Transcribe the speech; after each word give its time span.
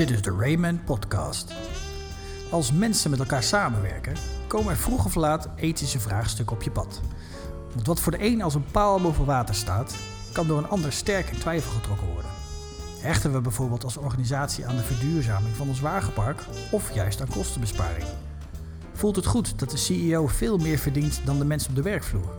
Dit 0.00 0.10
is 0.10 0.22
de 0.22 0.36
Rayman 0.38 0.84
Podcast. 0.84 1.52
Als 2.50 2.72
mensen 2.72 3.10
met 3.10 3.18
elkaar 3.18 3.42
samenwerken, 3.42 4.14
komen 4.46 4.70
er 4.70 4.76
vroeg 4.76 5.04
of 5.04 5.14
laat 5.14 5.48
ethische 5.56 6.00
vraagstukken 6.00 6.56
op 6.56 6.62
je 6.62 6.70
pad. 6.70 7.00
Want 7.74 7.86
wat 7.86 8.00
voor 8.00 8.12
de 8.12 8.24
een 8.24 8.42
als 8.42 8.54
een 8.54 8.64
paal 8.70 9.00
boven 9.00 9.24
water 9.24 9.54
staat, 9.54 9.94
kan 10.32 10.46
door 10.46 10.58
een 10.58 10.68
ander 10.68 10.92
sterk 10.92 11.30
in 11.30 11.38
twijfel 11.38 11.70
getrokken 11.70 12.06
worden. 12.06 12.30
Hechten 13.00 13.32
we 13.32 13.40
bijvoorbeeld 13.40 13.84
als 13.84 13.96
organisatie 13.96 14.66
aan 14.66 14.76
de 14.76 14.82
verduurzaming 14.82 15.56
van 15.56 15.68
ons 15.68 15.80
wagenpark 15.80 16.44
of 16.70 16.94
juist 16.94 17.20
aan 17.20 17.28
kostenbesparing? 17.28 18.06
Voelt 18.92 19.16
het 19.16 19.26
goed 19.26 19.58
dat 19.58 19.70
de 19.70 19.76
CEO 19.76 20.26
veel 20.26 20.58
meer 20.58 20.78
verdient 20.78 21.20
dan 21.24 21.38
de 21.38 21.44
mensen 21.44 21.70
op 21.70 21.76
de 21.76 21.82
werkvloer? 21.82 22.36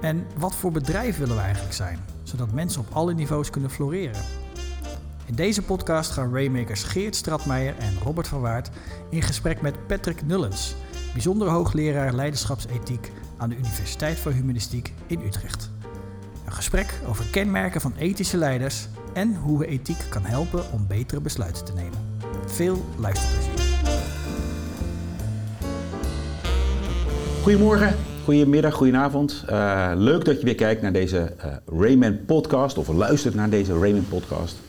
En 0.00 0.26
wat 0.36 0.54
voor 0.54 0.72
bedrijf 0.72 1.18
willen 1.18 1.36
we 1.36 1.42
eigenlijk 1.42 1.74
zijn, 1.74 1.98
zodat 2.22 2.52
mensen 2.52 2.80
op 2.80 2.86
alle 2.92 3.14
niveaus 3.14 3.50
kunnen 3.50 3.70
floreren? 3.70 4.45
In 5.26 5.34
deze 5.34 5.62
podcast 5.62 6.10
gaan 6.10 6.34
Raymakers 6.34 6.82
Geert 6.82 7.16
Stratmeijer 7.16 7.74
en 7.78 7.98
Robert 8.04 8.28
van 8.28 8.40
Waard 8.40 8.70
in 9.10 9.22
gesprek 9.22 9.60
met 9.60 9.86
Patrick 9.86 10.26
Nullens, 10.26 10.74
bijzonder 11.12 11.48
hoogleraar 11.48 12.14
leiderschapsethiek 12.14 13.12
aan 13.36 13.48
de 13.48 13.56
Universiteit 13.56 14.18
voor 14.18 14.32
Humanistiek 14.32 14.92
in 15.06 15.20
Utrecht. 15.20 15.70
Een 16.46 16.52
gesprek 16.52 16.94
over 17.08 17.24
kenmerken 17.30 17.80
van 17.80 17.94
ethische 17.98 18.36
leiders 18.36 18.88
en 19.12 19.36
hoe 19.36 19.58
we 19.58 19.66
ethiek 19.66 20.04
kan 20.08 20.22
helpen 20.22 20.72
om 20.72 20.86
betere 20.86 21.20
besluiten 21.20 21.64
te 21.64 21.72
nemen. 21.72 21.98
Veel 22.46 22.84
luisterplezier. 22.98 23.64
Goedemorgen, 27.42 27.94
goedemiddag, 28.24 28.74
goedenavond. 28.74 29.44
Uh, 29.50 29.90
leuk 29.94 30.24
dat 30.24 30.38
je 30.38 30.44
weer 30.44 30.54
kijkt 30.54 30.82
naar 30.82 30.92
deze 30.92 31.34
uh, 31.38 31.80
Rayman 31.80 32.24
podcast 32.24 32.78
of 32.78 32.88
luistert 32.88 33.34
naar 33.34 33.50
deze 33.50 33.78
Rayman 33.78 34.08
podcast. 34.08 34.64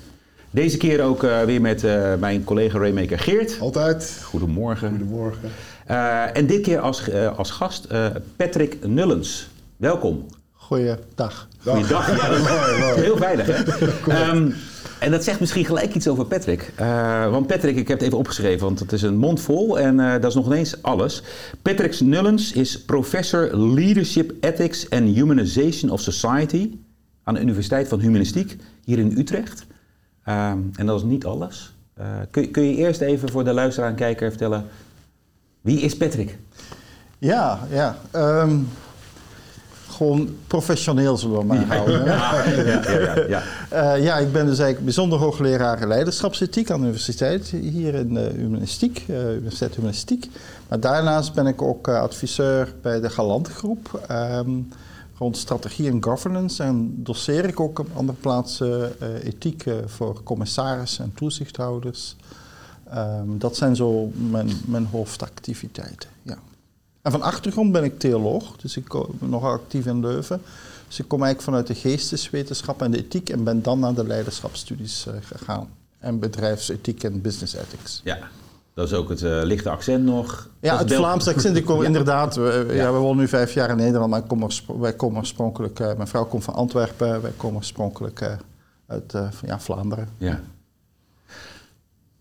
Deze 0.52 0.78
keer 0.78 1.04
ook 1.04 1.24
uh, 1.24 1.42
weer 1.42 1.62
met 1.62 1.86
mijn 2.20 2.44
collega 2.44 2.78
Raymaker 2.78 3.20
Geert. 3.20 3.58
Altijd. 3.60 4.20
Goedemorgen. 4.24 4.90
Goedemorgen. 4.90 5.50
en 6.34 6.48
dit 6.48 6.62
keer 6.62 6.80
als, 6.80 7.12
als 7.36 7.52
gast 7.52 7.88
Patrick 8.36 8.78
Nullens. 8.86 9.50
Welkom. 9.78 10.26
Goeiedag. 10.54 11.48
Goeiedag. 11.58 12.08
Ja, 12.22 12.30
dat 12.30 12.98
is 12.98 13.04
heel 13.04 13.18
veilig 13.18 13.46
hè. 13.48 13.64
Um, 14.32 14.54
en 15.00 15.12
dat 15.12 15.24
zegt 15.24 15.40
misschien 15.40 15.66
gelijk 15.66 15.96
iets 15.96 16.08
over 16.08 16.26
Patrick. 16.26 16.72
Uh, 16.80 17.32
want 17.32 17.48
Patrick, 17.48 17.76
ik 17.76 17.88
heb 17.88 17.98
het 17.98 18.08
even 18.08 18.18
opgeschreven, 18.18 18.66
want 18.66 18.80
het 18.80 18.92
is 18.92 19.02
een 19.02 19.18
mond 19.18 19.42
vol 19.42 19.80
en 19.80 20.00
uh, 20.00 20.12
dat 20.12 20.26
is 20.26 20.34
nog 20.34 20.46
ineens 20.46 20.82
alles. 20.82 21.22
Patrick 21.62 22.00
Nullens 22.00 22.52
is 22.52 22.82
professor 22.82 23.58
Leadership 23.58 24.34
Ethics 24.40 24.90
and 24.90 25.16
Humanization 25.16 25.92
of 25.92 26.02
Society 26.02 26.72
aan 27.24 27.34
de 27.34 27.42
Universiteit 27.42 27.88
van 27.88 28.00
Humanistiek 28.00 28.56
hier 28.84 29.00
in 29.00 29.18
Utrecht. 29.18 29.66
Um, 30.30 30.72
en 30.76 30.86
dat 30.86 30.98
is 30.98 31.04
niet 31.04 31.26
alles. 31.26 31.74
Uh, 32.00 32.06
kun, 32.32 32.52
kun, 32.52 32.64
je 32.64 32.76
eerst 32.76 33.02
even 33.02 33.30
voor 33.30 33.44
de 33.44 33.54
luisteraar 33.54 33.90
en 33.90 33.96
kijker 33.96 34.30
vertellen, 34.30 34.66
wie 35.62 35.80
is 35.80 35.98
Patrick? 35.98 36.38
Ja, 37.18 37.60
ja. 37.70 37.98
Um 38.16 38.68
gewoon 39.98 40.36
professioneel 40.48 41.18
zullen 41.18 41.40
we 41.40 41.46
maar 41.46 41.66
houden. 41.66 42.06
ja, 42.12 42.44
ja, 42.46 43.16
ja. 43.28 43.44
Uh, 43.74 44.04
ja, 44.04 44.18
ik 44.18 44.32
ben 44.32 44.46
dus 44.46 44.60
eigenlijk 44.60 44.84
bijzonder 44.84 45.20
hoogleraar 45.20 45.88
leiderschapsethiek 45.88 46.72
aan 46.72 46.80
de 46.80 46.86
universiteit 46.86 47.48
hier 47.48 47.94
in 47.94 48.14
uh, 48.16 48.28
Humanistiek, 48.36 49.04
uh, 49.08 49.32
Universiteit 49.32 49.76
Humanistiek. 49.76 50.30
Maar 50.68 50.80
daarnaast 50.80 51.34
ben 51.34 51.48
ik 51.48 51.62
ook 51.62 51.88
adviseur 51.88 52.74
bij 52.82 53.00
de 53.00 53.10
Galante 53.10 53.52
Groep 53.52 54.08
um, 54.12 54.70
rond 55.18 55.38
strategie 55.38 55.90
en 55.90 56.04
governance. 56.04 56.64
En 56.64 57.04
doseer 57.04 57.46
ik 57.46 57.60
ook 57.60 57.80
op 57.80 57.88
andere 57.94 58.18
plaatsen 58.18 59.02
ethiek 59.24 59.66
voor 59.86 60.24
commissarissen 60.24 61.04
en 61.04 61.14
toezichthouders. 61.14 62.16
Um, 62.94 63.40
dat 63.40 63.56
zijn 63.56 63.76
zo 63.76 64.12
mijn, 64.30 64.50
mijn 64.66 64.86
hoofdactiviteiten, 64.86 66.10
ja. 66.22 66.38
En 67.02 67.12
van 67.12 67.22
achtergrond 67.22 67.72
ben 67.72 67.84
ik 67.84 68.00
theoloog, 68.00 68.56
dus 68.56 68.78
ik 68.78 68.90
ben 69.20 69.30
nog 69.30 69.44
actief 69.44 69.86
in 69.86 70.00
Leuven. 70.00 70.42
Dus 70.88 71.00
ik 71.00 71.08
kom 71.08 71.24
eigenlijk 71.24 71.50
vanuit 71.50 71.68
de 71.68 71.90
geesteswetenschap 71.90 72.82
en 72.82 72.92
de 72.92 72.98
ethiek 72.98 73.30
en 73.30 73.44
ben 73.44 73.62
dan 73.62 73.80
naar 73.80 73.94
de 73.94 74.08
leiderschapsstudies 74.08 75.06
uh, 75.08 75.14
gegaan. 75.22 75.70
En 76.00 76.20
bedrijfsethiek 76.20 77.04
en 77.04 77.22
business 77.22 77.54
ethics. 77.54 78.02
Ja, 78.04 78.18
dat 78.78 78.88
is 78.88 78.94
ook 78.94 79.10
het 79.10 79.22
uh, 79.22 79.40
lichte 79.44 79.70
accent 79.70 80.04
nog. 80.04 80.50
Ja, 80.60 80.78
het 80.78 80.94
Vlaamse 80.94 81.34
accent. 81.34 81.58
Ik 81.58 81.66
kom 81.66 81.80
ja. 81.82 81.86
inderdaad, 81.86 82.36
we, 82.36 82.66
ja. 82.68 82.74
ja. 82.74 82.94
we 82.94 82.98
wonen 82.98 83.18
nu 83.18 83.28
vijf 83.28 83.54
jaar 83.54 83.70
in 83.70 83.76
Nederland, 83.76 84.10
maar 84.10 84.22
kom 84.22 84.50
wij 84.80 84.94
komen 84.94 85.20
oorspronkelijk, 85.20 85.80
uh, 85.80 85.94
mijn 85.96 86.08
vrouw 86.08 86.26
komt 86.26 86.44
van 86.44 86.54
Antwerpen, 86.54 87.22
wij 87.22 87.32
komen 87.38 87.58
oorspronkelijk 87.58 88.38
uit 88.88 89.14
ja, 89.46 89.60
Vlaanderen. 89.60 90.10
Ja. 90.18 90.40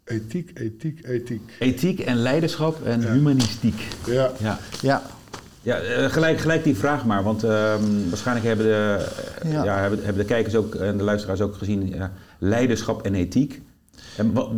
Ethiek, 0.04 0.58
ethiek, 0.58 1.06
ethiek. 1.06 1.56
Ethiek 1.58 2.00
en 2.00 2.16
leiderschap 2.16 2.84
en 2.84 3.00
ja. 3.00 3.12
humanistiek. 3.12 3.88
Ja. 4.06 4.30
Ja. 4.38 4.58
ja. 4.80 5.02
ja 5.62 6.08
gelijk, 6.08 6.38
gelijk 6.38 6.64
die 6.64 6.76
vraag 6.76 7.04
maar, 7.04 7.22
want 7.22 7.44
uh, 7.44 7.50
waarschijnlijk 8.08 8.46
hebben 8.46 8.66
de, 8.66 9.06
ja. 9.48 9.64
ja. 9.64 9.78
hebben, 9.78 10.04
hebben 10.04 10.22
de 10.22 10.28
kijkers 10.28 10.54
ook 10.54 10.74
en 10.74 10.96
de 10.96 11.04
luisteraars 11.04 11.40
ook 11.40 11.56
gezien 11.56 11.94
leiderschap 12.38 13.02
en 13.02 13.14
ethiek. 13.14 13.62
En, 14.16 14.32
wat 14.32 14.50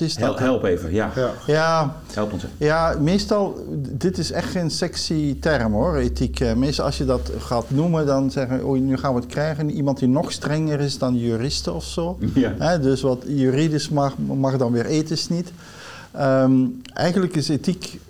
is 0.00 0.14
dat? 0.14 0.24
Help, 0.24 0.38
help 0.38 0.64
even, 0.64 0.92
ja. 0.92 1.12
ja. 1.14 1.32
ja. 1.46 1.96
Help 2.12 2.32
ons. 2.32 2.44
Ja, 2.56 2.96
meestal, 3.00 3.66
dit 3.90 4.18
is 4.18 4.30
echt 4.30 4.50
geen 4.50 4.70
sexy 4.70 5.38
term 5.40 5.72
hoor, 5.72 5.96
ethiek. 5.96 6.54
Meestal 6.56 6.84
als 6.84 6.98
je 6.98 7.04
dat 7.04 7.30
gaat 7.38 7.70
noemen, 7.70 8.06
dan 8.06 8.30
zeggen 8.30 8.58
we, 8.58 8.64
oh, 8.64 8.78
nu 8.78 8.96
gaan 8.96 9.14
we 9.14 9.20
het 9.20 9.28
krijgen. 9.28 9.70
Iemand 9.70 9.98
die 9.98 10.08
nog 10.08 10.32
strenger 10.32 10.80
is 10.80 10.98
dan 10.98 11.16
juristen 11.16 11.74
of 11.74 11.84
zo. 11.84 12.18
Ja. 12.34 12.54
He, 12.58 12.80
dus 12.80 13.00
wat 13.00 13.24
juridisch 13.26 13.88
mag, 13.88 14.14
mag 14.18 14.56
dan 14.56 14.72
weer 14.72 14.86
ethisch 14.86 15.28
niet. 15.28 15.52
Um, 16.20 16.80
eigenlijk 16.92 17.36
is 17.36 17.48
ethiek, 17.48 18.00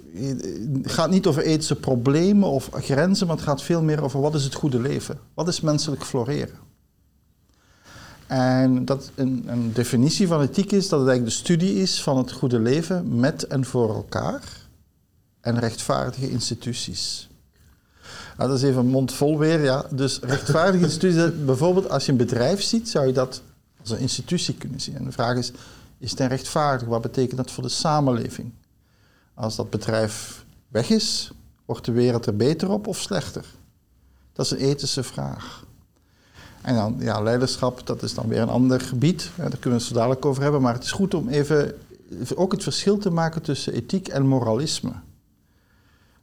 het 0.82 0.92
gaat 0.92 1.10
niet 1.10 1.26
over 1.26 1.42
ethische 1.42 1.74
problemen 1.74 2.48
of 2.48 2.68
grenzen, 2.72 3.26
maar 3.26 3.36
het 3.36 3.44
gaat 3.44 3.62
veel 3.62 3.82
meer 3.82 4.02
over 4.02 4.20
wat 4.20 4.34
is 4.34 4.44
het 4.44 4.54
goede 4.54 4.80
leven? 4.80 5.18
Wat 5.34 5.48
is 5.48 5.60
menselijk 5.60 6.04
floreren? 6.04 6.67
En 8.28 8.84
dat 8.84 9.10
een, 9.14 9.44
een, 9.46 9.72
definitie 9.72 10.26
van 10.26 10.40
ethiek 10.40 10.72
is 10.72 10.88
dat 10.88 11.00
het 11.00 11.08
eigenlijk 11.08 11.38
de 11.38 11.42
studie 11.44 11.74
is 11.74 12.02
van 12.02 12.16
het 12.16 12.32
goede 12.32 12.58
leven 12.58 13.20
met 13.20 13.46
en 13.46 13.64
voor 13.64 13.94
elkaar 13.94 14.42
en 15.40 15.58
rechtvaardige 15.58 16.30
instituties. 16.30 17.28
Nou, 18.36 18.50
dat 18.50 18.58
is 18.58 18.64
even 18.64 18.86
mond 18.86 19.12
vol 19.12 19.38
weer, 19.38 19.62
ja. 19.62 19.86
Dus 19.90 20.18
rechtvaardige 20.18 20.84
instituties, 20.90 21.44
bijvoorbeeld 21.44 21.90
als 21.90 22.06
je 22.06 22.12
een 22.12 22.18
bedrijf 22.18 22.62
ziet, 22.62 22.88
zou 22.88 23.06
je 23.06 23.12
dat 23.12 23.42
als 23.80 23.90
een 23.90 23.98
institutie 23.98 24.54
kunnen 24.54 24.80
zien. 24.80 24.96
En 24.96 25.04
de 25.04 25.12
vraag 25.12 25.36
is, 25.36 25.52
is 25.98 26.10
het 26.10 26.20
rechtvaardig? 26.20 26.88
Wat 26.88 27.02
betekent 27.02 27.36
dat 27.36 27.50
voor 27.50 27.62
de 27.62 27.68
samenleving? 27.68 28.52
Als 29.34 29.56
dat 29.56 29.70
bedrijf 29.70 30.44
weg 30.68 30.90
is, 30.90 31.30
wordt 31.64 31.84
de 31.84 31.92
wereld 31.92 32.26
er 32.26 32.36
beter 32.36 32.70
op 32.70 32.86
of 32.86 32.98
slechter? 32.98 33.44
Dat 34.32 34.46
is 34.46 34.52
een 34.52 34.58
ethische 34.58 35.02
vraag. 35.02 35.66
En 36.62 36.74
dan, 36.74 36.96
ja, 36.98 37.20
leiderschap, 37.20 37.86
dat 37.86 38.02
is 38.02 38.14
dan 38.14 38.28
weer 38.28 38.40
een 38.40 38.48
ander 38.48 38.80
gebied. 38.80 39.30
Daar 39.36 39.48
kunnen 39.48 39.60
we 39.60 39.70
het 39.70 39.82
zo 39.82 39.94
dadelijk 39.94 40.24
over 40.24 40.42
hebben. 40.42 40.62
Maar 40.62 40.74
het 40.74 40.84
is 40.84 40.92
goed 40.92 41.14
om 41.14 41.28
even 41.28 41.74
ook 42.34 42.52
het 42.52 42.62
verschil 42.62 42.98
te 42.98 43.10
maken 43.10 43.42
tussen 43.42 43.72
ethiek 43.72 44.08
en 44.08 44.26
moralisme. 44.26 44.92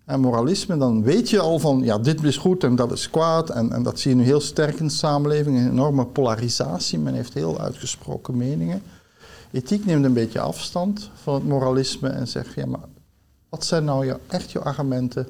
En 0.06 0.19
moralisme, 0.19 0.78
dan 0.78 1.03
weet 1.03 1.29
je 1.29 1.40
al 1.40 1.59
van, 1.59 1.84
ja, 1.84 1.97
dit 1.97 2.23
is 2.23 2.38
goed 2.38 2.63
en 2.63 2.75
dat 2.75 2.91
is 2.91 3.09
kwaad. 3.09 3.50
En, 3.50 3.72
en 3.72 3.84
dat 3.84 4.00
zie 4.00 4.12
je 4.12 4.18
nu 4.18 4.23
heel 4.23 4.41
sterk 4.41 4.79
in 4.79 4.88
de 4.88 4.94
samenleving, 4.94 5.57
een 5.57 5.69
enorme 5.69 6.06
polarisatie. 6.06 7.00
Men 7.00 7.13
heeft 7.13 7.34
heel 7.34 7.59
uitgesproken 7.59 8.38
meningen. 8.38 8.81
Ethiek 9.52 9.85
neemt 9.85 10.06
een 10.06 10.13
beetje 10.13 10.40
afstand 10.40 11.09
van 11.13 11.34
het 11.34 11.44
moralisme 11.44 12.09
en 12.09 12.28
zegt, 12.28 12.53
ja, 12.53 12.66
maar 12.66 12.79
wat 13.50 13.66
zijn 13.66 13.85
nou 13.85 14.13
echt 14.28 14.52
je 14.52 14.59
argumenten 14.59 15.28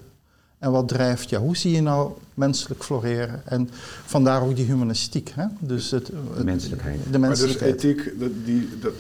en 0.65 0.71
wat 0.71 0.87
drijft 0.87 1.29
jou? 1.29 1.43
Hoe 1.43 1.57
zie 1.57 1.71
je 1.71 1.81
nou 1.81 2.11
menselijk 2.33 2.83
floreren? 2.83 3.41
En 3.45 3.69
vandaar 4.05 4.41
ook 4.41 4.55
die 4.55 4.65
humanistiek. 4.65 5.31
Hè? 5.35 5.45
Dus 5.59 5.91
het, 5.91 6.05
de 6.37 6.43
menselijkheid. 6.43 6.99
De 7.11 7.19
menselijkheid. 7.19 7.75
Maar 7.75 7.81
dus 7.81 7.91
ethiek, 7.91 8.19
dat, 8.19 8.29
die, 8.45 8.69
dat 8.81 8.93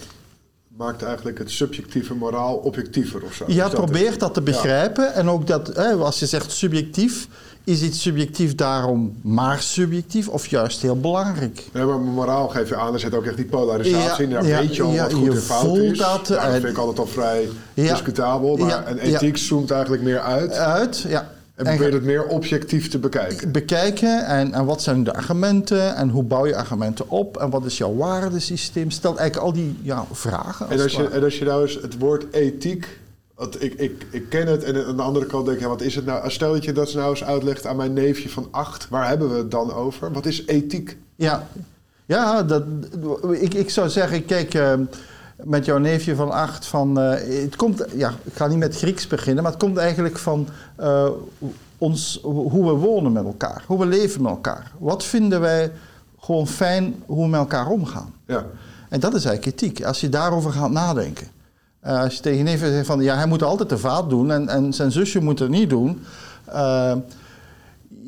maakt 0.67 1.03
eigenlijk 1.03 1.37
het 1.37 1.51
subjectieve 1.51 2.13
moraal 2.13 2.55
objectiever 2.55 3.23
of 3.23 3.33
zo? 3.33 3.43
Ja, 3.47 3.69
probeert 3.69 4.19
dat 4.19 4.33
te 4.33 4.41
begrijpen. 4.41 5.03
Ja. 5.03 5.11
En 5.11 5.29
ook 5.29 5.47
dat, 5.47 5.75
hè, 5.75 5.93
als 5.93 6.19
je 6.19 6.25
zegt 6.25 6.51
subjectief, 6.51 7.27
is 7.63 7.81
iets 7.81 8.01
subjectief 8.01 8.55
daarom 8.55 9.17
maar 9.21 9.61
subjectief 9.61 10.27
of 10.27 10.47
juist 10.47 10.81
heel 10.81 10.99
belangrijk? 10.99 11.69
Ja, 11.73 11.85
maar 11.85 11.99
moraal 11.99 12.47
geef 12.47 12.69
je 12.69 12.75
aan, 12.75 12.93
er 12.93 12.99
zit 12.99 13.13
ook 13.13 13.25
echt 13.25 13.35
die 13.35 13.45
polarisatie 13.45 14.23
in. 14.23 14.29
Daar 14.29 14.45
ja, 14.45 14.59
weet 14.59 14.75
je 14.75 14.83
al 14.83 14.95
wat 14.95 15.13
goed 15.13 15.29
en 15.29 15.41
fout 15.41 15.77
is. 15.77 15.97
Dat, 15.97 16.29
nou, 16.29 16.41
dat 16.41 16.51
vind 16.51 16.63
ik 16.63 16.77
altijd 16.77 16.99
al 16.99 17.07
vrij 17.07 17.49
discutabel. 17.73 18.57
Maar 18.57 18.87
een 18.87 18.97
ethiek 18.97 19.37
zoomt 19.37 19.71
eigenlijk 19.71 20.03
meer 20.03 20.19
uit. 20.19 20.51
Uit, 20.51 21.05
ja. 21.07 21.33
En 21.55 21.65
probeer 21.65 21.93
het 21.93 22.03
meer 22.03 22.25
objectief 22.27 22.89
te 22.89 22.99
bekijken. 22.99 23.51
Bekijken 23.51 24.25
en, 24.25 24.53
en 24.53 24.65
wat 24.65 24.81
zijn 24.81 25.03
de 25.03 25.13
argumenten 25.13 25.95
en 25.95 26.09
hoe 26.09 26.23
bouw 26.23 26.45
je 26.45 26.55
argumenten 26.55 27.09
op 27.09 27.37
en 27.37 27.49
wat 27.49 27.65
is 27.65 27.77
jouw 27.77 27.95
waardesysteem? 27.95 28.91
Stel 28.91 29.17
eigenlijk 29.17 29.47
al 29.47 29.53
die 29.53 29.77
ja, 29.81 30.05
vragen. 30.11 30.67
Als 30.67 30.75
en, 30.75 30.83
als 30.83 30.93
je, 30.93 31.09
en 31.09 31.23
als 31.23 31.37
je 31.39 31.45
nou 31.45 31.61
eens 31.61 31.79
het 31.81 31.97
woord 31.97 32.33
ethiek, 32.33 32.99
want 33.35 33.63
ik, 33.63 33.73
ik, 33.73 34.05
ik 34.09 34.29
ken 34.29 34.47
het 34.47 34.63
en 34.63 34.85
aan 34.85 34.95
de 34.95 35.01
andere 35.01 35.25
kant 35.25 35.45
denk 35.45 35.57
ik, 35.57 35.63
ja, 35.63 35.69
wat 35.69 35.81
is 35.81 35.95
het 35.95 36.05
nou? 36.05 36.31
Stel 36.31 36.53
dat 36.53 36.63
je 36.63 36.71
dat 36.71 36.93
nou 36.93 37.09
eens 37.09 37.23
uitlegt 37.23 37.65
aan 37.65 37.75
mijn 37.75 37.93
neefje 37.93 38.29
van 38.29 38.47
acht, 38.51 38.89
waar 38.89 39.07
hebben 39.07 39.29
we 39.29 39.37
het 39.37 39.51
dan 39.51 39.73
over? 39.73 40.11
Wat 40.11 40.25
is 40.25 40.45
ethiek? 40.45 40.97
Ja, 41.15 41.47
ja 42.05 42.43
dat, 42.43 42.63
ik, 43.31 43.53
ik 43.53 43.69
zou 43.69 43.89
zeggen, 43.89 44.25
kijk. 44.25 44.53
Uh, 44.53 44.73
met 45.43 45.65
jouw 45.65 45.77
neefje 45.77 46.15
van 46.15 46.31
acht 46.31 46.65
van... 46.65 46.99
eh, 46.99 47.41
het 47.43 47.55
komt, 47.55 47.85
ja, 47.95 48.13
ik 48.23 48.33
ga 48.33 48.47
niet 48.47 48.57
met 48.57 48.77
Grieks 48.77 49.07
beginnen, 49.07 49.43
maar 49.43 49.51
het 49.51 49.61
komt 49.61 49.77
eigenlijk 49.77 50.17
van 50.17 50.47
eh, 50.75 51.07
ons, 51.77 52.19
hoe 52.23 52.65
we 52.65 52.71
wonen 52.71 53.11
met 53.11 53.25
elkaar. 53.25 53.63
Hoe 53.67 53.79
we 53.79 53.85
leven 53.85 54.21
met 54.21 54.31
elkaar. 54.31 54.71
Wat 54.79 55.03
vinden 55.03 55.41
wij 55.41 55.71
gewoon 56.19 56.47
fijn 56.47 57.03
hoe 57.05 57.23
we 57.23 57.29
met 57.29 57.39
elkaar 57.39 57.67
omgaan? 57.67 58.13
Ja. 58.25 58.45
En 58.89 58.99
dat 58.99 59.13
is 59.13 59.25
eigenlijk 59.25 59.61
ethiek. 59.61 59.83
Als 59.83 60.01
je 60.01 60.09
daarover 60.09 60.51
gaat 60.51 60.71
nadenken. 60.71 61.27
Eh, 61.79 62.01
als 62.01 62.15
je 62.15 62.21
tegen 62.21 62.37
je 62.37 62.43
neef 62.43 62.59
zegt 62.59 62.85
van... 62.85 63.01
ja, 63.01 63.15
hij 63.15 63.27
moet 63.27 63.43
altijd 63.43 63.69
de 63.69 63.77
vaat 63.77 64.09
doen 64.09 64.31
en, 64.31 64.49
en 64.49 64.73
zijn 64.73 64.91
zusje 64.91 65.21
moet 65.21 65.39
het 65.39 65.49
niet 65.49 65.69
doen... 65.69 66.03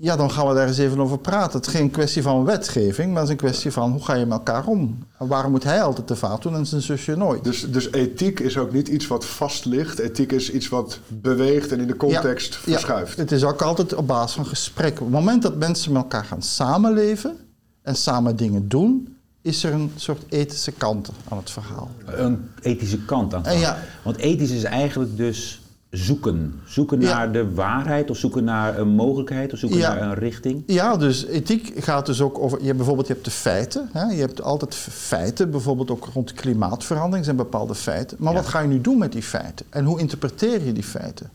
ja, 0.01 0.15
dan 0.15 0.31
gaan 0.31 0.47
we 0.47 0.53
daar 0.53 0.67
eens 0.67 0.77
even 0.77 0.99
over 0.99 1.17
praten. 1.17 1.57
Het 1.57 1.67
is 1.67 1.73
geen 1.73 1.91
kwestie 1.91 2.21
van 2.21 2.45
wetgeving, 2.45 3.07
maar 3.07 3.21
het 3.21 3.25
is 3.25 3.29
een 3.29 3.38
kwestie 3.38 3.71
van 3.71 3.91
hoe 3.91 4.03
ga 4.03 4.13
je 4.13 4.25
met 4.25 4.38
elkaar 4.38 4.65
om? 4.65 4.97
En 5.17 5.27
waarom 5.27 5.51
moet 5.51 5.63
hij 5.63 5.81
altijd 5.81 6.07
de 6.07 6.15
vaat 6.15 6.41
doen 6.41 6.55
en 6.55 6.65
zijn 6.65 6.81
zusje 6.81 7.15
nooit? 7.15 7.44
Dus, 7.44 7.71
dus 7.71 7.91
ethiek 7.91 8.39
is 8.39 8.57
ook 8.57 8.71
niet 8.71 8.88
iets 8.88 9.07
wat 9.07 9.25
vast 9.25 9.65
ligt. 9.65 9.99
Ethiek 9.99 10.31
is 10.31 10.51
iets 10.51 10.69
wat 10.69 10.99
beweegt 11.07 11.71
en 11.71 11.79
in 11.79 11.88
de 11.88 11.97
context 11.97 12.53
Ja, 12.53 12.59
verschuift. 12.59 13.15
Ja, 13.15 13.21
het 13.21 13.31
is 13.31 13.44
ook 13.44 13.61
altijd 13.61 13.95
op 13.95 14.07
basis 14.07 14.35
van 14.35 14.45
gesprek. 14.45 14.94
Op 14.94 15.05
het 15.05 15.09
moment 15.09 15.41
dat 15.41 15.55
mensen 15.55 15.91
met 15.91 16.01
elkaar 16.01 16.25
gaan 16.25 16.41
samenleven 16.41 17.38
en 17.81 17.95
samen 17.95 18.35
dingen 18.35 18.67
doen, 18.67 19.17
is 19.41 19.63
er 19.63 19.73
een 19.73 19.91
soort 19.95 20.23
ethische 20.29 20.71
kant 20.71 21.09
aan 21.29 21.38
het 21.38 21.50
verhaal. 21.50 21.91
Een 22.05 22.50
ethische 22.61 23.05
kant 23.05 23.33
aan. 23.33 23.45
En 23.45 23.59
ja. 23.59 23.77
Want 24.03 24.17
ethisch 24.17 24.51
is 24.51 24.63
eigenlijk 24.63 25.17
dus 25.17 25.61
zoeken. 25.97 26.59
Zoeken 26.65 27.01
Ja. 27.01 27.15
naar 27.15 27.31
de 27.31 27.53
waarheid 27.53 28.09
of 28.09 28.17
zoeken 28.17 28.44
naar 28.44 28.79
een 28.79 28.88
mogelijkheid 28.88 29.53
of 29.53 29.59
zoeken 29.59 29.77
Ja. 29.77 29.94
naar 29.94 30.01
een 30.07 30.13
richting. 30.13 30.63
Ja, 30.65 30.97
dus 30.97 31.25
ethiek 31.25 31.73
gaat 31.83 32.05
dus 32.05 32.21
ook 32.21 32.39
over. 32.39 32.57
Je 32.59 32.65
hebt 32.65 32.77
bijvoorbeeld 32.77 33.07
je 33.07 33.13
hebt 33.13 33.25
de 33.25 33.31
feiten. 33.31 33.89
Hè? 33.91 34.03
Je 34.05 34.19
hebt 34.19 34.41
altijd 34.41 34.75
feiten, 34.75 35.51
bijvoorbeeld 35.51 35.91
ook 35.91 36.07
rond 36.13 36.33
klimaatverandering 36.33 37.25
zijn 37.25 37.38
bepaalde 37.38 37.75
feiten. 37.75 38.17
Maar 38.19 38.33
Ja. 38.33 38.39
wat 38.39 38.47
ga 38.49 38.59
je 38.59 38.67
nu 38.67 38.81
doen 38.81 38.97
met 38.97 39.11
die 39.11 39.23
feiten? 39.23 39.65
En 39.69 39.85
hoe 39.85 39.99
interpreteer 39.99 40.65
je 40.65 40.73
die 40.73 40.83
feiten? 40.83 41.29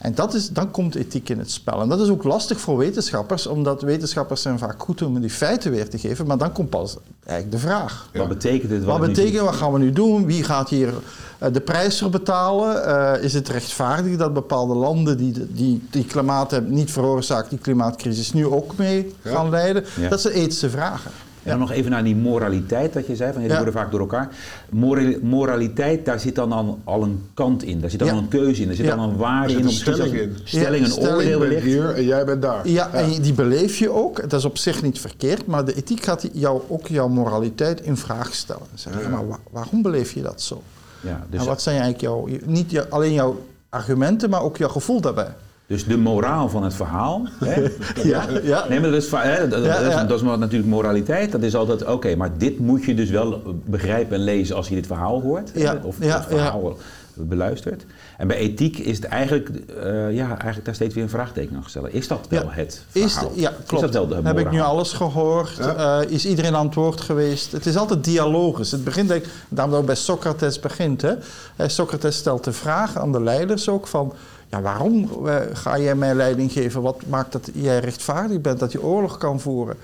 En 0.00 0.14
dat 0.14 0.34
is, 0.34 0.48
dan 0.48 0.70
komt 0.70 0.94
ethiek 0.94 1.28
in 1.28 1.38
het 1.38 1.50
spel. 1.50 1.80
En 1.80 1.88
dat 1.88 2.00
is 2.00 2.08
ook 2.08 2.24
lastig 2.24 2.60
voor 2.60 2.76
wetenschappers, 2.76 3.46
omdat 3.46 3.82
wetenschappers 3.82 4.42
zijn 4.42 4.58
vaak 4.58 4.82
goed 4.82 5.02
om 5.02 5.20
die 5.20 5.30
feiten 5.30 5.70
weer 5.70 5.88
te 5.88 5.98
geven. 5.98 6.26
Maar 6.26 6.38
dan 6.38 6.52
komt 6.52 6.70
pas 6.70 6.96
eigenlijk 7.24 7.62
de 7.62 7.68
vraag. 7.68 8.08
Wat 8.14 8.28
betekent 8.28 8.70
dit? 8.70 8.84
Wat 8.84 9.00
betekent, 9.00 9.40
wat 9.44 9.54
gaan 9.54 9.72
we 9.72 9.78
nu 9.78 9.92
doen? 9.92 10.26
Wie 10.26 10.44
gaat 10.44 10.68
hier 10.68 10.92
eh, 11.38 11.52
de 11.52 11.60
prijs 11.60 11.98
voor 11.98 12.10
betalen? 12.10 12.84
Eh, 12.84 13.22
is 13.24 13.32
het 13.32 13.48
rechtvaardig 13.48 14.16
dat 14.16 14.34
bepaalde 14.34 14.74
landen 14.74 15.16
die 15.16 15.52
die, 15.52 15.86
die 15.90 16.04
klimaat 16.04 16.50
hebben 16.50 16.72
niet 16.74 16.90
veroorzaakt, 16.90 17.50
die 17.50 17.58
klimaatcrisis, 17.58 18.32
nu 18.32 18.46
ook 18.46 18.76
mee 18.76 19.14
Ja. 19.22 19.30
gaan 19.30 19.50
leiden? 19.50 19.84
Ja. 20.00 20.08
Dat 20.08 20.20
zijn 20.20 20.34
ethische 20.34 20.70
vragen. 20.70 21.10
En 21.50 21.58
dan 21.58 21.68
nog 21.68 21.76
even 21.76 21.90
naar 21.90 22.04
die 22.04 22.16
moraliteit 22.16 22.92
dat 22.92 23.06
je 23.06 23.16
zei, 23.16 23.32
van 23.32 23.40
die 23.40 23.50
Ja. 23.50 23.56
worden 23.56 23.74
vaak 23.74 23.90
door 23.90 24.00
elkaar. 24.00 24.28
Mora- 24.70 25.16
moraliteit, 25.22 26.04
daar 26.04 26.20
zit 26.20 26.34
dan 26.34 26.52
al, 26.52 26.78
al 26.84 27.02
een 27.02 27.22
kant 27.34 27.62
in, 27.62 27.80
daar 27.80 27.90
zit 27.90 27.98
dan 27.98 28.08
Ja. 28.08 28.14
al 28.14 28.20
een 28.20 28.28
keuze 28.28 28.60
in, 28.60 28.66
daar 28.66 28.76
zit 28.76 28.86
Ja. 28.86 28.96
dan 28.96 29.08
een 29.08 29.16
waarde 29.16 29.52
in. 29.52 29.64
een 29.64 29.70
stelling 29.70 30.12
in. 30.14 30.36
Stelling, 30.44 30.76
Ja, 30.78 30.84
een 30.84 30.90
stelling. 30.90 31.14
oordeel 31.14 31.40
wellicht. 31.40 31.62
hier 31.62 31.94
en 31.94 32.04
jij 32.04 32.24
bent 32.24 32.42
daar. 32.42 32.68
Ja, 32.68 32.90
en 32.92 33.22
die 33.22 33.32
beleef 33.32 33.76
je 33.78 33.90
ook. 33.90 34.20
Dat 34.30 34.32
is 34.38 34.44
op 34.44 34.58
zich 34.58 34.82
niet 34.82 35.00
verkeerd, 35.00 35.46
maar 35.46 35.64
de 35.64 35.74
ethiek 35.74 36.02
gaat 36.04 36.28
jou, 36.32 36.60
ook 36.68 36.86
jouw 36.86 37.08
moraliteit 37.08 37.80
in 37.80 37.96
vraag 37.96 38.34
stellen. 38.34 38.66
Ja, 39.02 39.08
maar 39.08 39.28
wa- 39.28 39.38
waarom 39.50 39.82
beleef 39.82 40.12
je 40.12 40.22
dat 40.22 40.42
zo? 40.42 40.62
Ja, 41.00 41.26
dus, 41.30 41.40
en 41.40 41.46
wat 41.46 41.62
zijn 41.62 41.80
eigenlijk 41.80 42.04
jouw, 42.04 42.28
niet 42.44 42.70
jou- 42.70 42.86
alleen 42.90 43.12
jouw 43.12 43.40
argumenten, 43.68 44.30
maar 44.30 44.42
ook 44.42 44.56
jouw 44.56 44.68
gevoel 44.68 45.00
daarbij? 45.00 45.34
Dus 45.70 45.84
de 45.84 45.96
moraal 45.98 46.48
van 46.48 46.62
het 46.64 46.74
verhaal. 46.74 47.26
Hè? 47.44 47.62
Ja, 48.08 48.26
ja. 48.42 48.64
Nee, 48.68 48.80
maar 48.80 48.90
dat 48.90 49.02
is, 49.02 49.10
hè, 49.10 49.48
dat, 49.48 49.64
Ja, 49.64 49.80
dat 49.82 49.92
is, 50.02 50.08
dat 50.08 50.16
is 50.20 50.22
natuurlijk 50.38 50.70
moraliteit. 50.70 51.32
Dat 51.32 51.42
is 51.42 51.54
altijd, 51.54 51.86
oké, 51.86 52.16
maar 52.16 52.30
dit 52.38 52.58
moet 52.58 52.84
je 52.84 52.94
dus 52.94 53.10
wel 53.10 53.42
begrijpen 53.64 54.16
en 54.16 54.22
lezen 54.24 54.56
als 54.56 54.68
je 54.68 54.74
dit 54.74 54.86
verhaal 54.86 55.20
hoort. 55.20 55.52
hè, 55.54 55.72
Of 55.82 55.96
ja, 56.00 56.14
het 56.16 56.26
verhaal 56.28 56.76
beluistert. 57.14 57.84
En 58.16 58.26
bij 58.26 58.36
ethiek 58.36 58.78
is 58.78 58.96
het 58.96 59.04
eigenlijk, 59.04 59.48
eh, 59.48 60.12
ja, 60.14 60.26
eigenlijk 60.28 60.64
daar 60.64 60.74
steeds 60.74 60.94
weer 60.94 61.02
een 61.02 61.08
vraagteken 61.10 61.56
aan 61.56 61.62
gesteld. 61.62 61.92
Is 61.94 62.08
dat 62.08 62.26
wel 62.28 62.42
Ja. 62.42 62.48
het 62.50 62.84
Is, 62.92 63.12
verhaal? 63.12 63.32
ja, 63.34 63.52
klopt. 63.66 63.72
Is 63.84 63.90
dat 63.90 64.08
wel 64.08 64.22
de 64.22 64.28
Heb 64.28 64.38
ik 64.38 64.50
nu 64.50 64.60
alles 64.60 64.92
gehoord? 64.92 65.56
Ja. 65.58 66.00
Eh, 66.00 66.10
is 66.10 66.26
iedereen 66.26 66.56
aan 66.56 66.66
het 66.66 66.74
woord 66.74 67.00
geweest? 67.00 67.52
Het 67.52 67.66
is 67.66 67.76
altijd 67.76 68.04
dialogisch. 68.04 68.70
Het 68.70 68.84
begint 68.84 69.10
eigenlijk, 69.10 69.40
daarom 69.48 69.70
dat 69.72 69.80
ook 69.80 69.86
bij 69.86 69.96
Socrates 69.96 70.60
begint. 70.60 71.02
Hè? 71.02 71.12
Eh, 71.56 71.68
Socrates 71.68 72.16
stelt 72.16 72.44
de 72.44 72.52
vraag 72.52 72.96
aan 72.96 73.12
de 73.12 73.22
leiders 73.22 73.68
ook 73.68 73.86
van... 73.86 74.12
Ja, 74.50 74.60
waarom 74.60 75.08
eh, 75.26 75.34
ga 75.52 75.78
jij 75.78 75.94
mij 75.94 76.14
leiding 76.14 76.52
geven? 76.52 76.82
Wat 76.82 77.02
maakt 77.08 77.32
dat 77.32 77.50
jij 77.54 77.78
rechtvaardig 77.78 78.40
bent, 78.40 78.58
dat 78.58 78.72
je 78.72 78.82
oorlog 78.82 79.18
kan 79.18 79.40
voeren? 79.40 79.76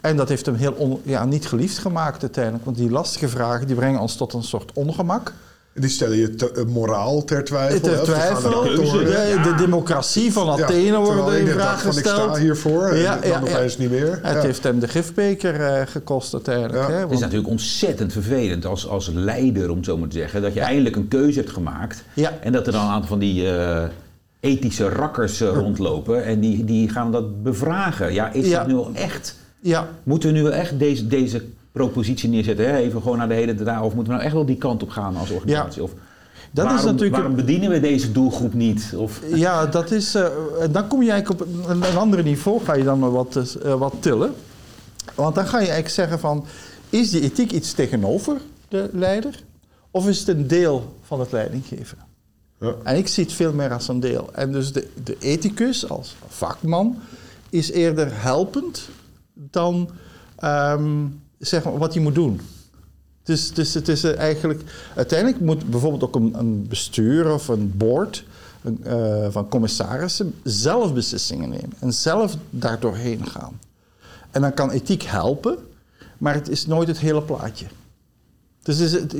En 0.00 0.16
dat 0.16 0.28
heeft 0.28 0.46
hem 0.46 0.54
heel 0.54 0.72
on- 0.72 1.00
ja, 1.02 1.24
niet 1.24 1.46
geliefd 1.46 1.78
gemaakt 1.78 2.22
uiteindelijk. 2.22 2.64
Want 2.64 2.76
die 2.76 2.90
lastige 2.90 3.28
vragen 3.28 3.66
die 3.66 3.76
brengen 3.76 4.00
ons 4.00 4.16
tot 4.16 4.32
een 4.32 4.42
soort 4.42 4.70
ongemak. 4.74 5.32
Die 5.78 5.90
stellen 5.90 6.16
je 6.16 6.34
te- 6.34 6.52
eh, 6.52 6.64
moraal 6.64 7.24
ter 7.24 7.44
twijfel. 7.44 7.80
Ter 7.80 8.02
twijfel, 8.02 8.62
de 8.62 8.74
de, 9.04 9.32
Ja. 9.36 9.42
de 9.42 9.54
democratie 9.54 10.32
van 10.32 10.46
Ja, 10.56 10.64
Athene 10.64 10.96
wordt 10.98 11.32
in 11.32 11.46
vraag 11.46 11.56
dacht 11.70 11.82
van, 11.82 11.92
gesteld. 11.92 12.18
Ik 12.18 12.30
sta 12.34 12.40
hiervoor 12.42 12.88
en 12.88 12.98
Ja, 12.98 13.16
dan 13.18 13.28
ja, 13.30 13.40
opeens 13.40 13.78
niet 13.78 13.90
meer. 13.90 14.18
Het 14.22 14.34
Ja. 14.34 14.40
heeft 14.40 14.62
hem 14.62 14.78
de 14.78 14.88
gifbeker 14.88 15.60
eh, 15.60 15.86
gekost 15.86 16.32
uiteindelijk. 16.34 16.88
Ja. 16.88 16.94
Hè? 16.94 17.00
Het 17.00 17.10
is 17.10 17.20
natuurlijk 17.20 17.48
ontzettend 17.48 18.12
vervelend 18.12 18.64
als, 18.66 18.88
als 18.88 19.10
leider, 19.14 19.70
om 19.70 19.76
het 19.76 19.84
zo 19.86 19.96
maar 19.96 20.08
te 20.08 20.18
zeggen, 20.18 20.42
dat 20.42 20.54
je 20.54 20.60
eindelijk 20.60 20.96
een 20.96 21.08
keuze 21.08 21.38
hebt 21.38 21.52
gemaakt. 21.52 22.02
Ja. 22.14 22.32
En 22.40 22.52
dat 22.52 22.66
er 22.66 22.72
dan 22.72 22.82
een 22.84 22.90
aantal 22.90 23.08
van 23.08 23.18
die 23.18 23.50
eh, 23.58 23.82
ethische 24.46 24.88
rakkers 24.88 25.40
eh, 25.40 25.48
rondlopen 25.48 26.24
en 26.24 26.40
die, 26.40 26.64
die 26.64 26.88
gaan 26.88 27.12
dat 27.12 27.42
bevragen. 27.42 28.12
Ja, 28.12 28.32
is 28.32 28.48
Ja. 28.48 28.58
dat 28.58 28.66
nu 28.66 28.74
wel 28.74 28.90
echt? 28.94 29.36
ja, 29.60 29.88
Moeten 30.02 30.28
we 30.28 30.34
nu 30.34 30.42
wel 30.42 30.52
echt 30.52 30.78
deze, 30.78 31.06
deze 31.06 31.44
propositie 31.72 32.28
neerzetten? 32.28 32.68
Hè? 32.68 32.76
Even 32.76 33.02
gewoon 33.02 33.18
naar 33.18 33.28
de 33.28 33.34
hele 33.34 33.54
dag. 33.54 33.76
Of 33.82 33.94
moeten 33.94 34.04
we 34.04 34.12
nou 34.12 34.22
echt 34.22 34.32
wel 34.32 34.44
die 34.46 34.56
kant 34.56 34.82
op 34.82 34.88
gaan 34.90 35.16
als 35.16 35.30
organisatie? 35.30 35.82
Of 35.82 35.90
Dat 36.50 36.64
is 36.64 36.70
waarom, 36.70 36.84
natuurlijk 36.90 37.16
waarom 37.16 37.34
bedienen 37.36 37.70
we 37.70 37.80
deze 37.80 38.12
doelgroep 38.12 38.54
niet? 38.54 38.92
Of, 38.96 39.20
ja, 39.34 39.66
dat 39.66 39.90
is. 39.90 40.14
en 40.60 40.72
dan 40.72 40.86
kom 40.88 41.02
je 41.02 41.10
eigenlijk 41.10 41.40
op 41.42 41.48
een, 41.68 41.82
een 41.82 41.96
ander 41.96 42.22
niveau, 42.22 42.60
ga 42.64 42.74
je 42.74 42.84
dan 42.84 43.10
wat, 43.10 43.56
eh, 43.64 43.74
wat 43.74 43.94
tillen. 44.00 44.34
Want 45.14 45.34
dan 45.34 45.44
ga 45.46 45.56
je 45.58 45.64
eigenlijk 45.64 45.94
zeggen 45.94 46.18
van, 46.18 46.44
is 46.90 47.10
die 47.10 47.20
ethiek 47.22 47.52
iets 47.52 47.72
tegenover 47.72 48.36
de 48.68 48.90
leider? 48.92 49.42
Of 49.90 50.08
is 50.08 50.18
het 50.18 50.28
een 50.28 50.46
deel 50.46 50.94
van 51.02 51.20
het 51.20 51.32
leidinggeven? 51.32 51.98
Ja. 52.60 52.74
En 52.82 52.96
ik 52.96 53.08
zie 53.08 53.24
het 53.24 53.32
veel 53.32 53.52
meer 53.52 53.72
als 53.72 53.88
een 53.88 54.00
deel. 54.00 54.28
En 54.32 54.52
dus 54.52 54.72
de, 54.72 54.88
de 55.04 55.16
ethicus 55.18 55.88
als 55.88 56.16
vakman 56.28 56.98
is 57.50 57.70
eerder 57.70 58.22
helpend 58.22 58.88
dan 59.32 59.90
ehm, 60.36 61.06
zeg 61.38 61.64
maar, 61.64 61.78
wat 61.78 61.94
hij 61.94 62.02
moet 62.02 62.14
doen. 62.14 62.40
Dus, 63.22 63.52
dus 63.52 63.74
het 63.74 63.88
is 63.88 64.04
eigenlijk... 64.04 64.62
Uiteindelijk 64.94 65.40
moet 65.40 65.70
bijvoorbeeld 65.70 66.02
ook 66.02 66.14
een, 66.14 66.38
een 66.38 66.66
bestuur 66.68 67.32
of 67.32 67.48
een 67.48 67.76
board 67.76 68.24
eh, 68.82 69.26
van 69.30 69.48
commissarissen 69.48 70.34
zelf 70.42 70.94
beslissingen 70.94 71.48
nemen. 71.48 71.72
En 71.78 71.92
zelf 71.92 72.36
daar 72.50 72.80
doorheen 72.80 73.26
gaan. 73.26 73.60
En 74.30 74.40
dan 74.40 74.54
kan 74.54 74.70
ethiek 74.70 75.02
helpen, 75.02 75.58
maar 76.18 76.34
het 76.34 76.48
is 76.48 76.66
nooit 76.66 76.88
het 76.88 76.98
hele 76.98 77.22
plaatje. 77.22 77.66
Dus 78.66 78.78
is, 78.78 78.92
het- 78.92 79.14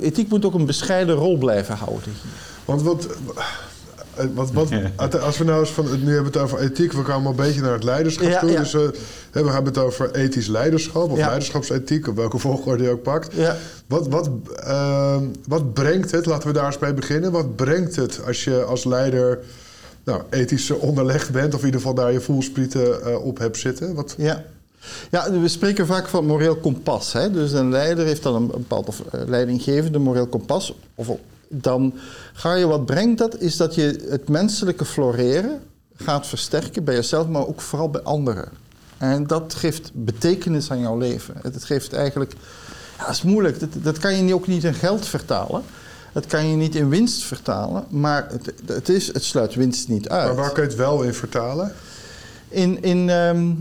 ethiek 0.00 0.28
moet 0.28 0.44
ook 0.44 0.54
een 0.54 0.66
bescheiden 0.66 1.14
rol 1.14 1.38
blijven 1.38 1.74
houden. 1.76 2.12
Want 2.64 2.82
wat, 2.82 3.06
eh, 4.14 4.24
wat, 4.34 4.52
wat, 4.52 5.20
als 5.20 5.38
we 5.38 5.44
nou 5.44 5.60
eens 5.60 5.70
van, 5.70 5.84
nu 5.84 5.90
hebben 6.14 6.32
we 6.32 6.38
het 6.38 6.46
over 6.48 6.58
ethiek, 6.58 6.92
we 6.92 7.02
komen 7.02 7.30
een 7.30 7.36
beetje 7.36 7.60
naar 7.60 7.72
het 7.72 7.84
leiderschap 7.84 8.28
Ja, 8.28 8.40
toe. 8.40 8.50
ja. 8.50 8.58
Dus 8.58 8.74
eh, 8.74 8.80
we 9.30 9.50
hebben 9.50 9.64
het 9.64 9.78
over 9.78 10.14
ethisch 10.14 10.46
leiderschap 10.46 11.10
of 11.10 11.18
Ja. 11.18 11.26
leiderschapsethiek, 11.26 12.08
op 12.08 12.16
welke 12.16 12.38
volgorde 12.38 12.82
je 12.82 12.90
ook 12.90 13.02
pakt. 13.02 13.34
Ja. 13.34 13.56
Wat, 13.86 14.08
wat, 14.08 14.30
eh, 14.64 15.16
wat 15.48 15.72
brengt 15.74 16.10
het, 16.10 16.26
laten 16.26 16.48
we 16.48 16.54
daar 16.54 16.66
eens 16.66 16.78
mee 16.78 16.94
beginnen, 16.94 17.32
wat 17.32 17.56
brengt 17.56 17.96
het 17.96 18.20
als 18.26 18.44
je 18.44 18.62
als 18.62 18.84
leider 18.84 19.38
nou, 20.04 20.22
ethisch 20.30 20.70
onderlegd 20.70 21.30
bent 21.30 21.54
of 21.54 21.60
in 21.60 21.66
ieder 21.66 21.80
geval 21.80 21.94
daar 21.94 22.12
je 22.12 22.20
voelsprieten 22.20 23.04
eh, 23.04 23.24
op 23.24 23.38
hebt 23.38 23.56
zitten? 23.58 23.94
Wat, 23.94 24.14
Ja. 24.18 24.44
Ja, 25.10 25.30
we 25.30 25.48
spreken 25.48 25.86
vaak 25.86 26.08
van 26.08 26.26
moreel 26.26 26.56
kompas. 26.56 27.12
Hè? 27.12 27.30
Dus 27.30 27.52
een 27.52 27.70
leider 27.70 28.06
heeft 28.06 28.22
dan 28.22 28.34
een 28.34 28.46
bepaald 28.46 28.88
of 28.88 29.00
eh, 29.00 29.20
leidinggevende 29.26 29.98
moreel 29.98 30.26
kompas. 30.26 30.74
Of, 30.94 31.08
dan 31.48 31.94
ga 32.32 32.54
je, 32.54 32.66
wat 32.66 32.86
brengt 32.86 33.18
dat, 33.18 33.40
is 33.40 33.56
dat 33.56 33.74
je 33.74 34.04
het 34.08 34.28
menselijke 34.28 34.84
floreren 34.84 35.60
gaat 35.96 36.26
versterken 36.26 36.84
bij 36.84 36.94
jezelf, 36.94 37.28
maar 37.28 37.46
ook 37.46 37.60
vooral 37.60 37.90
bij 37.90 38.02
anderen. 38.02 38.48
En 38.98 39.26
dat 39.26 39.54
geeft 39.54 39.90
betekenis 39.94 40.70
aan 40.70 40.80
jouw 40.80 40.98
leven. 40.98 41.34
Het 41.42 41.64
geeft 41.64 41.92
eigenlijk, 41.92 42.32
ja, 42.98 43.06
dat 43.06 43.14
is 43.14 43.22
moeilijk. 43.22 43.60
Dat, 43.60 43.68
dat 43.72 43.98
kan 43.98 44.26
je 44.26 44.34
ook 44.34 44.46
niet 44.46 44.64
in 44.64 44.74
geld 44.74 45.06
vertalen. 45.06 45.62
Dat 46.12 46.26
kan 46.26 46.46
je 46.46 46.56
niet 46.56 46.74
in 46.74 46.88
winst 46.88 47.24
vertalen. 47.24 47.84
Maar 47.88 48.26
het, 48.30 48.52
het, 48.66 48.88
is, 48.88 49.06
het 49.06 49.24
sluit 49.24 49.54
winst 49.54 49.88
niet 49.88 50.08
uit 50.08 50.26
maar 50.26 50.36
waar 50.36 50.52
kun 50.52 50.62
je 50.62 50.68
het 50.68 50.78
wel 50.78 51.02
in 51.02 51.14
vertalen? 51.14 51.72
in, 52.54 52.82
in 52.82 53.10
ehm, 53.10 53.52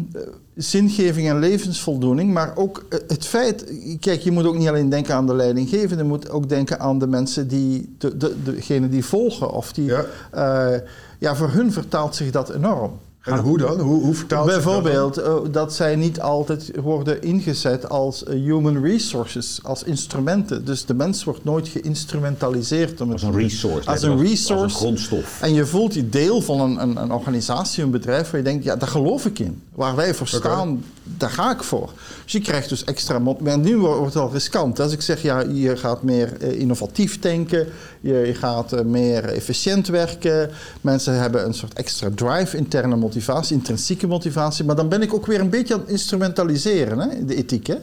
zingeving 0.55 1.29
en 1.29 1.39
levensvoldoening, 1.39 2.33
maar 2.33 2.55
ook 2.55 2.85
eh, 2.89 2.99
het 3.07 3.25
feit, 3.25 3.65
kijk, 3.99 4.21
je 4.21 4.31
moet 4.31 4.45
ook 4.45 4.57
niet 4.57 4.67
alleen 4.67 4.89
denken 4.89 5.15
aan 5.15 5.27
de 5.27 5.35
leidinggevende, 5.35 6.03
je 6.03 6.09
moet 6.09 6.29
ook 6.29 6.49
denken 6.49 6.79
aan 6.79 6.99
de 6.99 7.07
mensen 7.07 7.47
die, 7.47 7.95
de, 7.97 8.17
de, 8.17 8.35
degene 8.43 8.89
die 8.89 9.05
volgen. 9.05 9.51
Of 9.51 9.73
die, 9.73 9.85
Ja. 9.85 10.83
ja, 11.19 11.35
voor 11.35 11.49
hun 11.49 11.71
vertaalt 11.71 12.15
zich 12.15 12.31
dat 12.31 12.49
enorm. 12.49 12.99
En 13.23 13.37
hoe 13.39 13.57
dan? 13.57 13.79
Hoe, 13.79 14.03
hoe 14.03 14.13
vertaalt 14.15 14.45
zich 14.51 14.55
dat? 14.55 14.63
Bijvoorbeeld 14.63 15.17
eh, 15.17 15.35
dat 15.51 15.73
zij 15.73 15.95
niet 15.95 16.21
altijd 16.21 16.71
worden 16.81 17.21
ingezet 17.21 17.89
als 17.89 18.23
eh, 18.23 18.33
human 18.33 18.81
resources, 18.83 19.59
als 19.63 19.83
instrumenten. 19.83 20.65
Dus 20.65 20.85
de 20.85 20.93
mens 20.93 21.23
wordt 21.23 21.43
nooit 21.43 21.67
geïnstrumentaliseerd. 21.67 23.01
Om 23.01 23.09
het 23.09 23.23
Als 23.23 23.33
een 23.35 23.39
resource. 23.41 23.89
Als 23.89 24.01
een 24.01 24.11
Als 24.11 24.21
resource. 24.21 24.63
een 24.63 24.69
grondstof. 24.69 25.41
En 25.41 25.53
je 25.53 25.65
voelt 25.65 25.93
je 25.93 26.09
deel 26.09 26.41
van 26.41 26.59
een, 26.61 26.81
een, 26.81 26.97
een 27.01 27.11
organisatie, 27.11 27.83
een 27.83 27.91
bedrijf, 27.91 28.29
waar 28.31 28.39
je 28.39 28.45
denkt, 28.45 28.63
ja, 28.63 28.75
daar 28.75 28.89
geloof 28.89 29.25
ik 29.25 29.39
in. 29.39 29.61
Waar 29.75 29.95
wij 29.95 30.13
voor 30.13 30.27
staan, 30.27 30.83
daar 31.03 31.29
ga 31.29 31.51
ik 31.51 31.63
voor. 31.63 31.89
Dus 32.23 32.31
je 32.31 32.41
krijgt 32.41 32.69
dus 32.69 32.83
extra... 32.83 33.19
mot- 33.19 33.39
Maar 33.41 33.59
nu 33.59 33.77
wordt 33.77 33.97
wordt 33.99 34.13
het 34.13 34.23
al 34.23 34.31
riskant. 34.31 34.79
Als 34.79 34.91
ik 34.91 35.01
zeg, 35.01 35.21
ja, 35.21 35.39
je 35.39 35.77
gaat 35.77 36.03
meer 36.03 36.37
eh, 36.41 36.59
innovatief 36.59 37.19
denken, 37.19 37.67
je, 38.03 38.13
je 38.13 38.33
gaat 38.33 38.73
eh, 38.73 38.81
meer 38.81 39.23
efficiënt 39.23 39.87
werken. 39.87 40.49
Mensen 40.81 41.13
hebben 41.19 41.45
een 41.45 41.53
soort 41.53 41.73
extra 41.73 42.09
drive, 42.15 42.57
interne 42.57 42.95
motivatie, 42.95 43.55
intrinsieke 43.55 44.07
motivatie. 44.07 44.65
Maar 44.65 44.75
dan 44.75 44.89
ben 44.89 45.01
ik 45.01 45.13
ook 45.13 45.25
weer 45.25 45.39
een 45.39 45.49
beetje 45.49 45.73
aan 45.73 45.79
het 45.79 45.89
instrumentaliseren, 45.89 46.99
hè, 46.99 47.25
de 47.25 47.35
ethiek, 47.35 47.67
hè? 47.67 47.75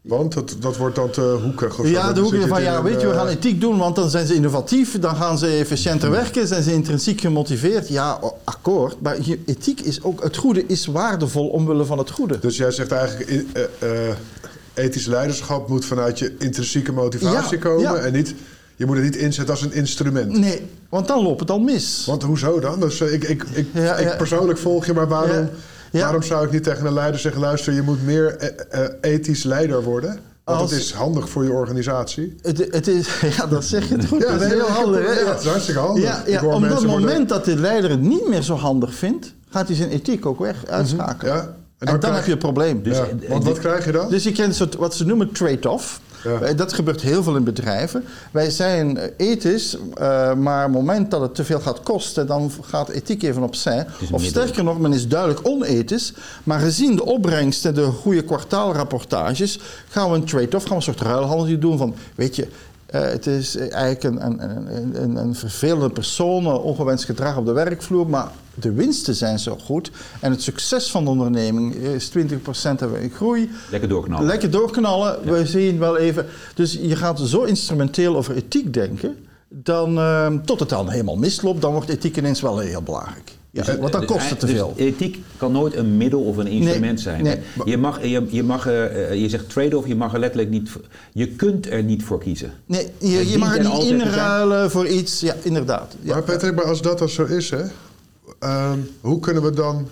Want 0.00 0.32
dat, 0.32 0.56
dat 0.60 0.76
wordt 0.76 0.94
dan 0.96 1.10
te 1.10 1.38
hoekig. 1.42 1.78
of. 1.78 1.88
Ja, 1.88 2.12
de 2.12 2.20
hoek 2.20 2.30
zit 2.32 2.42
je 2.42 2.48
van 2.48 2.62
ja, 2.62 2.76
een, 2.76 2.82
weet 2.82 3.00
je, 3.00 3.06
we 3.06 3.12
eh, 3.12 3.18
gaan 3.18 3.28
ethiek 3.28 3.60
doen, 3.60 3.78
want 3.78 3.96
dan 3.96 4.10
zijn 4.10 4.26
ze 4.26 4.34
innovatief, 4.34 4.98
dan 4.98 5.16
gaan 5.16 5.38
ze 5.38 5.46
efficiënter 5.46 6.10
werken, 6.10 6.46
zijn 6.46 6.62
ze 6.62 6.72
intrinsiek 6.72 7.20
gemotiveerd. 7.20 7.88
Ja, 7.88 8.20
akkoord, 8.44 9.00
maar 9.00 9.16
ethiek 9.46 9.80
is 9.80 10.02
ook, 10.02 10.22
het 10.22 10.36
goede 10.36 10.66
is 10.66 10.86
waardevol 10.86 11.48
omwille 11.48 11.84
van 11.84 11.98
het 11.98 12.10
goede. 12.10 12.38
Dus 12.38 12.56
jij 12.56 12.70
zegt 12.70 12.92
eigenlijk, 12.92 13.44
eh, 13.78 13.88
ethisch 14.74 15.06
leiderschap 15.06 15.68
moet 15.68 15.84
vanuit 15.84 16.18
je 16.18 16.34
intrinsieke 16.38 16.92
motivatie 16.92 17.56
Ja, 17.56 17.62
komen. 17.62 17.82
ja. 17.82 17.96
En 17.96 18.12
niet, 18.12 18.34
je 18.80 18.86
moet 18.86 18.96
het 18.96 19.04
niet 19.04 19.16
inzetten 19.16 19.54
als 19.54 19.62
een 19.64 19.72
instrument. 19.72 20.38
Nee, 20.38 20.66
want 20.88 21.08
dan 21.08 21.22
loopt 21.22 21.40
het 21.40 21.50
al 21.50 21.58
mis. 21.60 22.04
Want 22.06 22.22
hoezo 22.22 22.60
dan? 22.60 22.80
Dus, 22.80 23.00
eh, 23.00 23.12
ik, 23.12 23.24
ik, 23.24 23.44
ik, 23.52 23.66
Ja, 23.72 23.96
ik 23.96 24.08
ja. 24.08 24.16
persoonlijk 24.16 24.58
volg 24.58 24.86
je, 24.86 24.92
maar 24.92 25.08
waarom, 25.08 25.30
Ja, 25.36 25.48
ja. 25.90 26.00
waarom 26.02 26.22
zou 26.22 26.44
ik 26.46 26.52
niet 26.52 26.62
tegen 26.62 26.86
een 26.86 26.92
leider 26.92 27.20
zeggen... 27.20 27.40
luister, 27.40 27.72
je 27.72 27.82
moet 27.82 28.04
meer 28.04 28.36
eh, 28.36 28.84
eh, 28.84 28.90
ethisch 29.00 29.42
leider 29.44 29.82
worden? 29.82 30.18
Want 30.44 30.60
Als- 30.60 30.70
het 30.70 30.80
is 30.80 30.92
handig 30.92 31.28
voor 31.28 31.44
je 31.44 31.52
organisatie. 31.52 32.36
Het, 32.42 32.58
het 32.70 32.86
is, 32.88 33.08
ja, 33.36 33.46
dat 33.46 33.64
zeg 33.64 33.88
je 33.88 33.94
het 33.96 34.06
goed. 34.06 34.20
dat 34.20 34.40
is 34.40 34.48
heel 34.48 34.68
handig. 34.68 35.06
hè? 35.14 35.20
ja, 35.20 35.30
het 35.30 35.40
is 35.40 35.46
hartstikke 35.46 35.80
handig. 35.80 36.04
Ja, 36.04 36.22
ja, 36.26 36.36
op 36.44 36.60
worden- 36.62 36.86
moment 36.86 37.28
dat 37.28 37.44
de 37.44 37.56
leider 37.56 37.90
het 37.90 38.00
niet 38.00 38.28
meer 38.28 38.42
zo 38.42 38.54
handig 38.54 38.94
vindt, 38.94 39.32
gaat 39.50 39.66
hij 39.66 39.76
zijn 39.76 39.90
ethiek 39.90 40.26
ook 40.26 40.38
weg 40.38 40.66
uitschakelen. 40.66 41.34
Ja, 41.34 41.40
En 41.78 41.86
dan, 41.86 41.98
krijg- 41.98 42.14
heb 42.16 42.24
je 42.26 42.32
een 42.32 42.38
probleem. 42.38 42.82
Dus- 42.82 42.96
ja, 42.96 43.06
want 43.28 43.44
wat 43.44 43.58
krijg 43.58 43.84
je 43.84 43.92
dan? 43.92 44.08
Dus 44.10 44.24
je 44.24 44.32
kent 44.32 44.54
soort, 44.54 44.76
wat 44.76 44.94
ze 44.94 45.06
noemen 45.06 45.32
trade-off. 45.32 46.00
Ja. 46.24 46.40
Eh, 46.40 46.56
Dat 46.56 46.72
gebeurt 46.72 47.00
heel 47.00 47.22
veel 47.22 47.36
in 47.36 47.44
bedrijven. 47.44 48.04
Wij 48.30 48.50
zijn 48.50 48.96
eh, 48.96 49.30
ethisch, 49.30 49.76
eh, 49.94 50.34
maar 50.34 50.66
op 50.66 50.72
het 50.72 50.80
moment 50.80 51.10
dat 51.10 51.20
het 51.20 51.34
te 51.34 51.44
veel 51.44 51.60
gaat 51.60 51.82
kosten, 51.82 52.26
dan 52.26 52.52
gaat 52.62 52.88
ethiek 52.88 53.22
even 53.22 53.42
opzij. 53.42 53.86
Of 54.10 54.24
sterker 54.24 54.64
nog, 54.64 54.78
men 54.78 54.92
is 54.92 55.08
duidelijk 55.08 55.40
onethisch. 55.42 56.12
Maar 56.44 56.60
gezien 56.60 56.96
de 56.96 57.04
opbrengst 57.04 57.64
en 57.64 57.74
de 57.74 57.84
goede 57.84 58.22
kwartaalrapportages, 58.22 59.58
gaan 59.88 60.10
we 60.10 60.16
een 60.16 60.24
trade-off, 60.24 60.64
gaan 60.64 60.78
we 60.78 60.86
een 60.86 60.94
soort 60.94 61.00
ruilhandeltje 61.00 61.58
doen 61.58 61.78
van, 61.78 61.94
weet 62.14 62.36
je. 62.36 62.48
Eh, 62.90 63.02
het 63.02 63.26
is 63.26 63.56
eigenlijk 63.56 64.02
een, 64.02 64.26
een, 64.26 64.42
een, 64.76 65.02
een, 65.02 65.16
een 65.16 65.34
vervelende 65.34 65.90
persoon, 65.90 66.46
ongewenst 66.46 67.04
gedrag 67.04 67.36
op 67.36 67.46
de 67.46 67.52
werkvloer, 67.52 68.08
maar 68.08 68.30
de 68.54 68.72
winsten 68.72 69.14
zijn 69.14 69.38
zo 69.38 69.56
goed. 69.64 69.90
En 70.20 70.30
het 70.30 70.42
succes 70.42 70.90
van 70.90 71.04
de 71.04 71.10
onderneming 71.10 71.74
is 71.74 72.10
20% 72.18 72.22
hebben 72.62 72.92
we 72.92 73.02
in 73.02 73.10
groei. 73.10 73.50
Lekker 73.70 73.88
doorknallen. 73.88 74.26
Lekker 74.26 74.50
doorknallen. 74.50 75.24
We 75.24 75.46
zien 75.46 75.78
wel 75.78 75.96
even. 75.96 76.26
Dus 76.54 76.72
je 76.72 76.96
gaat 76.96 77.20
zo 77.20 77.42
instrumenteel 77.42 78.16
over 78.16 78.36
ethiek 78.36 78.74
denken. 78.74 79.16
Dan, 79.48 79.98
ehm, 79.98 80.38
tot 80.44 80.60
het 80.60 80.68
dan 80.68 80.88
helemaal 80.88 81.16
misloopt, 81.16 81.60
dan 81.60 81.72
wordt 81.72 81.88
ethiek 81.88 82.16
ineens 82.16 82.40
wel 82.40 82.58
heel 82.58 82.82
belangrijk. 82.82 83.38
Ja, 83.52 83.62
Dus, 83.62 83.76
want 83.76 83.92
dan 83.92 84.00
eh, 84.02 84.06
kost 84.08 84.30
het 84.30 84.40
te 84.40 84.46
dus 84.46 84.54
veel. 84.54 84.72
ethiek 84.76 85.18
kan 85.36 85.52
nooit 85.52 85.76
een 85.76 85.96
middel 85.96 86.20
of 86.22 86.36
een 86.36 86.46
instrument 86.46 86.92
Nee, 86.94 86.98
zijn. 87.02 87.22
nee. 87.22 87.38
Je, 87.64 87.76
mag, 87.78 88.02
je, 88.02 88.26
je, 88.30 88.42
mag, 88.42 88.66
eh, 88.66 89.10
eh, 89.10 89.20
je 89.20 89.28
zegt 89.28 89.48
trade-off, 89.50 89.86
je 89.86 89.94
mag 89.96 90.12
er 90.12 90.18
letterlijk 90.18 90.50
niet... 90.50 90.70
voor- 90.70 90.84
Je 91.12 91.28
kunt 91.28 91.70
er 91.70 91.82
niet 91.82 92.04
voor 92.04 92.18
kiezen. 92.20 92.52
Nee, 92.66 92.88
je, 92.98 93.08
Het 93.16 93.30
je 93.30 93.38
mag 93.38 93.56
er 93.56 93.64
het 93.64 93.72
niet 93.72 93.82
inruilen 93.90 94.70
voor 94.70 94.86
iets. 94.86 95.20
Ja, 95.20 95.34
inderdaad. 95.42 95.96
Ja. 96.02 96.12
Maar 96.14 96.22
Patrick, 96.22 96.54
maar 96.54 96.64
als 96.64 96.82
dat 96.82 96.98
dan 96.98 97.08
zo 97.08 97.24
is, 97.24 97.50
hè, 97.50 97.62
ehm, 98.38 98.78
hoe 99.00 99.20
kunnen 99.20 99.42
we 99.42 99.50
dan... 99.50 99.88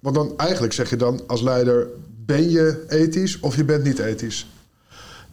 Want 0.00 0.14
dan 0.14 0.32
eigenlijk 0.36 0.72
zeg 0.72 0.90
je 0.90 0.96
dan 0.96 1.20
als 1.26 1.42
leider... 1.42 1.86
ben 2.26 2.50
je 2.50 2.84
ethisch 2.88 3.40
of 3.40 3.56
je 3.56 3.64
bent 3.64 3.84
niet 3.84 3.98
ethisch? 3.98 4.46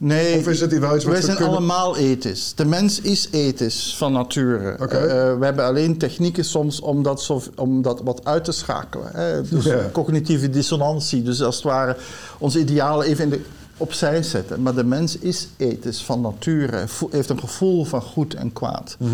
Nee, 0.00 0.38
Of 0.38 0.46
is 0.48 0.60
het 0.60 0.78
wel 0.78 0.94
iets 0.94 1.04
wat 1.04 1.12
wij 1.12 1.20
we 1.20 1.26
zijn 1.26 1.36
kunnen- 1.36 1.54
allemaal 1.56 1.96
ethisch. 1.96 2.52
De 2.54 2.64
mens 2.64 3.00
is 3.00 3.28
ethisch 3.30 3.94
van 3.96 4.12
nature. 4.12 4.72
Oké. 4.80 4.96
Eh, 4.96 5.38
we 5.38 5.44
hebben 5.44 5.64
alleen 5.64 5.98
technieken 5.98 6.44
soms 6.44 6.80
om 6.80 7.02
dat, 7.02 7.22
zo, 7.22 7.42
om 7.56 7.82
dat 7.82 8.00
wat 8.04 8.20
uit 8.24 8.44
te 8.44 8.52
schakelen. 8.52 9.10
Hè? 9.12 9.42
Dus 9.48 9.64
Ja. 9.64 9.88
cognitieve 9.92 10.50
dissonantie. 10.50 11.22
Dus 11.22 11.42
als 11.42 11.54
het 11.54 11.64
ware 11.64 11.96
onze 12.38 12.58
idealen 12.60 13.06
even 13.06 13.24
in 13.24 13.30
de, 13.30 13.40
opzij 13.76 14.22
zetten. 14.22 14.62
Maar 14.62 14.74
de 14.74 14.84
mens 14.84 15.18
is 15.18 15.48
ethisch 15.56 16.02
van 16.02 16.20
nature. 16.20 16.84
Heeft 17.10 17.28
een 17.30 17.40
gevoel 17.40 17.84
van 17.84 18.02
goed 18.02 18.34
en 18.34 18.52
kwaad. 18.52 18.96
Mhm. 18.98 19.10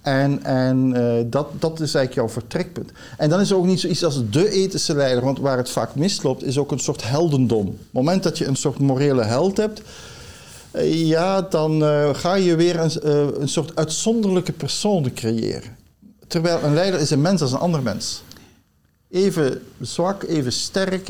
En, 0.00 0.44
en 0.44 0.92
eh, 0.94 1.24
dat, 1.26 1.48
dat 1.58 1.72
is 1.72 1.94
eigenlijk 1.94 2.14
jouw 2.14 2.28
vertrekpunt. 2.28 2.90
En 3.16 3.28
dan 3.30 3.40
is 3.40 3.50
er 3.50 3.56
ook 3.56 3.66
niet 3.66 3.80
zoiets 3.80 4.04
als 4.04 4.22
de 4.30 4.50
ethische 4.50 4.94
leider. 4.94 5.24
Want 5.24 5.38
waar 5.38 5.56
het 5.56 5.70
vaak 5.70 5.94
misloopt, 5.94 6.42
is 6.44 6.58
ook 6.58 6.70
een 6.72 6.78
soort 6.78 7.08
heldendom. 7.08 7.66
Op 7.66 7.74
het 7.82 7.92
moment 7.92 8.22
dat 8.22 8.38
je 8.38 8.46
een 8.46 8.56
soort 8.56 8.78
morele 8.78 9.24
held 9.24 9.56
hebt... 9.56 9.82
eh, 10.70 11.06
ja, 11.06 11.42
dan 11.42 11.84
eh, 11.84 12.14
ga 12.14 12.34
je 12.34 12.56
weer 12.56 12.78
een, 12.78 12.90
eh, 12.90 13.26
een 13.40 13.48
soort 13.48 13.76
uitzonderlijke 13.76 14.52
persoon 14.52 15.12
creëren. 15.14 15.76
Terwijl 16.26 16.62
een 16.62 16.74
leider 16.74 17.00
is 17.00 17.10
een 17.10 17.20
mens 17.20 17.40
als 17.40 17.52
een 17.52 17.58
ander 17.58 17.82
mens. 17.82 18.22
Even 19.10 19.62
zwak, 19.80 20.22
even 20.22 20.52
sterk. 20.52 21.06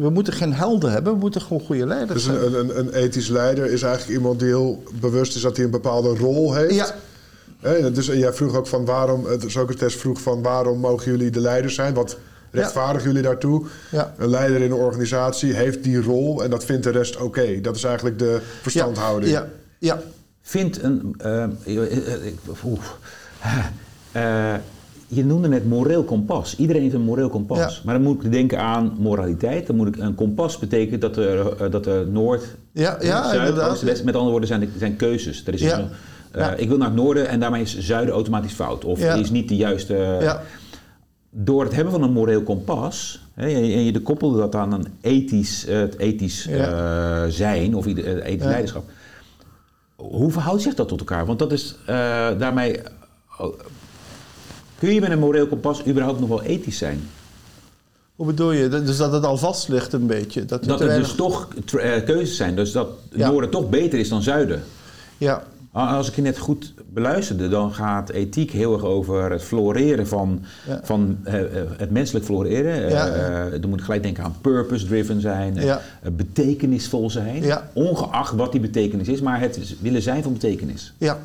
we 0.00 0.10
moeten 0.10 0.32
geen 0.32 0.52
helden 0.52 0.92
hebben, 0.92 1.12
we 1.12 1.18
moeten 1.18 1.40
gewoon 1.40 1.62
goede 1.62 1.86
leiders 1.86 2.24
Dus 2.24 2.36
een, 2.36 2.58
een, 2.58 2.78
een 2.78 2.92
ethisch 2.92 3.28
leider 3.28 3.66
is 3.66 3.82
eigenlijk 3.82 4.18
iemand 4.18 4.38
die 4.38 4.48
heel 4.48 4.82
bewust 5.00 5.36
is... 5.36 5.42
dat 5.42 5.56
hij 5.56 5.64
een 5.64 5.70
bepaalde 5.70 6.08
rol 6.08 6.54
heeft. 6.54 6.74
Ja. 6.74 7.90
Dus 7.90 8.08
en 8.08 8.18
jij 8.18 8.32
vroeg 8.32 8.56
ook 8.56 8.66
van 8.66 8.84
waarom... 8.84 9.26
Socrates 9.46 9.94
vroeg 9.94 10.20
van 10.20 10.42
waarom 10.42 10.78
mogen 10.78 11.10
jullie 11.10 11.30
de 11.30 11.40
leider 11.40 11.70
zijn? 11.70 11.94
Wat 11.94 12.16
rechtvaardigen 12.50 13.08
jullie 13.08 13.22
daartoe? 13.22 13.66
Ja. 13.90 14.14
Een 14.18 14.28
leider 14.28 14.56
in 14.60 14.70
een 14.70 14.72
organisatie 14.78 15.52
heeft 15.54 15.84
die 15.84 16.02
rol... 16.02 16.42
en 16.44 16.50
dat 16.50 16.64
vindt 16.64 16.82
de 16.82 16.90
rest 16.90 17.16
oké. 17.20 17.60
Dat 17.60 17.76
is 17.76 17.84
eigenlijk 17.84 18.18
de 18.18 18.40
verstandhouding. 18.62 19.32
Ja, 19.32 19.46
ja. 19.78 19.98
Vindt 20.42 20.82
een... 20.82 21.14
eh, 21.18 21.42
eh, 21.42 21.50
eh. 21.66 22.32
Eh, 24.12 24.54
je 25.08 25.24
noemde 25.24 25.48
net 25.48 25.68
moreel 25.68 26.04
kompas. 26.04 26.56
Iedereen 26.56 26.82
heeft 26.82 26.94
een 26.94 27.00
moreel 27.00 27.28
kompas. 27.28 27.58
Ja. 27.58 27.70
Maar 27.84 27.94
dan 27.94 28.02
moet 28.02 28.24
ik 28.24 28.32
denken 28.32 28.58
aan 28.60 28.96
moraliteit. 28.98 29.66
Dan 29.66 29.76
moet 29.76 29.88
ik, 29.88 29.96
een 29.96 30.14
kompas 30.14 30.58
betekent 30.58 31.00
dat 31.00 31.16
er, 31.16 31.52
eh, 31.62 31.70
dat 31.70 31.86
er 31.86 32.06
Noord, 32.08 32.44
Ja, 32.72 32.96
ja, 33.00 33.32
Zuid. 33.32 33.60
Oost, 33.60 33.82
West... 33.82 34.04
Met 34.04 34.14
andere 34.14 34.30
woorden 34.30 34.48
zijn, 34.48 34.62
er- 34.62 34.68
zijn 34.78 34.96
keuzes. 34.96 35.42
Er 35.46 35.54
is 35.54 35.60
Ja. 35.60 35.78
een, 35.78 35.88
eh, 36.32 36.40
Ja. 36.40 36.54
Ik 36.54 36.68
wil 36.68 36.76
naar 36.76 36.86
het 36.88 36.96
noorden 36.96 37.28
en 37.28 37.40
daarmee 37.40 37.62
is 37.62 37.78
zuiden 37.78 38.14
automatisch 38.14 38.52
fout. 38.52 38.84
Of 38.84 39.00
Ja. 39.00 39.14
is 39.14 39.30
niet 39.30 39.48
de 39.48 39.56
juiste... 39.56 39.94
Door 41.30 41.64
het 41.64 41.74
hebben 41.74 41.92
van 41.92 42.02
een 42.02 42.12
moreel 42.12 42.42
kompas... 42.42 43.20
Hè, 43.34 43.46
en 43.46 43.66
je, 43.84 44.00
koppelde 44.00 44.38
dat 44.38 44.54
aan 44.54 44.72
een 44.72 44.86
ethisch, 45.00 45.66
eh, 45.66 45.78
het 45.78 45.98
ethisch 45.98 46.44
Ja. 46.44 47.24
eh, 47.24 47.30
zijn 47.30 47.74
of 47.76 47.86
eh, 47.86 47.96
ethisch 48.26 48.42
Ja. 48.42 48.48
leiderschap. 48.48 48.90
Hoe 49.96 50.30
verhoudt 50.30 50.62
zich 50.62 50.74
dat 50.74 50.88
tot 50.88 50.98
elkaar? 50.98 51.26
Want 51.26 51.38
dat 51.38 51.52
is 51.52 51.76
daarmee. 52.38 52.80
oh, 53.38 53.58
kun 54.78 54.94
je 54.94 55.00
met 55.00 55.10
een 55.10 55.18
moreel 55.18 55.46
kompas 55.46 55.86
überhaupt 55.86 56.20
nog 56.20 56.28
wel 56.28 56.42
ethisch 56.42 56.78
zijn? 56.78 57.00
Hoe 58.16 58.26
bedoel 58.26 58.52
je? 58.52 58.68
Dus 58.68 58.96
dat 58.96 59.12
het 59.12 59.24
al 59.24 59.36
vast 59.36 59.68
ligt 59.68 59.92
een 59.92 60.06
beetje? 60.06 60.44
Dat, 60.44 60.64
Dat 60.64 60.80
er 60.80 60.86
weinig- 60.86 61.06
dus 61.08 61.16
toch 61.16 61.48
keuzes 62.04 62.36
zijn. 62.36 62.56
Dus 62.56 62.72
dat 62.72 62.88
Ja. 63.10 63.30
noorden 63.30 63.50
toch 63.50 63.68
beter 63.68 63.98
is 63.98 64.08
dan 64.08 64.22
zuiden. 64.22 64.62
Ja, 65.18 65.44
Als 65.72 66.08
ik 66.08 66.14
je 66.16 66.22
net 66.22 66.38
goed 66.38 66.74
beluisterde, 66.88 67.48
dan 67.48 67.72
gaat 67.72 68.08
ethiek 68.10 68.50
heel 68.50 68.72
erg 68.72 68.84
over 68.84 69.30
het 69.30 69.42
floreren 69.42 70.06
van, 70.06 70.42
Ja. 70.66 70.80
van 70.82 71.18
eh, 71.24 71.40
eh, 71.60 71.68
het 71.76 71.90
menselijk 71.90 72.24
floreren. 72.24 72.88
Ja. 72.90 73.06
eh, 73.08 73.60
dan 73.60 73.70
moet 73.70 73.78
ik 73.78 73.84
gelijk 73.84 74.02
denken 74.02 74.24
aan 74.24 74.34
purpose-driven 74.40 75.20
zijn, 75.20 75.58
betekenisvol 76.16 77.10
zijn. 77.10 77.44
Ongeacht 77.72 78.32
wat 78.34 78.52
die 78.52 78.60
betekenis 78.60 79.08
is, 79.08 79.20
maar 79.20 79.40
het 79.40 79.76
willen 79.80 80.02
zijn 80.02 80.22
van 80.22 80.32
betekenis. 80.32 80.92
ja, 80.98 81.18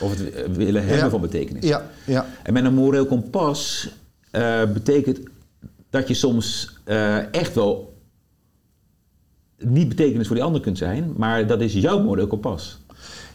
Of 0.00 0.18
het 0.18 0.56
willen 0.56 0.84
hebben 0.86 1.10
van 1.10 1.20
betekenis. 1.20 1.64
ja, 1.64 1.86
ja. 2.06 2.26
En 2.42 2.52
met 2.52 2.64
een 2.64 2.74
moreel 2.74 3.06
kompas 3.06 3.88
betekent 4.72 5.18
dat 5.90 6.08
je 6.08 6.14
soms 6.14 6.76
echt 7.30 7.54
wel 7.54 7.90
niet 9.58 9.88
betekenis 9.88 10.26
voor 10.26 10.36
die 10.36 10.44
ander 10.44 10.60
kunt 10.60 10.78
zijn, 10.78 11.12
maar 11.16 11.46
dat 11.46 11.60
is 11.60 11.72
jouw 11.72 12.02
moreel 12.02 12.26
kompas. 12.26 12.80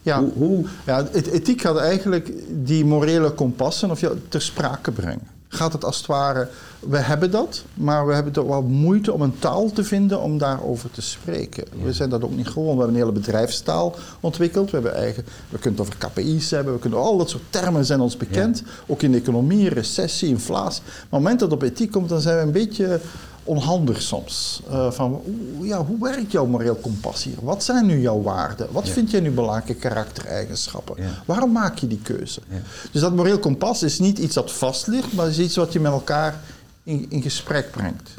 Ja. 0.07 0.19
Hoe, 0.19 0.31
hoe, 0.33 0.65
Ja, 0.85 1.07
ethiek 1.11 1.61
gaat 1.61 1.77
eigenlijk 1.77 2.31
die 2.49 2.85
morele 2.85 3.31
kompassen 3.31 3.91
of 3.91 3.99
ja, 3.99 4.11
ter 4.29 4.41
sprake 4.41 4.91
brengen. 4.91 5.27
gaat 5.47 5.73
het 5.73 5.85
als 5.85 5.97
het 5.97 6.05
ware... 6.05 6.47
We 6.79 6.97
hebben 6.97 7.31
dat, 7.31 7.63
maar 7.73 8.07
we 8.07 8.13
hebben 8.13 8.33
toch 8.33 8.47
wel 8.47 8.61
moeite 8.61 9.13
om 9.13 9.21
een 9.21 9.39
taal 9.39 9.71
te 9.71 9.83
vinden 9.83 10.21
om 10.21 10.37
daarover 10.37 10.91
te 10.91 11.01
spreken. 11.01 11.63
We 11.83 11.93
zijn 11.93 12.09
dat 12.09 12.23
ook 12.23 12.35
niet 12.35 12.47
gewoon. 12.47 12.75
We 12.75 12.83
hebben 12.83 12.95
een 12.95 13.07
hele 13.07 13.19
bedrijfstaal 13.19 13.95
ontwikkeld. 14.19 14.71
We, 14.71 14.75
hebben 14.75 14.95
eigen, 14.95 15.23
we 15.49 15.57
kunnen 15.59 15.79
het 15.79 15.89
over 15.89 16.09
KPI's 16.09 16.51
hebben. 16.51 16.73
We 16.73 16.79
kunnen, 16.79 16.99
al 16.99 17.17
dat 17.17 17.29
soort 17.29 17.43
termen 17.49 17.85
zijn 17.85 17.99
ons 17.99 18.17
bekend. 18.17 18.63
Ook 18.87 19.01
in 19.01 19.11
de 19.11 19.17
economie, 19.17 19.69
recessie, 19.69 20.29
inflatie. 20.29 20.83
Maar 20.83 20.95
op 20.95 21.01
het 21.01 21.11
moment 21.11 21.39
dat 21.39 21.51
het 21.51 21.61
op 21.61 21.69
ethiek 21.69 21.91
komt, 21.91 22.09
dan 22.09 22.21
zijn 22.21 22.37
we 22.37 22.43
een 22.43 22.51
beetje 22.51 22.99
onhandig 23.47 24.01
soms. 24.01 24.61
Uh, 24.69 24.91
van, 24.91 25.21
ja, 25.61 25.85
hoe 25.85 25.97
werkt 25.99 26.31
jouw 26.31 26.45
moreel 26.45 26.75
kompas 26.75 27.23
hier? 27.23 27.35
Wat 27.41 27.63
zijn 27.63 27.85
nu 27.85 27.99
jouw 28.01 28.21
waarden? 28.21 28.67
Wat 28.71 28.87
Ja. 28.87 28.93
vind 28.93 29.11
jij 29.11 29.19
nu 29.19 29.31
belangrijke 29.31 29.73
karaktereigenschappen? 29.75 31.03
Ja. 31.03 31.23
Waarom 31.25 31.51
maak 31.51 31.77
je 31.77 31.87
die 31.87 31.99
keuze? 32.03 32.41
Ja. 32.49 32.57
Dus 32.91 33.01
dat 33.01 33.15
moreel 33.15 33.39
kompas 33.39 33.83
is 33.83 33.99
niet 33.99 34.17
iets 34.19 34.33
dat 34.33 34.51
vast 34.51 34.87
ligt, 34.87 35.13
maar 35.13 35.27
is 35.27 35.39
iets 35.39 35.55
wat 35.55 35.73
je 35.73 35.79
met 35.79 35.91
elkaar 35.91 36.41
in, 36.83 37.05
in 37.09 37.21
gesprek 37.21 37.71
brengt. 37.71 38.09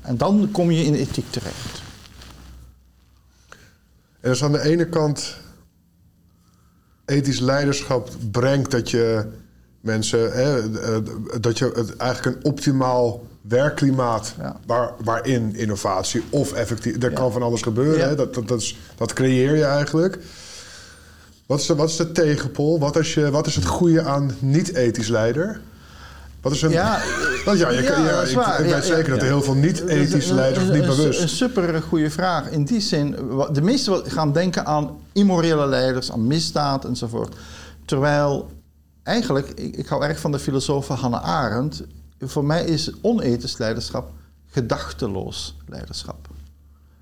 En 0.00 0.16
dan 0.16 0.48
kom 0.52 0.70
je 0.70 0.84
in 0.84 0.94
ethiek 0.94 1.30
terecht. 1.30 1.82
En 4.20 4.30
als 4.30 4.42
aan 4.44 4.52
de 4.52 4.62
ene 4.62 4.88
kant 4.88 5.36
ethisch 7.04 7.38
leiderschap 7.40 8.10
brengt 8.30 8.70
dat 8.70 8.90
je 8.90 9.26
mensen, 9.80 10.32
hè, 10.32 10.78
eh, 10.80 11.02
dat 11.40 11.58
je 11.58 11.72
het 11.74 11.96
eigenlijk 11.96 12.36
een 12.36 12.44
optimaal 12.44 13.26
werkklimaat 13.48 14.34
Ja. 14.38 14.56
waar, 14.66 14.90
waarin 15.04 15.54
innovatie 15.56 16.22
of 16.30 16.52
effectief, 16.52 17.02
er 17.02 17.10
Ja. 17.10 17.16
kan 17.16 17.32
van 17.32 17.42
alles 17.42 17.62
gebeuren, 17.62 17.98
Ja. 17.98 18.08
hè, 18.08 18.14
dat, 18.14 18.34
dat, 18.34 18.48
dat, 18.48 18.60
is, 18.60 18.78
dat 18.96 19.12
creëer 19.12 19.56
je 19.56 19.64
eigenlijk. 19.64 20.18
Wat 21.46 21.60
is 21.60 21.66
de, 21.66 21.74
wat 21.74 21.88
is 21.88 21.96
de 21.96 22.12
tegenpol? 22.12 22.78
Wat 22.78 22.96
is, 22.96 23.14
je, 23.14 23.30
wat 23.30 23.46
is 23.46 23.54
het 23.54 23.64
goede 23.66 24.02
aan 24.02 24.30
niet-ethisch 24.38 25.08
leider? 25.08 25.60
Wat 26.40 26.52
is 26.52 26.62
een. 26.62 26.70
Ja, 26.70 26.98
Want 27.44 27.58
ja, 27.58 27.70
je, 27.70 27.82
kan- 27.82 28.02
ja, 28.02 28.08
ja, 28.08 28.14
dat 28.16 28.22
is 28.22 28.30
ik, 28.32 28.36
weet 28.58 28.68
Ja, 28.70 28.80
zeker 28.80 29.04
ja. 29.04 29.10
dat 29.10 29.18
er 29.20 29.26
heel 29.26 29.42
veel 29.42 29.54
niet-ethisch 29.54 30.10
Dat 30.10 30.20
is 30.20 30.28
een- 30.28 30.34
leiders 30.34 30.66
een- 30.66 30.72
niet 30.72 30.82
een- 30.82 30.96
bewust. 30.96 31.20
Een 31.22 31.28
super 31.28 31.82
goede 31.82 32.10
vraag. 32.10 32.50
In 32.50 32.64
die 32.64 32.80
zin, 32.80 33.16
de 33.52 33.62
meesten 33.62 34.10
gaan 34.10 34.32
denken 34.32 34.66
aan 34.66 34.98
immorele 35.12 35.66
leiders, 35.66 36.12
aan 36.12 36.26
misdaad 36.26 36.84
enzovoort. 36.84 37.34
Terwijl 37.84 38.50
eigenlijk, 39.02 39.48
ik, 39.48 39.76
ik 39.76 39.86
hou 39.86 40.04
erg 40.04 40.20
van 40.20 40.32
de 40.32 40.38
filosoof 40.38 40.86
Hannah 40.88 41.22
Arendt. 41.24 41.82
Voor 42.20 42.44
mij 42.44 42.64
is 42.64 42.90
onethisch 43.00 43.58
leiderschap 43.58 44.10
gedachteloos 44.46 45.56
leiderschap. 45.66 46.28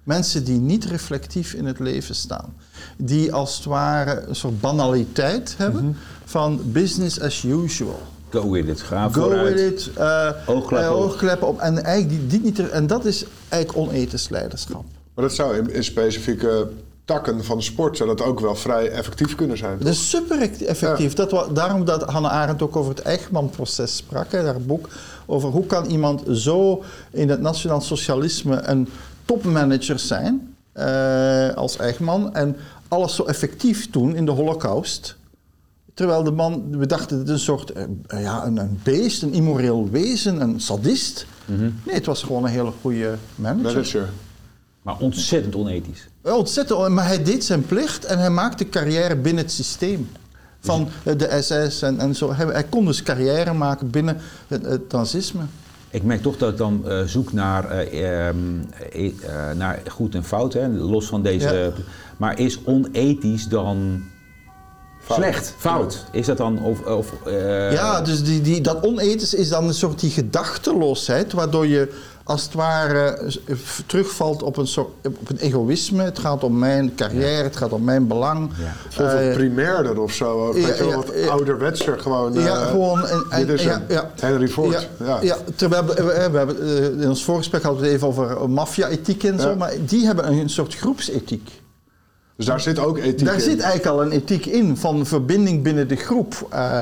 Mensen 0.02 0.44
die 0.44 0.58
niet 0.58 0.84
reflectief 0.84 1.52
in 1.54 1.64
het 1.64 1.78
leven 1.78 2.14
staan. 2.14 2.54
Die 2.96 3.32
als 3.32 3.56
het 3.56 3.64
ware 3.64 4.20
een 4.26 4.34
soort 4.36 4.60
banaliteit 4.60 5.54
hebben 5.56 5.84
Mhm. 5.84 5.94
van 6.24 6.60
business 6.64 7.20
as 7.20 7.42
usual. 7.44 8.02
Go 8.30 8.50
with 8.50 8.68
it. 8.68 8.80
Ga 8.80 9.08
Go 9.08 9.22
vooruit. 9.22 9.54
with 9.54 9.72
it. 9.86 9.96
eh, 9.96 10.30
Oogkleppen 10.46 10.88
eh, 10.90 10.96
op. 10.96 11.02
oogkleppen 11.02 11.48
op. 11.48 11.58
En, 11.58 11.84
eigenlijk 11.84 12.20
die, 12.20 12.26
die 12.28 12.40
niet 12.40 12.58
er- 12.58 12.70
en 12.70 12.86
dat 12.86 13.04
is 13.04 13.24
eigenlijk 13.48 13.88
onethisch 13.88 14.28
leiderschap. 14.28 14.84
Maar 15.14 15.24
dat 15.24 15.34
zou 15.34 15.56
in, 15.56 15.70
in 15.72 15.84
specifieke 15.84 16.68
takken 17.04 17.44
van 17.44 17.56
de 17.56 17.62
sport 17.62 17.96
zou 17.96 18.08
dat 18.08 18.22
ook 18.26 18.40
wel 18.40 18.54
vrij 18.54 18.90
effectief 18.90 19.34
kunnen 19.34 19.56
zijn. 19.56 19.78
Dat 19.78 19.88
is 19.88 20.10
super 20.10 20.40
effectief. 20.66 21.12
Dat 21.14 21.30
wa- 21.30 21.46
daarom 21.48 21.84
dat 21.84 22.02
Hannah 22.02 22.32
Arendt 22.32 22.62
ook 22.62 22.76
over 22.76 22.90
het 22.94 23.02
Eichmann-proces 23.02 23.96
sprak, 23.96 24.32
hè, 24.32 24.44
haar 24.44 24.60
boek. 24.60 24.88
Over 25.26 25.48
hoe 25.48 25.66
kan 25.66 25.84
iemand 25.84 26.22
zo 26.32 26.82
in 27.10 27.28
het 27.28 27.40
nationaal 27.40 27.80
socialisme 27.80 28.60
een 28.62 28.88
topmanager 29.24 29.98
zijn 29.98 30.54
eh, 30.72 31.48
als 31.54 31.76
Eichmann 31.76 32.34
en 32.34 32.56
alles 32.88 33.14
zo 33.14 33.22
effectief 33.24 33.90
doen 33.90 34.16
in 34.16 34.24
de 34.24 34.30
holocaust. 34.32 35.16
Terwijl 35.94 36.22
de 36.22 36.30
man, 36.30 36.78
we 36.78 36.86
dachten 36.86 37.18
het 37.18 37.26
is 37.28 37.32
een 37.32 37.38
soort, 37.38 37.70
eh, 37.72 37.84
ja, 38.22 38.46
een, 38.46 38.56
een 38.56 38.80
beest, 38.82 39.22
een 39.22 39.32
immoreel 39.32 39.88
wezen, 39.90 40.40
een 40.40 40.60
sadist. 40.60 41.26
Nee, 41.46 41.94
het 41.94 42.06
was 42.06 42.22
gewoon 42.22 42.44
een 42.44 42.50
hele 42.50 42.72
goede 42.80 43.14
manager. 43.34 43.72
Manager. 43.72 44.08
Maar 44.84 44.98
ontzettend 44.98 45.54
onethisch. 45.54 46.08
Ontzettend. 46.22 46.88
Maar 46.88 47.06
hij 47.06 47.22
deed 47.22 47.44
zijn 47.44 47.66
plicht 47.66 48.04
en 48.04 48.18
hij 48.18 48.30
maakte 48.30 48.68
carrière 48.68 49.16
binnen 49.16 49.44
het 49.44 49.52
systeem. 49.52 50.08
Van 50.60 50.88
eh, 51.02 51.18
de 51.18 51.38
SS 51.42 51.82
en, 51.82 51.98
en 51.98 52.14
zo. 52.14 52.32
Hij, 52.34 52.46
hij 52.46 52.64
kon 52.64 52.84
dus 52.84 53.02
carrière 53.02 53.52
maken 53.52 53.90
binnen 53.90 54.20
het, 54.48 54.64
het 54.64 54.92
nazisme. 54.92 55.42
Ik 55.90 56.02
merk 56.02 56.22
toch 56.22 56.36
dat 56.36 56.50
ik 56.50 56.56
dan 56.56 56.88
eh, 56.88 57.02
zoek 57.02 57.32
naar, 57.32 57.70
eh, 57.70 58.26
ehm, 58.28 58.36
eh, 58.92 59.06
eh, 59.06 59.56
naar 59.56 59.82
goed 59.90 60.14
en 60.14 60.24
fout, 60.24 60.52
hè, 60.52 60.68
los 60.68 61.06
van 61.06 61.22
deze. 61.22 61.54
Ja. 61.54 61.70
Maar 62.16 62.38
is 62.38 62.58
onethisch 62.64 63.48
dan 63.48 64.02
Fout. 65.04 65.18
slecht? 65.18 65.54
Fout? 65.58 66.04
Is 66.12 66.26
dat 66.26 66.36
dan 66.36 66.62
of, 66.62 66.80
of 66.86 67.12
eh, 67.26 67.72
ja, 67.72 68.00
dus 68.00 68.24
die, 68.24 68.40
die, 68.40 68.60
dat 68.60 68.82
onethisch 68.82 69.34
is 69.34 69.48
dan 69.48 69.66
een 69.66 69.74
soort 69.74 70.00
die 70.00 70.10
gedachteloosheid, 70.10 71.32
waardoor 71.32 71.66
je 71.66 71.92
als 72.24 72.42
het 72.44 72.54
ware 72.54 73.32
eh, 73.46 73.56
terugvalt 73.86 74.42
op 74.42 74.56
een, 74.56 74.66
soort, 74.66 74.88
op 75.06 75.30
een 75.30 75.36
egoïsme. 75.36 76.02
Het 76.02 76.18
gaat 76.18 76.44
om 76.44 76.58
mijn 76.58 76.94
carrière, 76.94 77.42
het 77.42 77.56
gaat 77.56 77.72
om 77.72 77.84
mijn 77.84 78.06
belang. 78.06 78.50
Ja. 78.96 79.04
Eh, 79.28 79.34
primairder 79.34 80.00
of 80.00 80.12
zo. 80.12 80.46
ook. 80.46 80.56
ja, 80.56 80.66
Weet 80.66 80.76
je 80.76 80.82
wel, 80.82 80.90
ja, 80.90 80.96
wat 80.96 81.12
ja. 81.14 81.26
ouderwetser 81.28 81.98
gewoon. 82.00 82.36
eh, 82.36 82.44
ja, 82.44 82.54
gewoon. 82.64 83.06
En, 83.06 83.24
en- 83.30 83.46
dit 83.46 83.58
is 83.58 83.64
ja, 83.64 83.82
hem. 83.88 84.02
Henry 84.20 84.48
Ford. 84.48 84.88
Ja, 84.98 85.06
Ja. 85.06 85.18
ja. 85.22 85.36
terwijl 85.56 85.84
we, 85.84 85.94
we, 85.94 86.02
we 86.04 86.12
hebben, 86.38 86.60
eh, 86.60 86.84
in 87.02 87.08
ons 87.08 87.24
voorgesprek 87.24 87.62
hadden 87.62 87.80
we 87.80 87.86
het 87.86 87.96
even 87.96 88.08
over 88.08 88.30
eh, 88.30 88.44
maffia-ethiek 88.46 89.24
en 89.24 89.40
zo, 89.40 89.56
maar 89.56 89.72
die 89.86 90.06
hebben 90.06 90.32
een 90.32 90.48
soort 90.50 90.74
groepsethiek. 90.74 91.62
Dus 92.36 92.46
daar 92.46 92.60
zit 92.60 92.78
ook 92.78 92.98
ethiek 92.98 93.24
Daar 93.24 93.34
in. 93.34 93.40
zit 93.40 93.60
eigenlijk 93.60 93.86
al 93.96 94.02
een 94.02 94.10
ethiek 94.12 94.46
in 94.46 94.76
van 94.76 95.06
verbinding 95.06 95.62
binnen 95.62 95.88
de 95.88 95.96
groep. 95.96 96.46
eh, 96.50 96.78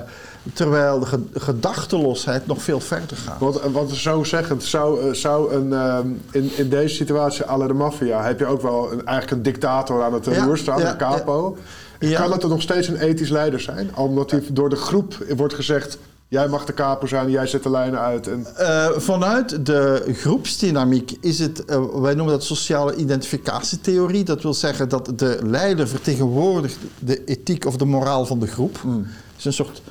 terwijl 0.52 0.98
de 0.98 1.06
ge- 1.06 1.22
gedachteloosheid 1.34 2.46
nog 2.46 2.62
veel 2.62 2.80
verder 2.80 3.16
gaat. 3.16 3.38
Want, 3.40 3.60
wat 3.72 3.90
zo 3.90 4.24
zeggend, 4.24 4.64
zou, 4.64 5.00
eh, 5.08 5.12
zou 5.14 5.54
een, 5.54 5.72
ehm, 5.72 6.06
in, 6.30 6.50
in 6.56 6.68
deze 6.68 6.94
situatie 6.94 7.44
la 7.56 7.66
de 7.66 7.72
maffia... 7.74 8.22
heb 8.22 8.38
je 8.38 8.46
ook 8.46 8.62
wel 8.62 8.92
een, 8.92 9.06
eigenlijk 9.06 9.30
een 9.36 9.42
dictator 9.52 10.02
aan 10.02 10.12
het 10.12 10.24
Ja, 10.24 10.44
roer 10.44 10.58
staan, 10.58 10.78
ja, 10.80 10.90
een 10.90 10.96
capo. 10.96 11.56
ja. 11.98 12.20
Kan 12.20 12.32
het 12.32 12.42
er 12.42 12.48
nog 12.48 12.62
steeds 12.62 12.88
een 12.88 12.96
ethisch 12.96 13.28
leider 13.30 13.60
zijn? 13.60 13.96
Omdat 13.96 14.30
hij 14.30 14.42
door 14.52 14.68
de 14.68 14.76
groep 14.76 15.16
wordt 15.36 15.54
gezegd... 15.54 15.98
jij 16.28 16.48
mag 16.48 16.64
de 16.64 16.74
capo 16.74 17.06
zijn, 17.06 17.30
jij 17.30 17.46
zet 17.46 17.62
de 17.62 17.70
lijnen 17.70 18.00
uit. 18.00 18.28
En, 18.28 18.46
Eh, 18.56 18.86
vanuit 18.96 19.66
de 19.66 20.04
groepsdynamiek 20.12 21.16
is 21.20 21.38
het, 21.38 21.64
eh, 21.64 21.84
wij 21.94 22.14
noemen 22.14 22.34
dat 22.34 22.44
sociale 22.44 22.94
identificatietheorie. 22.94 24.24
Dat 24.24 24.42
wil 24.42 24.54
zeggen 24.54 24.88
dat 24.88 25.12
de 25.16 25.38
leider 25.42 25.88
vertegenwoordigt 25.88 26.76
de 26.98 27.24
ethiek 27.24 27.64
of 27.66 27.76
de 27.76 27.84
moraal 27.84 28.26
van 28.26 28.38
de 28.38 28.46
groep. 28.46 28.78
Hmm. 28.82 29.02
Het 29.02 29.38
is 29.38 29.44
een 29.44 29.52
soort, 29.52 29.82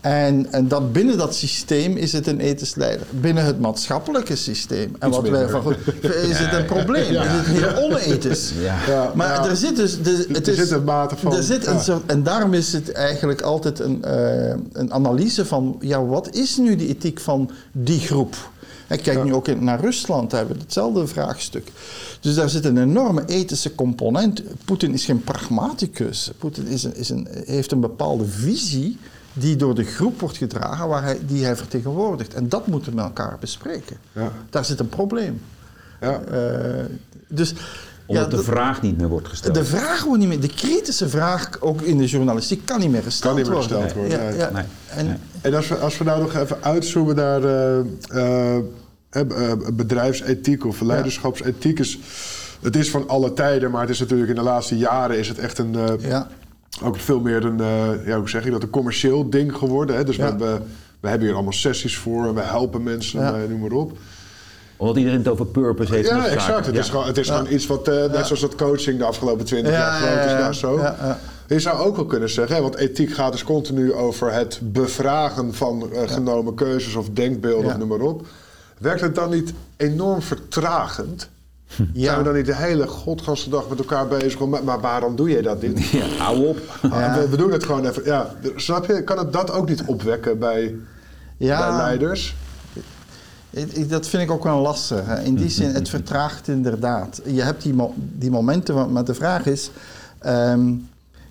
en, 0.00 0.52
en 0.52 0.68
dan 0.68 0.92
binnen 0.92 1.18
dat 1.18 1.34
systeem 1.34 1.96
is 1.96 2.12
het 2.12 2.26
een 2.26 2.40
ethisch 2.40 2.74
leider. 2.74 3.06
Binnen 3.10 3.44
het 3.44 3.60
maatschappelijke 3.60 4.36
systeem. 4.36 4.96
En 4.98 5.10
wat 5.10 5.28
wij 5.28 5.48
van, 5.48 5.74
is 6.30 6.38
het 6.38 6.52
een 6.52 6.64
probleem. 6.64 7.10
Is 7.10 7.18
het 7.18 7.46
heel 7.46 7.84
onethisch. 7.84 8.52
Ja. 8.60 8.76
ja, 8.86 9.12
Maar 9.14 9.28
ja, 9.28 9.48
er 9.48 9.56
zit 9.56 9.76
dus... 9.76 10.02
de- 10.02 10.26
het 10.32 10.46
er 10.46 10.52
is, 10.52 10.58
zit 10.58 10.70
een 10.70 10.84
mate 10.84 11.16
van... 11.16 11.36
er 11.36 11.42
zit 11.42 11.64
ja. 11.64 11.70
een 11.70 11.80
soort, 11.80 12.06
en 12.06 12.22
daarom 12.22 12.54
is 12.54 12.72
het 12.72 12.92
eigenlijk 12.92 13.40
altijd 13.40 13.78
een, 13.78 14.04
eh, 14.04 14.54
een 14.72 14.92
analyse 14.92 15.46
van... 15.46 15.76
Ja, 15.80 16.04
wat 16.04 16.34
is 16.34 16.56
nu 16.56 16.76
de 16.76 16.88
ethiek 16.88 17.20
van 17.20 17.50
die 17.72 18.00
groep? 18.00 18.36
En 18.86 19.00
kijk 19.00 19.24
nu 19.24 19.34
ook 19.34 19.48
in, 19.48 19.64
naar 19.64 19.80
Rusland, 19.80 20.30
daar 20.30 20.38
hebben 20.38 20.56
we 20.56 20.62
hetzelfde 20.62 21.06
vraagstuk. 21.06 21.72
Dus 22.20 22.34
daar 22.34 22.48
zit 22.48 22.64
een 22.64 22.78
enorme 22.78 23.22
ethische 23.26 23.74
component. 23.74 24.42
Poetin 24.64 24.92
is 24.92 25.04
geen 25.04 25.24
pragmaticus. 25.24 26.30
Poetin 26.38 26.66
is 26.66 26.84
een, 26.84 26.96
is 26.96 27.08
een, 27.08 27.28
heeft 27.46 27.72
een 27.72 27.80
bepaalde 27.80 28.26
visie 28.26 28.98
die 29.38 29.56
door 29.56 29.74
de 29.74 29.84
groep 29.84 30.20
wordt 30.20 30.36
gedragen, 30.36 30.88
waar 30.88 31.02
hij, 31.02 31.18
die 31.26 31.44
hij 31.44 31.56
vertegenwoordigt. 31.56 32.34
En 32.34 32.48
dat 32.48 32.66
moeten 32.66 32.90
we 32.90 32.96
met 32.96 33.04
elkaar 33.04 33.36
bespreken. 33.40 33.96
Ja. 34.12 34.32
Daar 34.50 34.64
zit 34.64 34.80
een 34.80 34.88
probleem. 34.88 35.40
Ja. 36.00 36.20
Eh, 36.20 36.84
dus, 37.28 37.54
Omdat 38.06 38.30
ja, 38.30 38.36
de 38.36 38.42
vraag 38.42 38.82
niet 38.82 38.98
meer 38.98 39.08
wordt 39.08 39.28
gesteld. 39.28 39.54
de 39.54 39.64
vraag 39.64 40.04
wordt 40.04 40.18
niet 40.18 40.28
meer, 40.28 40.40
de 40.40 40.54
kritische 40.54 41.08
vraag, 41.08 41.60
ook 41.60 41.82
in 41.82 41.98
de 41.98 42.06
journalistiek, 42.06 42.66
kan 42.66 42.80
niet 42.80 42.90
meer 42.90 43.02
gesteld 43.02 43.34
Kan 43.34 43.42
niet 43.42 43.50
meer 43.50 43.60
worden. 43.60 43.80
gesteld 43.82 44.08
worden, 44.08 44.28
nee. 44.28 44.38
ja. 44.38 44.50
Nee, 44.50 44.64
En, 44.88 45.06
nee. 45.06 45.16
En 45.40 45.54
als 45.54 45.68
we, 45.68 45.76
als 45.76 45.98
we 45.98 46.04
nou 46.04 46.20
nog 46.20 46.34
even 46.34 46.56
uitzoomen 46.62 47.16
naar 47.16 47.42
eh, 47.42 48.58
eh, 49.10 49.52
bedrijfsethiek 49.72 50.66
of 50.66 50.80
leiderschapsethiek. 50.80 51.78
Is, 51.78 51.98
het 52.60 52.76
is 52.76 52.90
van 52.90 53.08
alle 53.08 53.32
tijden, 53.32 53.70
maar 53.70 53.80
het 53.80 53.90
is 53.90 53.98
natuurlijk 53.98 54.28
in 54.30 54.36
de 54.36 54.42
laatste 54.42 54.76
jaren 54.76 55.18
is 55.18 55.28
het 55.28 55.38
echt 55.38 55.58
een, 55.58 55.74
eh, 55.74 56.08
ja. 56.08 56.28
Ook 56.82 56.96
veel 56.96 57.20
meer 57.20 57.44
een, 57.44 57.60
eh, 57.60 58.06
ja, 58.06 58.18
hoe 58.18 58.28
zeg 58.28 58.44
je 58.44 58.50
dat, 58.50 58.62
een 58.62 58.70
commercieel 58.70 59.30
ding 59.30 59.54
geworden. 59.56 59.96
Hè? 59.96 60.04
Dus 60.04 60.16
we, 60.16 60.22
Ja. 60.22 60.28
hebben, 60.28 60.62
we 61.00 61.08
hebben 61.08 61.26
hier 61.26 61.36
allemaal 61.36 61.52
sessies 61.52 61.96
voor 61.96 62.26
en 62.26 62.34
we 62.34 62.40
helpen 62.40 62.82
mensen, 62.82 63.20
Ja. 63.20 63.34
eh, 63.34 63.48
noem 63.48 63.60
maar 63.60 63.70
op. 63.72 63.92
Omdat 64.76 64.96
iedereen 64.96 65.18
het 65.18 65.28
over 65.28 65.46
purpose 65.46 65.94
heeft. 65.94 66.08
Ja, 66.08 66.26
exact. 66.26 66.42
zaken. 66.42 66.64
Het 66.64 66.76
is, 66.76 66.84
Ja. 66.86 66.90
gewoon, 66.90 67.06
het 67.06 67.18
is 67.18 67.28
gewoon 67.28 67.52
iets 67.52 67.66
wat, 67.66 67.88
eh, 67.88 67.94
net 67.94 68.26
zoals 68.26 68.40
dat 68.40 68.54
coaching 68.54 68.98
de 68.98 69.04
afgelopen 69.04 69.44
twintig 69.44 69.72
Ja, 69.72 69.78
jaar 69.78 69.92
groot 70.00 70.24
is. 70.24 70.30
ja, 70.30 70.36
ja. 70.36 70.38
Nou, 70.38 70.52
zo. 70.52 70.76
Ja, 70.78 70.96
ja. 71.00 71.18
Je 71.46 71.60
zou 71.60 71.78
ook 71.78 71.96
wel 71.96 72.04
kunnen 72.06 72.30
zeggen, 72.30 72.56
hè, 72.56 72.62
want 72.62 72.76
ethiek 72.76 73.12
gaat 73.14 73.32
dus 73.32 73.44
continu 73.44 73.92
over 73.92 74.32
het 74.32 74.60
bevragen 74.62 75.54
van 75.54 75.92
eh, 75.92 76.08
genomen 76.10 76.54
keuzes 76.54 76.94
of 76.94 77.08
denkbeelden 77.12 77.66
Ja. 77.66 77.72
of 77.72 77.78
noem 77.78 77.88
maar 77.88 78.00
op. 78.00 78.26
Werkt 78.78 79.00
het 79.00 79.14
dan 79.14 79.30
niet 79.30 79.52
enorm 79.76 80.22
vertragend? 80.22 81.28
Ja. 81.92 82.04
Zijn 82.04 82.18
we 82.18 82.24
dan 82.24 82.34
niet 82.34 82.46
de 82.46 82.54
hele 82.56 82.86
godganse 82.86 83.50
dag 83.50 83.68
met 83.68 83.78
elkaar 83.78 84.06
bezig? 84.08 84.38
Maar, 84.46 84.64
maar 84.64 84.80
waarom 84.80 85.16
doe 85.16 85.28
je 85.30 85.42
dat 85.42 85.62
niet? 85.62 85.84
Ja, 85.90 86.06
hou 86.18 86.46
op. 86.46 86.58
Ah, 86.90 87.14
we, 87.14 87.28
we 87.28 87.36
doen 87.36 87.52
het 87.52 87.64
gewoon 87.64 87.86
even. 87.86 88.04
Ja, 88.04 88.34
snap 88.56 88.86
je? 88.86 89.02
Kan 89.04 89.18
het 89.18 89.32
dat 89.32 89.50
ook 89.50 89.68
niet 89.68 89.82
opwekken 89.86 90.38
bij... 90.38 90.74
Ja. 91.36 91.68
bij 91.68 91.76
leiders? 91.76 92.36
Ik- 93.50 93.72
ik- 93.72 93.90
Dat 93.90 94.08
vind 94.08 94.22
ik 94.22 94.30
ook 94.30 94.44
wel 94.44 94.58
lastig. 94.60 95.06
hè. 95.06 95.22
In 95.22 95.34
die 95.34 95.48
zin, 95.50 95.70
het 95.74 95.88
vertraagt 95.98 96.48
inderdaad. 96.48 97.20
Je 97.24 97.42
hebt 97.42 97.62
die, 97.62 97.74
mo- 97.74 97.94
die 97.96 98.30
momenten, 98.30 98.92
maar 98.92 99.04
de 99.04 99.14
vraag 99.14 99.46
is... 99.46 99.70
ehm, 100.18 100.68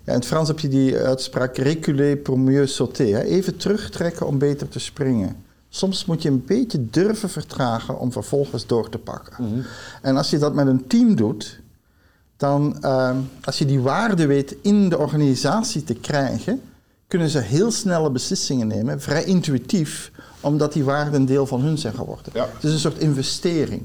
ja, 0.04 0.14
in 0.14 0.20
het 0.20 0.26
Frans 0.26 0.48
heb 0.48 0.58
je 0.58 0.68
die 0.68 0.96
uitspraak 0.98 1.56
reculer 1.56 2.16
pour 2.16 2.38
mieux 2.38 2.74
sauter. 2.74 3.06
Hè. 3.06 3.22
Even 3.22 3.56
terugtrekken 3.56 4.26
om 4.26 4.38
beter 4.38 4.68
te 4.68 4.78
springen. 4.80 5.36
Soms 5.78 6.04
moet 6.04 6.22
je 6.22 6.28
een 6.28 6.44
beetje 6.44 6.90
durven 6.90 7.30
vertragen 7.30 7.98
om 7.98 8.12
vervolgens 8.12 8.66
door 8.66 8.88
te 8.88 8.98
pakken. 8.98 9.64
En 10.02 10.16
als 10.16 10.30
je 10.30 10.38
dat 10.38 10.54
met 10.54 10.66
een 10.66 10.86
team 10.86 11.14
doet, 11.14 11.60
dan 12.36 12.82
ehm, 12.82 13.16
als 13.44 13.58
je 13.58 13.64
die 13.64 13.80
waarde 13.80 14.26
weet 14.26 14.56
in 14.62 14.88
de 14.88 14.98
organisatie 14.98 15.84
te 15.84 15.94
krijgen, 15.94 16.60
kunnen 17.08 17.28
ze 17.28 17.38
heel 17.38 17.70
snelle 17.70 18.10
beslissingen 18.10 18.66
nemen, 18.66 19.00
vrij 19.00 19.24
intuïtief, 19.24 20.10
omdat 20.40 20.72
die 20.72 20.84
waarden 20.84 21.14
een 21.14 21.26
deel 21.26 21.46
van 21.46 21.60
hun 21.60 21.78
zijn 21.78 21.94
geworden. 21.94 22.32
Ja. 22.34 22.48
Het 22.54 22.64
is 22.64 22.72
een 22.72 22.78
soort 22.78 22.98
investering. 22.98 23.82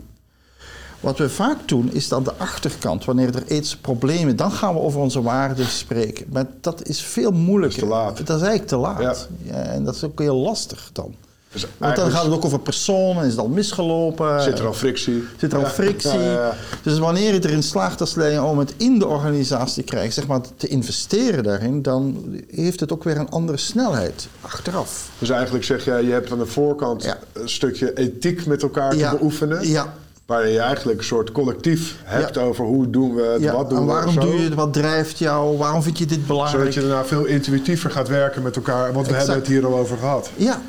Wat 1.00 1.18
we 1.18 1.30
vaak 1.30 1.68
doen, 1.68 1.92
is 1.92 2.14
aan 2.14 2.24
de 2.24 2.34
achterkant, 2.34 3.06
wanneer 3.06 3.36
er 3.36 3.46
ethische 3.48 3.82
problemen, 3.82 4.36
dan 4.36 4.52
gaan 4.52 4.74
we 4.74 4.80
over 4.80 5.00
onze 5.00 5.22
waarden 5.22 5.68
spreken. 5.68 6.26
Maar 6.30 6.46
dat 6.62 6.88
is 6.88 7.02
veel 7.02 7.32
moeilijker. 7.32 7.80
Dat 7.80 7.90
is 7.90 7.96
te 7.96 8.04
laat. 8.04 8.28
Dat 8.28 8.42
is 8.42 8.48
eigenlijk 8.48 8.68
te 8.68 8.78
laat. 8.78 9.28
Ja. 9.44 9.54
Ja, 9.54 9.62
en 9.62 9.84
dat 9.84 9.96
is 9.96 10.04
ook 10.04 10.20
heel 10.20 10.38
lastig 10.38 10.90
dan. 10.94 11.16
Dus 11.54 11.66
Want 11.78 11.96
dan 11.96 12.12
gaat 12.12 12.24
het 12.24 12.34
ook 12.34 12.46
over 12.46 12.60
personen, 12.60 13.24
is 13.24 13.32
het 13.32 13.40
al 13.40 13.48
misgelopen? 13.48 14.42
Zit 14.42 14.60
er 14.60 14.66
al 14.66 14.74
frictie? 14.74 15.24
Zit 15.38 15.52
er 15.52 15.58
al 15.58 15.64
Ja. 15.64 15.70
frictie? 15.70 16.20
Ja, 16.20 16.26
ja, 16.26 16.32
ja. 16.32 16.54
Dus 16.84 16.98
wanneer 17.00 17.34
je 17.34 17.44
erin 17.44 17.64
slaagt 17.64 18.00
als 18.02 18.16
leider 18.16 18.44
om 18.44 18.60
het 18.60 18.74
in 18.78 19.00
de 19.00 19.08
organisatie 19.08 19.84
te 19.84 19.90
krijgen, 19.90 20.14
zeg 20.14 20.28
maar 20.28 20.42
te 20.58 20.68
investeren 20.68 21.44
daarin, 21.44 21.82
dan 21.82 22.26
heeft 22.52 22.80
het 22.80 22.94
ook 22.94 23.04
weer 23.04 23.18
een 23.18 23.30
andere 23.30 23.58
snelheid 23.58 24.28
achteraf. 24.42 25.10
Dus 25.20 25.30
eigenlijk 25.30 25.66
zeg 25.66 25.86
jij, 25.86 26.04
je 26.04 26.12
hebt 26.12 26.32
aan 26.32 26.38
de 26.38 26.46
voorkant 26.46 27.16
een 27.34 27.50
stukje 27.50 27.94
ethiek 27.94 28.46
met 28.46 28.62
elkaar 28.64 28.92
te 28.92 29.08
beoefenen. 29.18 29.68
Ja. 29.68 29.94
Waarin 30.26 30.52
je 30.52 30.60
eigenlijk 30.60 31.00
een 31.00 31.06
soort 31.06 31.32
collectief 31.32 31.96
hebt 32.04 32.36
Ja. 32.36 32.42
over 32.42 32.66
hoe 32.66 32.90
doen 32.90 33.16
we 33.16 33.22
het, 33.22 33.42
ja. 33.42 33.54
wat 33.54 33.70
doen 33.70 33.80
en 33.80 33.86
we. 33.86 33.92
waarom 33.92 34.20
doe 34.20 34.36
je 34.36 34.44
het? 34.44 34.54
Wat 34.54 34.74
drijft 34.74 35.18
jou? 35.18 35.58
Waarom 35.58 35.84
vind 35.84 35.98
je 35.98 36.06
dit 36.06 36.28
belangrijk? 36.28 36.58
Zodat 36.60 36.74
je 36.74 36.80
daarna 36.90 37.06
veel 37.06 37.26
intuïtiever 37.26 37.92
gaat 37.92 38.08
werken 38.08 38.42
met 38.42 38.56
elkaar. 38.56 38.94
Want 38.94 39.08
we 39.08 39.14
hebben 39.14 39.36
het 39.36 39.48
hier 39.48 39.66
al 39.66 39.78
over 39.78 39.98
gehad. 39.98 40.30
Ja. 40.36 40.62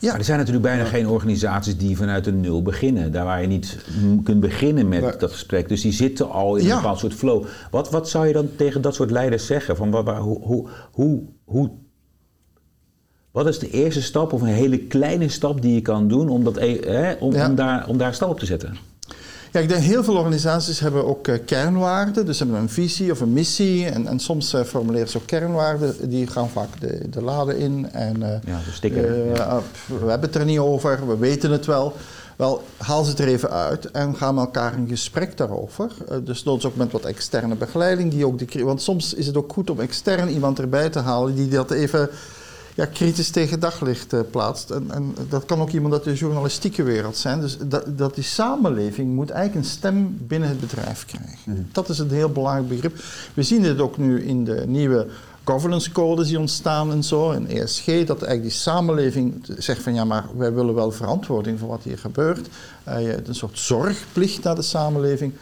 Ja. 0.00 0.16
Er 0.18 0.24
zijn 0.24 0.38
natuurlijk 0.38 0.64
bijna 0.66 0.84
geen 0.84 1.08
organisaties 1.08 1.76
die 1.76 1.96
vanuit 1.96 2.26
een 2.26 2.40
nul 2.40 2.62
beginnen. 2.62 3.12
Daar 3.12 3.24
waar 3.24 3.40
je 3.40 3.46
niet 3.46 3.78
kunt 4.24 4.40
beginnen 4.40 4.88
met 4.88 5.20
dat 5.20 5.32
gesprek. 5.32 5.68
Dus 5.68 5.80
die 5.80 5.92
zitten 5.92 6.30
al 6.30 6.56
in 6.56 6.64
Ja. 6.64 6.70
een 6.70 6.76
bepaald 6.76 6.98
soort 6.98 7.14
flow. 7.14 7.44
Wat, 7.70 7.90
wat 7.90 8.08
zou 8.08 8.26
je 8.26 8.32
dan 8.32 8.48
tegen 8.56 8.80
dat 8.82 8.94
soort 8.94 9.10
leiders 9.10 9.46
zeggen? 9.46 9.76
Van 9.76 9.90
waar, 9.90 10.04
waar- 10.04 10.20
hoe, 10.20 10.40
hoe, 10.42 10.68
hoe, 10.92 11.20
hoe, 11.44 11.70
wat 13.30 13.46
is 13.46 13.58
de 13.58 13.70
eerste 13.70 14.02
stap 14.02 14.32
of 14.32 14.40
een 14.40 14.46
hele 14.48 14.78
kleine 14.78 15.28
stap 15.28 15.62
die 15.62 15.74
je 15.74 15.80
kan 15.82 16.08
doen 16.08 16.28
om, 16.28 16.44
dat, 16.44 16.56
e- 16.56 16.80
hè, 16.90 17.12
om, 17.12 17.32
Ja. 17.32 17.48
om, 17.48 17.54
daar, 17.54 17.88
om 17.88 17.98
daar 17.98 18.08
een 18.08 18.14
stap 18.14 18.30
op 18.30 18.38
te 18.38 18.46
zetten? 18.46 18.76
Ja, 19.52 19.60
ik 19.60 19.68
denk 19.68 19.82
heel 19.82 20.04
veel 20.04 20.16
organisaties 20.16 20.80
hebben 20.80 21.06
ook 21.06 21.28
eh, 21.28 21.38
kernwaarden. 21.46 22.26
Dus 22.26 22.38
hebben 22.38 22.56
een 22.56 22.68
visie 22.68 23.12
of 23.12 23.20
een 23.20 23.32
missie. 23.32 23.86
En, 23.86 24.06
en 24.06 24.18
soms 24.18 24.52
eh, 24.52 24.62
formuleren 24.62 25.08
ze 25.08 25.16
ook 25.16 25.26
kernwaarden. 25.26 26.08
Die 26.08 26.26
gaan 26.26 26.48
vaak 26.48 26.80
de, 26.80 27.08
de 27.10 27.22
lade 27.22 27.58
in. 27.58 27.90
En, 27.92 28.22
eh, 28.22 28.40
Ja, 28.46 28.60
zo'n 28.64 28.72
sticker. 28.72 29.34
ja. 29.34 29.60
pff, 29.72 29.86
we 29.86 30.10
hebben 30.10 30.28
het 30.28 30.34
er 30.34 30.44
niet 30.44 30.58
over, 30.58 31.08
we 31.08 31.16
weten 31.16 31.50
het 31.50 31.66
wel. 31.66 31.92
Wel, 32.36 32.62
haal 32.76 33.04
ze 33.04 33.10
het 33.10 33.18
er 33.18 33.28
even 33.28 33.50
uit 33.50 33.90
en 33.90 34.16
ga 34.16 34.32
met 34.32 34.44
elkaar 34.44 34.76
in 34.76 34.88
gesprek 34.88 35.36
daarover. 35.36 35.90
Dus 36.24 36.44
noods 36.44 36.64
ook 36.64 36.76
met 36.76 36.92
wat 36.92 37.04
externe 37.04 37.54
begeleiding. 37.54 38.10
Die 38.10 38.26
ook 38.26 38.38
de, 38.52 38.64
want 38.64 38.82
soms 38.82 39.14
is 39.14 39.26
het 39.26 39.36
ook 39.36 39.52
goed 39.52 39.70
om 39.70 39.80
extern 39.80 40.28
iemand 40.28 40.58
erbij 40.58 40.88
te 40.88 40.98
halen 40.98 41.34
die 41.34 41.48
dat 41.48 41.70
even 41.70 42.10
ja, 42.78 42.86
kritisch 42.86 43.30
tegen 43.30 43.60
daglicht 43.60 44.12
eh, 44.12 44.20
plaatst. 44.30 44.70
En, 44.70 44.90
en 44.90 45.14
dat 45.28 45.44
kan 45.44 45.60
ook 45.60 45.70
iemand 45.70 45.92
uit 45.92 46.04
de 46.04 46.14
journalistieke 46.14 46.82
wereld 46.82 47.16
zijn. 47.16 47.40
Dus 47.40 47.58
dat, 47.58 47.98
dat 47.98 48.14
die 48.14 48.24
samenleving 48.24 49.14
moet 49.14 49.30
eigenlijk 49.30 49.64
een 49.64 49.72
stem 49.72 50.18
binnen 50.20 50.48
het 50.48 50.60
bedrijf 50.60 51.04
krijgen. 51.06 51.68
Dat 51.72 51.88
is 51.88 51.98
een 51.98 52.10
heel 52.10 52.30
belangrijk 52.30 52.68
begrip. 52.68 52.96
We 53.34 53.42
zien 53.42 53.64
het 53.64 53.80
ook 53.80 53.98
nu 53.98 54.22
in 54.22 54.44
de 54.44 54.64
nieuwe 54.66 55.06
governance 55.44 55.92
codes 55.92 56.28
die 56.28 56.38
ontstaan 56.38 56.90
en 56.90 57.02
zo, 57.02 57.30
in 57.30 57.48
ESG, 57.48 57.84
dat 57.84 58.22
eigenlijk 58.22 58.42
die 58.42 58.50
samenleving 58.50 59.46
zegt 59.56 59.82
van 59.82 59.94
ja, 59.94 60.04
maar 60.04 60.24
wij 60.36 60.52
willen 60.52 60.74
wel 60.74 60.90
verantwoording 60.90 61.58
voor 61.58 61.68
wat 61.68 61.82
hier 61.82 61.98
gebeurt. 61.98 62.48
Je 62.84 62.90
hebt 62.90 63.28
een 63.28 63.34
soort 63.34 63.58
zorgplicht 63.58 64.42
naar 64.42 64.54
de 64.54 64.62
samenleving. 64.62 65.32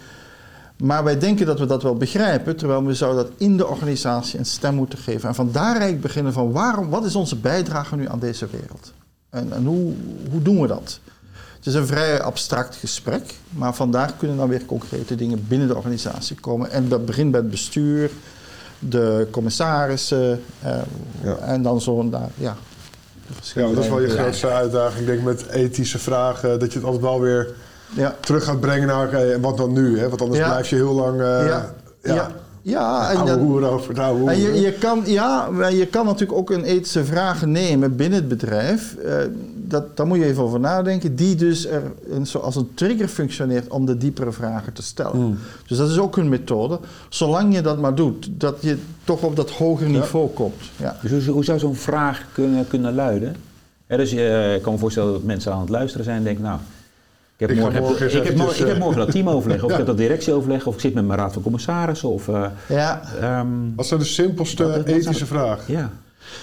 Maar 0.76 1.04
wij 1.04 1.18
denken 1.18 1.46
dat 1.46 1.58
we 1.58 1.66
dat 1.66 1.82
wel 1.82 1.96
begrijpen, 1.96 2.56
terwijl 2.56 2.84
we 2.84 2.94
zouden 2.94 3.24
dat 3.24 3.32
in 3.36 3.56
de 3.56 3.66
organisatie 3.66 4.38
een 4.38 4.44
stem 4.44 4.74
moeten 4.74 4.98
geven. 4.98 5.28
En 5.28 5.34
vandaar 5.34 5.70
eigenlijk 5.72 6.00
beginnen 6.00 6.32
van 6.32 6.52
waarom, 6.52 6.88
wat 6.88 7.04
is 7.04 7.14
onze 7.14 7.36
bijdrage 7.36 7.96
nu 7.96 8.08
aan 8.08 8.18
deze 8.18 8.46
wereld? 8.50 8.92
En, 9.30 9.52
en 9.52 9.64
hoe, 9.64 9.94
hoe 10.30 10.42
doen 10.42 10.60
we 10.60 10.66
dat? 10.66 11.00
Het 11.56 11.66
is 11.66 11.74
een 11.74 11.86
vrij 11.86 12.22
abstract 12.22 12.76
gesprek, 12.76 13.34
maar 13.50 13.74
vandaar 13.74 14.12
kunnen 14.18 14.36
dan 14.36 14.48
weer 14.48 14.64
concrete 14.64 15.14
dingen 15.14 15.44
binnen 15.48 15.68
de 15.68 15.76
organisatie 15.76 16.36
komen. 16.40 16.70
En 16.70 16.88
dat 16.88 17.06
begint 17.06 17.30
bij 17.30 17.40
het 17.40 17.50
bestuur, 17.50 18.10
de 18.78 19.28
commissarissen 19.30 20.42
eh, 20.62 20.78
Ja. 21.22 21.36
en 21.36 21.62
dan 21.62 21.80
zo 21.80 22.08
daar, 22.10 22.30
ja. 22.34 22.56
Ja, 23.54 23.62
dat 23.74 23.84
is 23.84 23.88
wel 23.88 24.00
je 24.00 24.08
grootste 24.08 24.48
uitdaging. 24.48 25.00
Ik 25.00 25.06
denk 25.06 25.22
met 25.22 25.46
ethische 25.46 25.98
vragen 25.98 26.58
dat 26.58 26.72
je 26.72 26.78
het 26.78 26.86
altijd 26.86 27.04
wel 27.04 27.20
weer 27.20 27.54
Ja. 27.94 28.14
terug 28.20 28.44
gaat 28.44 28.60
brengen 28.60 28.86
naar 28.86 29.12
en 29.12 29.40
wat 29.40 29.56
dan 29.56 29.72
nu? 29.72 29.98
Hè? 29.98 30.08
Want 30.08 30.22
anders 30.22 30.40
Ja. 30.40 30.48
blijf 30.48 30.68
je 30.68 30.76
heel 30.76 30.94
lang 30.94 31.20
uh, 31.20 31.46
ja. 31.46 31.74
Ja. 32.02 32.30
Ja, 32.66 33.10
en 33.10 33.38
hoer 33.38 33.68
over. 33.70 34.00
En 34.00 34.40
je, 34.40 34.60
je, 34.60 34.72
kan, 34.72 35.02
ja, 35.04 35.50
maar 35.50 35.72
je 35.72 35.86
kan 35.86 36.04
natuurlijk 36.04 36.38
ook 36.38 36.50
een 36.50 36.64
ethische 36.64 37.04
vraag 37.04 37.46
nemen 37.46 37.96
binnen 37.96 38.18
het 38.18 38.28
bedrijf. 38.28 38.96
Eh, 38.96 39.16
dat, 39.54 39.96
daar 39.96 40.06
moet 40.06 40.18
je 40.18 40.24
even 40.24 40.42
over 40.42 40.60
nadenken. 40.60 41.16
Die 41.16 41.34
dus 41.34 41.66
er 41.66 41.82
een, 42.10 42.26
als 42.42 42.56
een 42.56 42.70
trigger 42.74 43.08
functioneert 43.08 43.68
om 43.68 43.86
de 43.86 43.96
diepere 43.96 44.32
vragen 44.32 44.72
te 44.72 44.82
stellen. 44.82 45.16
Hmm. 45.16 45.38
Dus 45.66 45.78
dat 45.78 45.90
is 45.90 45.98
ook 45.98 46.16
een 46.16 46.28
methode. 46.28 46.78
Zolang 47.08 47.54
je 47.54 47.60
dat 47.60 47.78
maar 47.78 47.94
doet, 47.94 48.28
dat 48.30 48.56
je 48.60 48.78
toch 49.04 49.22
op 49.22 49.36
dat 49.36 49.50
hoger 49.50 49.88
niveau 49.88 50.28
komt. 50.28 50.62
Ja. 50.76 50.96
Dus 51.02 51.24
hoe, 51.24 51.34
hoe 51.34 51.44
zou 51.44 51.58
zo'n 51.58 51.76
vraag 51.76 52.22
kunnen, 52.32 52.68
kunnen 52.68 52.94
luiden? 52.94 53.36
Hè, 53.86 53.96
dus 53.96 54.12
eh, 54.12 54.54
ik 54.54 54.62
kan 54.62 54.72
me 54.72 54.78
voorstellen 54.78 55.12
dat 55.12 55.22
mensen 55.22 55.52
aan 55.52 55.60
het 55.60 55.68
luisteren 55.68 56.04
zijn 56.04 56.16
en 56.16 56.24
denken, 56.24 56.44
nou, 56.44 56.58
ik 57.38 57.48
heb, 57.48 57.50
Ik 57.50 57.58
morgen, 57.62 57.82
morgen 57.82 58.04
eens 58.04 58.14
ik, 58.14 58.24
heb, 58.24 58.36
morgen, 58.36 58.60
ik 58.60 58.66
heb 58.66 58.76
eh, 58.76 58.82
morgen 58.82 58.98
dat 58.98 59.10
teamoverleg, 59.10 59.62
of 59.62 59.66
Ja. 59.70 59.72
ik 59.72 59.76
heb 59.78 59.86
dat 59.86 59.96
directieoverleg, 59.96 60.66
of 60.66 60.74
ik 60.74 60.80
zit 60.80 60.94
met 60.94 61.06
mijn 61.06 61.18
raad 61.18 61.32
van 61.32 61.42
commissarissen. 61.42 62.08
Of, 62.08 62.28
eh, 62.28 62.46
Ja. 62.68 63.02
ehm, 63.20 63.46
Wat 63.76 63.86
zijn 63.86 64.00
de 64.00 64.06
simpelste 64.06 64.82
ethische 64.86 65.26
vragen? 65.26 65.74
ja. 65.74 65.90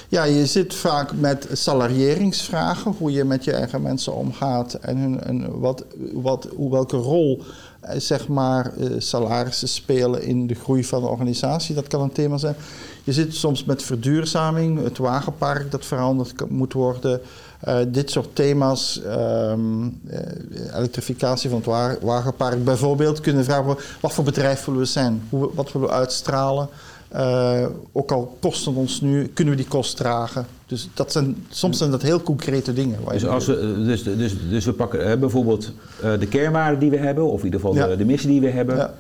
ja, 0.08 0.24
je 0.24 0.46
zit 0.46 0.74
vaak 0.74 1.12
met 1.20 1.48
salarieringsvragen, 1.52 2.96
hoe 2.98 3.12
je 3.12 3.24
met 3.24 3.44
je 3.44 3.52
eigen 3.54 3.82
mensen 3.82 4.14
omgaat 4.16 4.74
en, 4.74 4.98
hun, 4.98 5.24
en 5.24 5.60
wat, 5.60 5.86
wat, 6.14 6.48
hoe, 6.56 6.72
welke 6.72 6.98
rol 6.98 7.44
eh, 7.82 8.00
zeg 8.00 8.28
maar, 8.28 8.72
eh, 8.80 8.88
salarissen 8.98 9.68
spelen 9.68 10.24
in 10.24 10.48
de 10.48 10.54
groei 10.56 10.84
van 10.84 11.02
de 11.02 11.08
organisatie. 11.08 11.76
Dat 11.76 11.88
kan 11.88 12.02
een 12.02 12.12
thema 12.12 12.38
zijn. 12.38 12.56
Je 13.04 13.14
zit 13.14 13.34
soms 13.36 13.64
met 13.64 13.84
verduurzaming, 13.84 14.84
het 14.84 14.98
wagenpark 14.98 15.72
dat 15.72 15.86
veranderd 15.86 16.50
moet 16.50 16.74
worden. 16.74 17.22
Eh, 17.64 17.78
dit 17.88 18.12
soort 18.12 18.36
thema's, 18.36 19.02
ehm, 19.04 19.84
eh, 20.08 20.76
elektrificatie 20.78 21.50
van 21.50 21.58
het 21.58 21.68
wa- 21.68 21.96
wagenpark 22.02 22.64
bijvoorbeeld, 22.64 23.22
kunnen 23.22 23.44
vragen 23.44 23.76
wat 24.02 24.14
voor 24.14 24.24
bedrijf 24.24 24.66
willen 24.66 24.80
we 24.80 24.86
zijn? 24.86 25.22
Hoe, 25.30 25.50
wat 25.54 25.72
willen 25.72 25.88
we 25.88 25.94
uitstralen? 25.94 26.68
Eh, 27.08 27.66
ook 27.92 28.12
al 28.12 28.38
kosten 28.42 28.76
ons 28.76 29.02
nu, 29.02 29.28
kunnen 29.28 29.54
we 29.54 29.60
die 29.60 29.70
kost 29.70 29.98
dragen? 29.98 30.46
Dus 30.66 30.90
dat 30.94 31.12
zijn, 31.12 31.46
soms 31.50 31.78
zijn 31.78 31.92
dat 31.92 32.02
heel 32.02 32.22
concrete 32.22 32.74
dingen. 32.74 33.00
Dus, 33.12 33.26
als 33.28 33.46
we, 33.46 33.84
dus, 33.86 34.04
dus, 34.04 34.36
dus 34.50 34.66
we 34.66 34.74
pakken 34.74 35.20
bijvoorbeeld 35.20 35.72
de 36.20 36.28
kernwaarden 36.28 36.80
die 36.80 36.90
we 36.90 36.98
hebben, 36.98 37.24
of 37.32 37.40
in 37.40 37.46
ieder 37.46 37.60
geval 37.60 37.76
Ja. 37.76 37.88
de, 37.88 37.96
de 37.96 38.06
missie 38.06 38.30
die 38.30 38.42
we 38.42 38.50
hebben, 38.50 38.92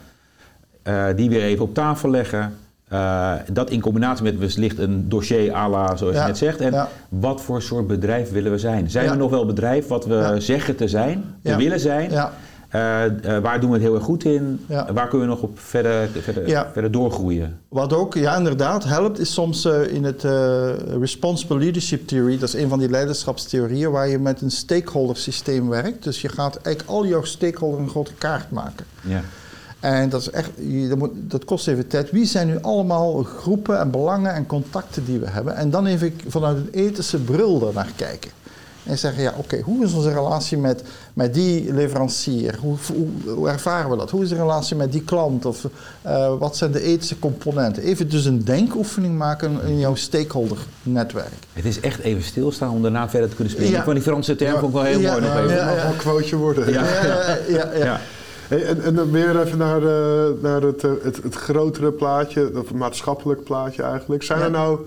Ja. 0.83 1.13
die 1.13 1.29
weer 1.29 1.41
even 1.43 1.65
op 1.65 1.73
tafel 1.73 2.09
leggen. 2.09 2.55
Eh, 2.93 3.33
dat 3.51 3.69
in 3.69 3.81
combinatie 3.81 4.23
met 4.23 4.37
wellicht 4.55 4.77
een 4.79 5.09
dossier 5.09 5.53
à 5.53 5.69
la, 5.69 5.95
zoals 5.95 6.15
Ja. 6.15 6.21
je 6.21 6.27
net 6.27 6.37
zegt. 6.37 6.59
En 6.59 6.71
Ja. 6.71 6.89
wat 7.09 7.41
voor 7.41 7.61
soort 7.61 7.87
bedrijf 7.87 8.31
willen 8.31 8.51
we 8.51 8.57
zijn? 8.57 8.89
Zijn 8.89 9.05
Ja. 9.05 9.11
we 9.11 9.17
nog 9.17 9.29
wel 9.29 9.45
bedrijf 9.45 9.87
wat 9.87 10.05
we 10.05 10.35
zeggen 10.37 10.75
te 10.75 10.87
zijn, 10.87 11.23
te 11.43 11.55
willen 11.55 11.79
zijn? 11.79 12.11
Ja. 12.11 12.31
Eh, 12.69 13.05
eh, 13.05 13.43
waar 13.43 13.59
doen 13.59 13.69
we 13.69 13.75
het 13.75 13.85
heel 13.85 13.95
erg 13.95 14.03
goed 14.03 14.23
in? 14.25 14.65
Waar 14.67 15.07
kunnen 15.07 15.27
we 15.27 15.33
nog 15.33 15.41
op 15.41 15.59
verder, 15.59 16.07
verder, 16.21 16.67
verder 16.71 16.91
doorgroeien? 16.91 17.59
Wat 17.69 17.93
ook, 17.93 18.13
ja 18.13 18.37
inderdaad, 18.37 18.83
helpt 18.83 19.19
is 19.19 19.33
soms 19.33 19.65
in 19.65 20.03
het 20.03 20.23
Responsible 20.99 21.57
Leadership 21.57 22.07
Theory, 22.07 22.37
dat 22.39 22.47
is 22.53 22.61
een 22.61 22.69
van 22.69 22.79
die 22.79 22.89
leiderschapstheorieën 22.89 23.91
waar 23.91 24.07
je 24.07 24.19
met 24.19 24.41
een 24.41 24.51
stakeholder 24.51 25.17
systeem 25.17 25.69
werkt. 25.69 26.03
Dus 26.03 26.21
je 26.21 26.29
gaat 26.29 26.55
eigenlijk 26.61 26.95
al 26.97 27.05
jouw 27.05 27.23
stakeholders 27.23 27.83
een 27.83 27.89
grote 27.89 28.13
kaart 28.13 28.51
maken. 28.51 28.85
Ja. 29.01 29.21
En 29.83 30.09
dat, 30.09 30.21
is 30.21 30.29
echt, 30.29 30.49
je- 30.69 30.87
dat, 30.87 30.97
moet, 30.97 31.11
dat 31.15 31.45
kost 31.45 31.67
even 31.67 31.87
tijd. 31.87 32.11
Wie 32.11 32.25
zijn 32.25 32.47
nu 32.47 32.57
allemaal 32.61 33.23
groepen 33.23 33.79
en 33.79 33.91
belangen 33.91 34.33
en 34.33 34.45
contacten 34.45 35.05
die 35.05 35.19
we 35.19 35.29
hebben? 35.29 35.55
En 35.55 35.69
dan 35.69 35.85
even 35.85 36.13
vanuit 36.27 36.57
een 36.57 36.69
ethische 36.71 37.17
bril 37.17 37.59
daarnaar 37.59 37.91
kijken. 37.95 38.31
En 38.83 38.97
zeggen, 38.97 39.23
ja, 39.23 39.33
oké, 39.37 39.59
hoe 39.61 39.83
is 39.83 39.93
onze 39.93 40.13
relatie 40.13 40.57
met, 40.57 40.83
met 41.13 41.33
die 41.33 41.73
leverancier? 41.73 42.57
Hoe, 42.61 42.75
hoe, 42.93 43.33
hoe 43.35 43.49
ervaren 43.49 43.89
we 43.89 43.97
dat? 43.97 44.09
Hoe 44.11 44.23
is 44.23 44.29
de 44.29 44.35
relatie 44.35 44.75
met 44.75 44.91
die 44.91 45.03
klant? 45.03 45.45
Of 45.45 45.67
uh, 46.05 46.37
wat 46.39 46.57
zijn 46.57 46.71
de 46.71 46.81
ethische 46.81 47.19
componenten? 47.19 47.83
Even 47.83 48.09
dus 48.09 48.25
een 48.25 48.43
denkoefening 48.43 49.17
maken 49.17 49.59
in 49.65 49.79
jouw 49.79 49.95
stakeholder-netwerk. 49.95 51.33
Het 51.53 51.65
is 51.65 51.79
echt 51.79 51.99
even 51.99 52.23
stilstaan 52.23 52.69
om 52.69 52.81
daarna 52.81 53.09
verder 53.09 53.29
te 53.29 53.35
kunnen 53.35 53.53
spelen. 53.53 53.71
Ja. 53.71 53.77
Ik 53.77 53.83
vond 53.83 53.95
die 53.95 54.05
Franse 54.05 54.35
term 54.35 54.63
ook 54.63 54.73
wel 54.73 54.83
heel 54.83 54.99
mooi 55.01 55.21
nog 55.21 55.35
even. 55.37 55.55
Ja, 55.55 55.71
ja, 55.75 55.85
een 55.85 55.95
quoteje 55.97 56.35
worden. 56.35 56.71
ja, 56.73 56.83
ja. 57.47 57.69
ja. 57.73 57.99
Hey, 58.53 58.65
en, 58.65 58.83
en 58.83 58.95
dan 58.95 59.11
weer 59.11 59.39
even 59.41 59.57
naar, 59.57 59.81
uh, 59.81 60.41
naar 60.41 60.61
het, 60.61 60.81
het, 60.81 61.23
het, 61.23 61.35
grotere 61.35 61.91
plaatje, 61.91 62.51
het 62.53 62.71
maatschappelijk 62.71 63.43
plaatje 63.43 63.83
eigenlijk. 63.83 64.23
Zijn 64.23 64.41
er 64.41 64.51
nou 64.51 64.79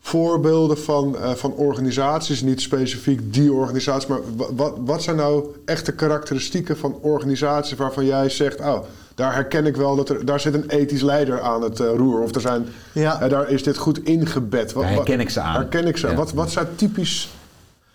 voorbeelden 0.00 0.78
van, 0.78 1.16
uh, 1.16 1.30
van 1.30 1.52
organisaties, 1.52 2.42
niet 2.42 2.60
specifiek 2.60 3.32
die 3.32 3.52
organisatie, 3.52 4.08
maar 4.08 4.20
wat, 4.56 4.74
wat 4.84 5.02
zijn 5.02 5.16
nou 5.16 5.44
echte 5.64 5.92
karakteristieken 5.92 6.76
van 6.76 6.98
organisaties 7.00 7.76
waarvan 7.76 8.06
jij 8.06 8.28
zegt, 8.28 8.60
oh, 8.60 8.78
daar 9.14 9.34
herken 9.34 9.66
ik 9.66 9.76
wel 9.76 9.96
dat 9.96 10.08
er 10.08 10.24
daar 10.24 10.40
zit 10.40 10.54
een 10.54 10.68
ethisch 10.68 11.02
leider 11.02 11.40
aan 11.40 11.62
het 11.62 11.80
uh, 11.80 11.90
roer 11.96 12.20
of 12.20 12.34
er 12.34 12.40
zijn, 12.40 12.66
ja. 12.92 13.22
uh, 13.22 13.30
daar 13.30 13.50
is 13.50 13.62
dit 13.62 13.76
goed 13.76 14.04
ingebed. 14.04 14.72
Wat, 14.72 14.82
daar 14.82 14.92
herken 14.92 15.20
ik 15.20 15.30
ze 15.30 15.40
aan. 15.40 15.54
Herken 15.54 15.86
ik 15.86 15.96
ze. 15.96 16.08
Ja. 16.08 16.14
Wat, 16.14 16.32
wat 16.32 16.50
zijn 16.50 16.66
typisch 16.74 17.30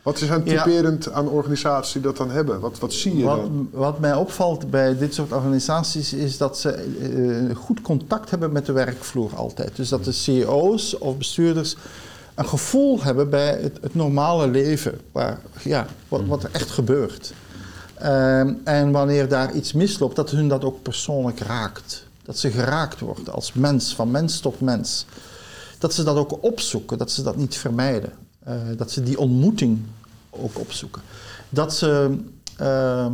wat 0.06 0.22
is 0.22 0.30
aan 0.30 0.44
typerend 0.44 1.12
aan 1.12 1.28
organisaties 1.28 1.94
die 1.94 2.02
dat 2.02 2.18
dan 2.18 2.32
hebben? 2.32 2.60
Wat, 2.60 2.80
wat 2.80 2.94
zie 2.94 3.18
je 3.18 3.24
wat, 3.24 3.38
dan? 3.38 3.70
Wat 3.72 4.00
mij 4.00 4.16
opvalt 4.16 4.70
bij 4.70 4.98
dit 4.98 5.14
soort 5.14 5.32
organisaties 5.32 6.14
is 6.14 6.38
dat 6.38 6.60
ze 6.60 6.86
uh, 7.50 7.56
goed 7.56 7.82
contact 7.82 8.30
hebben 8.30 8.52
met 8.52 8.66
de 8.66 8.72
werkvloer 8.72 9.36
altijd. 9.36 9.76
Dus 9.76 9.90
dat 9.90 10.04
de 10.04 10.12
CEO's 10.12 10.96
of 11.00 11.18
bestuurders 11.18 11.76
een 12.36 12.48
gevoel 12.48 13.04
hebben 13.04 13.30
bij 13.30 13.60
het, 13.62 13.78
het 13.82 13.96
normale 13.96 14.48
leven, 14.48 15.00
waar, 15.12 15.40
ja, 15.62 15.86
wat, 16.08 16.26
wat 16.26 16.44
er 16.44 16.50
echt 16.52 16.70
gebeurt. 16.70 17.34
Um, 18.04 18.62
en 18.64 18.92
wanneer 18.92 19.28
daar 19.28 19.54
iets 19.54 19.74
misloopt, 19.74 20.16
dat 20.16 20.32
hun 20.32 20.48
dat 20.48 20.64
ook 20.64 20.82
persoonlijk 20.82 21.40
raakt. 21.40 22.06
Dat 22.24 22.38
ze 22.38 22.52
geraakt 22.52 23.00
worden 23.00 23.34
als 23.34 23.54
mens, 23.54 23.96
van 23.96 24.12
mens 24.12 24.40
tot 24.40 24.62
mens. 24.62 25.06
Dat 25.78 25.94
ze 25.94 26.04
dat 26.04 26.18
ook 26.18 26.44
opzoeken, 26.44 26.98
dat 26.98 27.12
ze 27.12 27.24
dat 27.24 27.36
niet 27.36 27.58
vermijden. 27.58 28.25
Uh, 28.48 28.54
dat 28.78 28.92
ze 28.92 29.04
die 29.04 29.20
ontmoeting 29.20 29.80
ook 30.30 30.60
opzoeken. 30.60 31.02
Dat 31.50 31.74
ze 31.74 32.18
uh, 32.62 33.08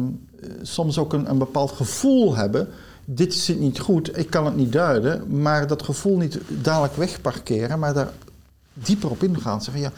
soms 0.62 0.98
ook 0.98 1.14
een, 1.14 1.30
een, 1.30 1.38
bepaald 1.38 1.72
gevoel 1.72 2.36
hebben. 2.36 2.68
Dit 3.06 3.34
zit 3.34 3.60
niet 3.60 3.80
goed, 3.80 4.18
ik 4.18 4.30
kan 4.30 4.46
het 4.46 4.56
niet 4.56 4.72
duiden. 4.72 5.42
Maar 5.42 5.68
dat 5.68 5.84
gevoel 5.84 6.18
niet 6.18 6.40
dadelijk 6.62 6.96
wegparkeren, 6.96 7.80
maar 7.80 7.94
daar 7.94 8.12
dieper 8.74 9.10
op 9.10 9.24
ingaan. 9.24 9.62
Zeggen 9.62 9.84
ja, 9.84 9.92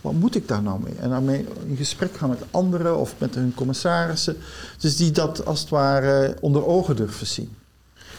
wat 0.00 0.12
moet 0.12 0.34
ik 0.34 0.48
daar 0.48 0.62
nou 0.62 0.80
mee? 0.82 0.94
En 1.00 1.10
daarmee 1.10 1.46
in 1.66 1.76
gesprek 1.76 2.16
gaan 2.16 2.28
met 2.28 2.44
anderen 2.50 2.98
of 2.98 3.14
met 3.18 3.34
hun 3.34 3.54
commissarissen. 3.54 4.36
Dus 4.78 4.96
die 4.96 5.10
dat 5.10 5.46
als 5.46 5.60
het 5.60 5.68
ware 5.68 6.36
onder 6.40 6.66
ogen 6.66 6.96
durven 6.96 7.26
zien. 7.26 7.50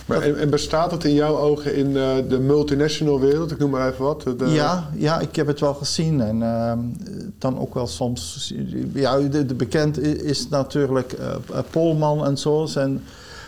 Maar 0.07 0.21
en, 0.21 0.49
bestaat 0.49 0.91
het 0.91 1.03
in 1.03 1.13
jouw 1.13 1.37
ogen 1.37 1.75
in 1.75 1.89
uh, 1.89 2.15
de 2.29 2.39
multinational 2.39 3.19
wereld? 3.19 3.51
Ik 3.51 3.57
noem 3.57 3.69
maar 3.69 3.91
even 3.91 4.05
wat. 4.05 4.21
De... 4.23 4.45
Ja, 4.45 4.89
ja, 4.95 5.19
ik 5.19 5.35
heb 5.35 5.47
het 5.47 5.59
wel 5.59 5.73
gezien. 5.73 6.21
En 6.21 6.41
uh, 6.41 6.73
dan 7.37 7.59
ook 7.59 7.73
wel 7.73 7.87
soms... 7.87 8.53
Ja, 8.93 9.19
de, 9.19 9.45
de 9.45 9.53
bekend 9.53 9.99
is 10.01 10.49
natuurlijk 10.49 11.15
uh, 11.19 11.59
Polman 11.69 12.25
en 12.25 12.37
zo. 12.37 12.65
Zijn, 12.65 13.03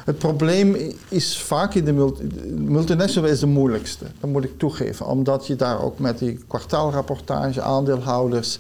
het 0.06 0.18
probleem 0.18 0.76
is 1.10 1.38
vaak 1.38 1.74
in 1.74 1.86
de 1.86 1.94
multi 1.94 2.28
multinational 2.56 3.30
is 3.30 3.40
de 3.40 3.48
moeilijkste. 3.48 4.06
Dat 4.20 4.30
moet 4.30 4.44
ik 4.44 4.58
toegeven. 4.58 5.06
Omdat 5.06 5.48
je 5.48 5.56
daar 5.56 5.84
ook 5.84 6.00
met 6.00 6.20
die 6.20 6.40
kwartaalrapportage, 6.48 7.62
aandeelhouders... 7.62 8.60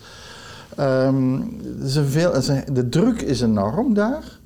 Um, 0.79 1.61
veel, 1.85 2.31
de 2.73 2.89
druk 2.89 3.21
is 3.21 3.41
enorm 3.41 3.93
daar. 3.93 4.38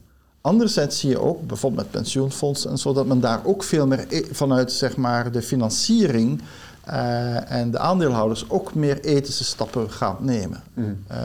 Anderzijds 0.45 0.99
zie 0.99 1.09
je 1.09 1.19
ook, 1.19 1.47
bijvoorbeeld 1.47 1.83
met 1.83 2.01
pensioenfondsen 2.01 2.71
en 2.71 2.77
zo, 2.77 2.93
dat 2.93 3.05
men 3.05 3.19
daar 3.19 3.39
ook 3.43 3.63
veel 3.63 3.87
meer 3.87 4.05
e- 4.09 4.23
vanuit 4.31 4.71
zeg 4.71 4.97
maar, 4.97 5.31
de 5.31 5.41
financiering 5.41 6.41
uh, 6.87 7.51
en 7.51 7.71
de 7.71 7.79
aandeelhouders 7.79 8.49
ook 8.49 8.73
meer 8.73 8.99
ethische 8.99 9.43
stappen 9.43 9.91
gaat 9.91 10.21
nemen. 10.21 10.63
Mm. 10.73 10.97
Uh, 11.11 11.17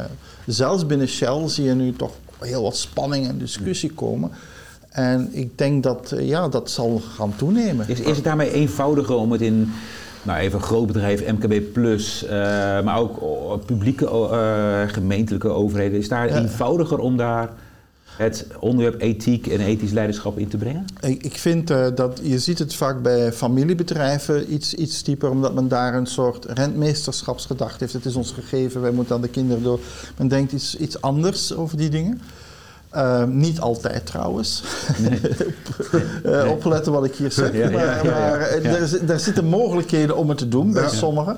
zelfs 0.46 0.87
binnen 0.87 1.09
Shell 1.09 1.48
zie 1.48 1.64
je 1.64 1.74
nu 1.74 1.92
toch 1.92 2.12
heel 2.38 2.62
wat 2.62 2.76
spanning 2.76 3.28
en 3.28 3.38
discussie 3.38 3.92
komen. 3.92 4.31
En 4.88 5.28
ik 5.33 5.59
denk 5.59 5.83
dat 5.83 6.12
uh, 6.14 6.28
ja, 6.28 6.48
dat 6.48 6.70
zal 6.70 7.02
gaan 7.14 7.33
toenemen. 7.37 7.88
Is, 7.88 8.00
is 8.00 8.16
het 8.16 8.24
daarmee 8.24 8.52
eenvoudiger 8.52 9.14
om 9.14 9.33
het 9.33 9.40
in 9.40 9.72
nou 10.22 10.38
even 10.38 10.61
groot 10.61 10.87
bedrijf, 10.87 11.33
MKB 11.33 11.72
Plus, 11.72 12.24
maar 12.85 12.98
ook 12.98 13.66
publieke 13.66 14.07
gemeentelijke 14.88 15.48
overheden, 15.48 15.98
is 15.98 16.09
daar 16.09 16.28
ja. 16.28 16.37
eenvoudiger 16.37 16.98
om 16.98 17.16
daar 17.16 17.50
het 18.18 18.46
onderwerp 18.61 19.00
ethiek 19.00 19.46
en 19.46 19.61
ethisch 19.61 19.90
leiderschap 19.90 20.38
in 20.38 20.48
te 20.48 20.57
brengen? 20.57 20.85
Ik, 21.00 21.38
vind 21.38 21.70
uh, 21.70 21.87
dat 21.94 22.20
je 22.22 22.38
ziet 22.38 22.59
het 22.59 22.74
vaak 22.74 23.02
bij 23.02 23.33
familiebedrijven 23.33 24.52
iets, 24.52 24.74
iets 24.74 25.02
dieper, 25.02 25.31
omdat 25.31 25.54
men 25.54 25.68
daar 25.68 25.94
een 25.94 26.07
soort 26.07 26.44
rentmeesterschapsgedachte 26.44 27.76
heeft. 27.78 27.92
Het 27.92 28.04
is 28.04 28.14
ons 28.14 28.33
gegeven, 28.33 28.81
wij 28.81 28.90
moeten 28.90 29.14
aan 29.14 29.20
de 29.20 29.28
kinderen 29.28 29.62
door. 29.62 29.81
Men 30.16 30.28
denkt 30.28 30.52
iets, 30.52 30.76
iets 30.76 31.00
anders 31.00 31.54
over 31.54 31.76
die 31.76 31.88
dingen. 31.88 32.20
Uh, 32.94 33.24
niet 33.24 33.61
altijd 33.61 34.07
trouwens. 34.07 34.62
Nee. 34.98 35.20
uh, 36.44 36.50
opletten 36.50 36.92
wat 36.92 37.04
ik 37.04 37.14
hier 37.14 37.33
zeg. 37.33 37.52
Ja, 37.52 37.70
maar, 37.70 38.04
ja, 38.04 38.11
maar 38.11 38.40
er, 38.40 39.11
er, 39.11 39.20
zitten 39.20 39.44
mogelijkheden 39.44 40.16
om 40.16 40.28
het 40.28 40.38
te 40.38 40.48
doen 40.48 40.72
bij 40.72 40.88
sommigen. 40.88 41.37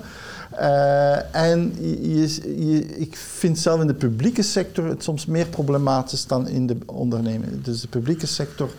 Uh, 0.55 1.35
en 1.35 1.75
je, 2.01 2.21
je, 2.69 2.87
ik 2.87 3.17
vind 3.17 3.59
zelf 3.59 3.81
in 3.81 3.87
de 3.87 3.95
publieke 3.95 4.43
sector 4.43 4.85
het 4.85 5.03
soms 5.03 5.27
meer 5.27 5.47
problematisch 5.47 6.27
dan 6.27 6.49
in 6.49 6.67
de 6.67 6.77
onderneming. 6.87 7.63
Dus 7.63 7.81
de 7.81 7.89
publieke 7.89 8.27
sector 8.27 8.71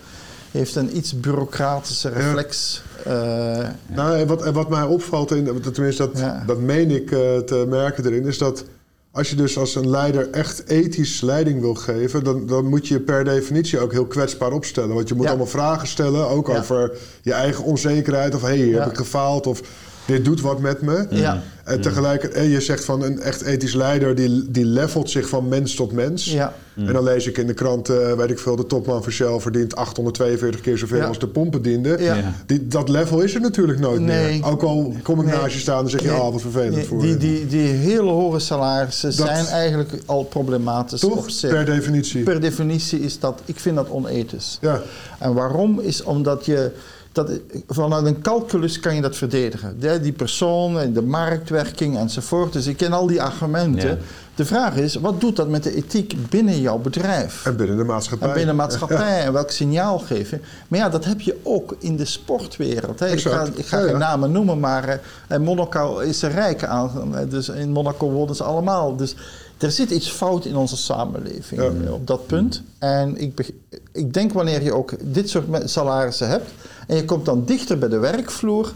heeft 0.51 0.75
een 0.75 0.97
iets 0.97 1.19
bureaucratische 1.19 2.09
reflex. 2.09 2.81
Ja. 3.05 3.61
Uh, 3.61 3.69
nou, 3.95 4.17
en 4.17 4.27
wat, 4.27 4.43
en 4.43 4.53
wat 4.53 4.69
mij 4.69 4.83
opvalt, 4.83 5.31
in, 5.31 5.61
tenminste 5.73 6.07
dat, 6.07 6.19
ja. 6.19 6.43
dat 6.45 6.59
meen 6.59 6.91
ik 6.91 7.11
uh, 7.11 7.37
te 7.37 7.65
merken 7.67 8.05
erin, 8.05 8.25
is 8.25 8.37
dat 8.37 8.63
als 9.11 9.29
je 9.29 9.35
dus 9.35 9.57
als 9.57 9.75
een 9.75 9.89
leider 9.89 10.29
echt 10.29 10.67
ethisch 10.67 11.21
leiding 11.21 11.61
wil 11.61 11.73
geven, 11.73 12.23
dan, 12.23 12.45
dan 12.45 12.65
moet 12.65 12.87
je 12.87 12.93
je 12.93 12.99
per 12.99 13.23
definitie 13.23 13.79
ook 13.79 13.91
heel 13.91 14.05
kwetsbaar 14.05 14.51
opstellen. 14.51 14.95
Want 14.95 15.07
je 15.07 15.13
moet 15.13 15.23
ja. 15.23 15.29
allemaal 15.29 15.47
vragen 15.47 15.87
stellen, 15.87 16.29
ook 16.29 16.49
over 16.49 16.91
je 17.21 17.33
eigen 17.33 17.63
onzekerheid. 17.63 18.35
Of 18.35 18.41
hé, 18.41 18.47
hey, 18.47 18.79
heb 18.79 18.89
ik 18.89 18.97
gefaald? 18.97 19.47
Of 19.47 19.61
dit 20.05 20.25
doet 20.25 20.41
wat 20.41 20.59
met 20.59 20.81
me. 20.81 21.07
Ja. 21.09 21.41
En 21.63 21.81
tegelijkertijd, 21.81 22.51
je 22.51 22.61
zegt 22.61 22.85
van 22.85 23.03
een 23.03 23.19
echt 23.19 23.41
ethisch 23.41 23.73
leider, 23.73 24.15
die, 24.15 24.51
die 24.51 24.65
levelt 24.65 25.09
zich 25.09 25.29
van 25.29 25.47
mens 25.47 25.75
tot 25.75 25.91
mens. 25.91 26.25
Ja. 26.25 26.53
En 26.75 26.93
dan 26.93 27.03
lees 27.03 27.27
ik 27.27 27.37
in 27.37 27.47
de 27.47 27.53
krant, 27.53 27.89
uh, 27.89 28.13
weet 28.13 28.29
ik 28.29 28.39
veel, 28.39 28.55
de 28.55 28.65
topman 28.65 29.03
van 29.03 29.11
Shell 29.11 29.39
verdient 29.39 29.75
842 29.75 30.61
keer 30.61 30.77
zoveel 30.77 30.97
ja. 30.97 31.05
als 31.05 31.19
de 31.19 31.27
pompendiende. 31.27 31.97
Ja. 31.99 32.33
Die, 32.45 32.67
dat 32.67 32.89
level 32.89 33.19
is 33.19 33.35
er 33.35 33.41
natuurlijk 33.41 33.79
nooit 33.79 34.01
nee. 34.01 34.39
meer. 34.39 34.51
Ook 34.51 34.61
al 34.61 34.93
kom 35.03 35.19
ik 35.19 35.25
nee. 35.25 35.35
naast 35.35 35.53
je 35.53 35.59
staan, 35.59 35.81
dan 35.81 35.89
zeg 35.89 36.01
je, 36.01 36.11
ah, 36.11 36.21
nee. 36.21 36.31
wat 36.31 36.41
vervelend 36.41 36.75
nee. 36.75 36.85
voor 36.85 37.01
die, 37.01 37.17
die, 37.17 37.47
die 37.47 37.67
hele 37.67 38.09
hoge 38.09 38.39
salarissen 38.39 39.15
dat, 39.15 39.27
zijn 39.27 39.45
eigenlijk 39.45 39.91
al 40.05 40.23
problematisch. 40.23 40.99
Toch? 40.99 41.25
Per 41.41 41.65
definitie. 41.65 42.23
Per 42.23 42.41
definitie 42.41 42.99
is 42.99 43.19
dat, 43.19 43.41
ik 43.45 43.59
vind 43.59 43.75
dat 43.75 43.89
onethisch. 43.89 44.57
Ja. 44.61 44.81
En 45.19 45.33
waarom? 45.33 45.79
Is 45.79 46.03
omdat 46.03 46.45
je 46.45 46.71
dat, 47.11 47.31
vanuit 47.67 48.05
een 48.05 48.21
calculus 48.21 48.79
kan 48.79 48.95
je 48.95 49.01
dat 49.01 49.15
verdedigen. 49.15 49.79
De, 49.79 49.99
die 49.99 50.11
persoon 50.11 50.93
de 50.93 51.01
marktwerking 51.01 51.97
enzovoort. 51.97 52.53
Dus 52.53 52.67
ik 52.67 52.77
ken 52.77 52.93
al 52.93 53.07
die 53.07 53.21
argumenten. 53.21 53.89
Ja. 53.89 53.97
De 54.35 54.45
vraag 54.45 54.75
is, 54.75 54.95
wat 54.95 55.21
doet 55.21 55.35
dat 55.35 55.47
met 55.47 55.63
de 55.63 55.75
ethiek 55.75 56.15
binnen 56.29 56.61
jouw 56.61 56.77
bedrijf? 56.77 57.45
En 57.45 57.55
binnen 57.55 57.77
de 57.77 57.83
maatschappij. 57.83 58.27
En 58.27 58.33
binnen 58.33 58.55
de 58.55 58.61
maatschappij. 58.61 59.23
En 59.23 59.33
welk 59.33 59.51
signaal 59.51 59.99
geven. 59.99 60.41
Maar 60.67 60.79
ja, 60.79 60.89
dat 60.89 61.05
heb 61.05 61.21
je 61.21 61.39
ook 61.43 61.75
in 61.79 61.95
de 61.95 62.05
sportwereld. 62.05 62.99
Hè. 62.99 63.07
Ik 63.07 63.21
ga, 63.21 63.47
ik 63.55 63.65
ga 63.65 63.79
ja, 63.79 63.87
geen 63.87 63.97
namen 63.97 64.31
noemen, 64.31 64.59
maar 64.59 64.99
uh, 65.31 65.37
Monaco 65.37 65.99
is 65.99 66.21
er 66.21 66.31
rijk 66.31 66.63
aan. 66.63 67.15
Dus 67.29 67.49
in 67.49 67.71
Monaco 67.71 68.09
wonen 68.09 68.35
ze 68.35 68.43
allemaal. 68.43 68.95
Dus 68.95 69.15
er 69.57 69.71
zit 69.71 69.89
iets 69.89 70.11
fout 70.11 70.45
in 70.45 70.55
onze 70.55 70.77
samenleving 70.77 71.89
op 71.89 72.07
dat 72.07 72.27
punt. 72.27 72.61
En 72.79 73.17
ik, 73.17 73.51
ik 73.91 74.13
denk 74.13 74.33
wanneer 74.33 74.63
je 74.63 74.73
ook 74.73 74.93
dit 75.01 75.29
soort 75.29 75.45
salarissen 75.69 76.29
hebt 76.29 76.49
en 76.87 76.95
je 76.95 77.05
komt 77.05 77.25
dan 77.25 77.45
dichter 77.45 77.77
bij 77.77 77.89
de 77.89 77.99
werkvloer, 77.99 78.71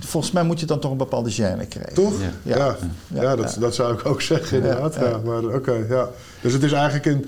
volgens 0.00 0.32
mij 0.32 0.42
moet 0.42 0.60
je 0.60 0.66
dan 0.66 0.80
toch 0.80 0.90
een 0.90 0.96
bepaalde 0.96 1.32
gêne 1.32 1.68
krijgen. 1.68 1.94
Toch? 1.94 2.20
Ja, 2.20 2.56
ja. 2.56 2.76
ja, 3.06 3.22
ja 3.22 3.36
dat, 3.36 3.56
dat 3.60 3.74
zou 3.74 3.94
ik 3.94 4.06
ook 4.06 4.22
zeggen 4.22 4.56
inderdaad. 4.56 4.94
Ja, 4.94 5.20
maar 5.24 5.44
oké, 5.44 5.84
ja. 5.88 6.08
Dus 6.40 6.52
het 6.52 6.62
is 6.62 6.72
eigenlijk 6.72 7.06
in 7.06 7.26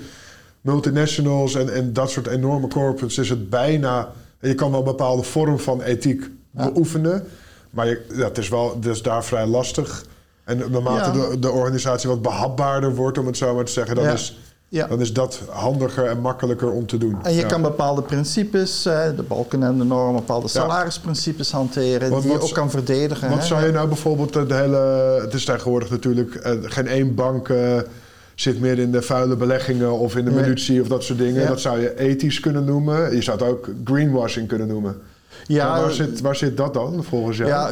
multinationals 0.61 1.55
en, 1.55 1.73
en 1.73 1.93
dat 1.93 2.09
soort 2.09 2.27
enorme 2.27 2.67
corporates 2.67 3.17
is 3.17 3.29
het 3.29 3.49
bijna... 3.49 4.11
Je 4.39 4.55
kan 4.55 4.71
wel 4.71 4.79
een 4.79 4.85
bepaalde 4.85 5.23
vorm 5.23 5.59
van 5.59 5.81
ethiek 5.81 6.29
beoefenen, 6.51 7.27
maar 7.69 7.87
je, 7.87 8.05
ja, 8.13 8.23
het 8.23 8.37
is 8.37 8.49
wel 8.49 8.79
dus 8.79 9.01
daar 9.01 9.25
vrij 9.25 9.45
lastig 9.45 10.05
en 10.43 10.57
naarmate 10.57 11.19
ja. 11.19 11.29
de, 11.29 11.39
de, 11.39 11.49
organisatie 11.49 12.09
wat 12.09 12.21
behapbaarder 12.21 12.95
wordt, 12.95 13.17
om 13.17 13.25
het 13.25 13.37
zo 13.37 13.55
maar 13.55 13.65
te 13.65 13.71
zeggen, 13.71 13.95
dan 13.95 14.05
is 14.05 14.39
Ja. 14.71 14.87
Dan 14.87 15.01
is 15.01 15.13
dat 15.13 15.41
handiger 15.49 16.05
en 16.05 16.19
makkelijker 16.19 16.71
om 16.71 16.85
te 16.85 16.97
doen. 16.97 17.17
En 17.23 17.33
je 17.33 17.45
kan 17.45 17.61
bepaalde 17.61 18.01
principes, 18.01 18.81
de 18.83 19.23
balken 19.27 19.63
en 19.63 19.77
de 19.77 19.83
normen, 19.83 20.15
bepaalde 20.15 20.47
salarisprincipes 20.47 21.51
hanteren, 21.51 22.21
die 22.21 22.31
je 22.31 22.41
ook 22.41 22.53
kan 22.53 22.69
verdedigen. 22.69 23.29
Wat 23.29 23.45
zou 23.45 23.65
je 23.65 23.71
nou 23.71 23.87
bijvoorbeeld 23.87 24.33
de 24.33 24.53
hele. 24.53 24.77
Het 25.21 25.33
is 25.33 25.45
tegenwoordig 25.45 25.89
natuurlijk 25.89 26.35
uh, 26.45 26.51
geen 26.61 26.87
één 26.87 27.15
bank. 27.15 27.47
Uh, 27.49 27.77
zit 28.35 28.59
meer 28.59 28.79
in 28.79 28.91
de 28.91 29.01
vuile 29.01 29.35
beleggingen 29.35 29.91
of 29.91 30.15
in 30.15 30.25
de 30.25 30.31
munitie 30.31 30.81
of 30.81 30.87
dat 30.87 31.03
soort 31.03 31.19
dingen. 31.19 31.47
Dat 31.47 31.61
zou 31.61 31.79
je 31.79 31.99
ethisch 31.99 32.39
kunnen 32.39 32.65
noemen. 32.65 33.15
Je 33.15 33.21
zou 33.21 33.39
het 33.39 33.47
ook 33.47 33.69
greenwashing 33.83 34.47
kunnen 34.47 34.67
noemen. 34.67 35.01
Ja, 35.47 35.81
waar, 35.81 35.91
zit, 35.91 36.21
waar 36.21 36.35
zit 36.35 36.57
dat 36.57 36.73
dan 36.73 37.03
volgens 37.03 37.37
jou? 37.37 37.49
Ja, 37.49 37.69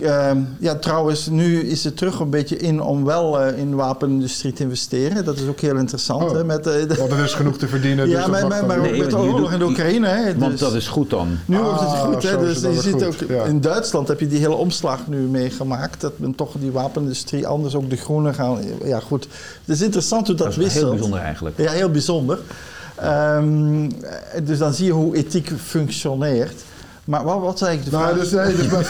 uh, 0.00 0.42
ja, 0.58 0.74
trouwens, 0.74 1.26
nu 1.26 1.60
is 1.60 1.84
het 1.84 1.96
terug 1.96 2.20
een 2.20 2.30
beetje 2.30 2.56
in 2.56 2.82
om 2.82 3.04
wel 3.04 3.46
uh, 3.46 3.58
in 3.58 3.70
de 3.70 3.76
wapenindustrie 3.76 4.52
te 4.52 4.62
investeren. 4.62 5.24
Dat 5.24 5.36
is 5.36 5.46
ook 5.46 5.60
heel 5.60 5.76
interessant. 5.76 6.22
Oh, 6.22 6.32
hè, 6.32 6.44
met, 6.44 6.66
uh, 6.66 6.96
want 6.98 7.12
er 7.12 7.24
is 7.24 7.34
genoeg 7.34 7.58
te 7.58 7.68
verdienen. 7.68 8.08
ja, 8.08 8.26
dus 8.26 8.30
maar, 8.30 8.66
maar, 8.66 8.78
ook 8.78 8.96
met 8.96 9.10
de 9.10 9.18
oorlog 9.18 9.52
in 9.52 9.58
de 9.58 9.64
Oekraïne. 9.64 10.06
Hè, 10.06 10.38
want 10.38 10.50
dus, 10.50 10.60
dat 10.60 10.74
is 10.74 10.88
goed 10.88 11.10
dan. 11.10 11.38
Nu 11.44 11.58
wordt 11.58 11.80
het 11.80 11.88
ah, 11.88 12.00
goed. 12.00 12.22
Hè, 12.22 12.38
dus 12.38 12.60
je 12.60 12.80
ziet 12.80 13.04
ook, 13.04 13.14
ja. 13.28 13.44
in 13.44 13.60
Duitsland 13.60 14.08
heb 14.08 14.20
je 14.20 14.28
die 14.28 14.38
hele 14.38 14.54
omslag 14.54 15.06
nu 15.06 15.18
meegemaakt. 15.18 16.00
Dat 16.00 16.18
men 16.18 16.34
toch 16.34 16.52
die 16.58 16.72
wapenindustrie 16.72 17.46
anders 17.46 17.74
ook 17.74 17.90
de 17.90 17.96
groene 17.96 18.34
gaan. 18.34 18.58
Ja, 18.84 19.00
goed. 19.00 19.28
Het 19.64 19.76
is 19.76 19.82
interessant 19.82 20.26
hoe 20.26 20.36
dat, 20.36 20.46
dat 20.46 20.56
is 20.56 20.62
wisselt. 20.62 20.82
Heel 20.82 20.92
bijzonder 20.92 21.20
eigenlijk. 21.20 21.58
Ja, 21.58 21.70
heel 21.70 21.90
bijzonder. 21.90 22.38
Um, 23.04 23.88
dus 24.44 24.58
dan 24.58 24.74
zie 24.74 24.86
je 24.86 24.92
hoe 24.92 25.16
ethiek 25.16 25.52
functioneert. 25.64 26.62
Maar 27.04 27.24
wat, 27.24 27.40
wat 27.40 27.58
zei 27.58 27.76
ik 27.76 27.84
de 27.84 27.90
nou, 27.90 28.04
vraag? 28.04 28.18
Dus, 28.18 28.30
nee, 28.30 28.56
dus 28.56 28.66
mijn, 28.66 28.84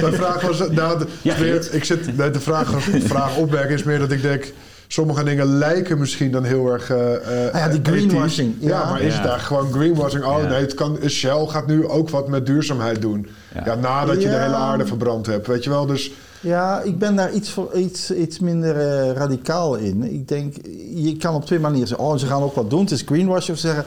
mijn, 0.02 0.14
vraag 0.14 0.40
was... 0.40 0.58
Nou, 0.70 0.98
de, 0.98 1.06
ja, 1.22 1.38
meer, 1.38 1.68
ik 1.74 1.84
zit, 1.84 2.16
de 2.16 2.40
vraag, 2.40 2.72
vraag 2.82 3.36
opmerken 3.36 3.74
is 3.74 3.82
meer 3.82 3.98
dat 3.98 4.10
ik 4.10 4.22
denk... 4.22 4.52
Sommige 4.90 5.24
dingen 5.24 5.46
lijken 5.46 5.98
misschien 5.98 6.30
dan 6.30 6.44
heel 6.44 6.72
erg. 6.72 6.90
Uh, 6.90 6.98
ah 6.98 7.52
ja, 7.52 7.68
die 7.68 7.80
greenwashing. 7.82 8.54
Ja, 8.58 8.68
ja, 8.68 8.90
maar 8.90 9.00
is 9.00 9.14
het 9.14 9.22
daar 9.22 9.38
gewoon 9.38 9.72
greenwashing? 9.72 10.24
Oh 10.24 10.48
nee, 10.48 10.60
het 10.60 10.74
kan, 10.74 10.98
Shell 11.08 11.46
gaat 11.46 11.66
nu 11.66 11.88
ook 11.88 12.10
wat 12.10 12.28
met 12.28 12.46
duurzaamheid 12.46 13.00
doen. 13.00 13.28
Ja, 13.64 13.74
nadat 13.74 14.22
je 14.22 14.28
de 14.28 14.36
hele 14.36 14.54
aarde 14.54 14.86
verbrand 14.86 15.26
hebt. 15.26 15.46
Weet 15.46 15.64
je 15.64 15.70
wel, 15.70 15.86
dus. 15.86 16.12
Ja, 16.40 16.80
ik 16.80 16.98
ben 16.98 17.16
daar 17.16 17.32
iets, 17.32 17.50
voor, 17.50 17.72
iets, 17.72 18.10
iets 18.10 18.38
minder 18.38 18.76
uh, 18.76 19.12
radicaal 19.12 19.74
in. 19.74 20.12
Ik 20.12 20.28
denk, 20.28 20.54
je 20.94 21.16
kan 21.16 21.34
op 21.34 21.46
twee 21.46 21.58
manieren 21.58 21.88
zeggen: 21.88 22.06
oh, 22.06 22.16
ze 22.16 22.26
gaan 22.26 22.42
ook 22.42 22.54
wat 22.54 22.70
doen. 22.70 22.80
Het 22.80 22.90
is 22.90 23.02
greenwashing. 23.06 23.56
Of 23.56 23.62
zeggen 23.62 23.84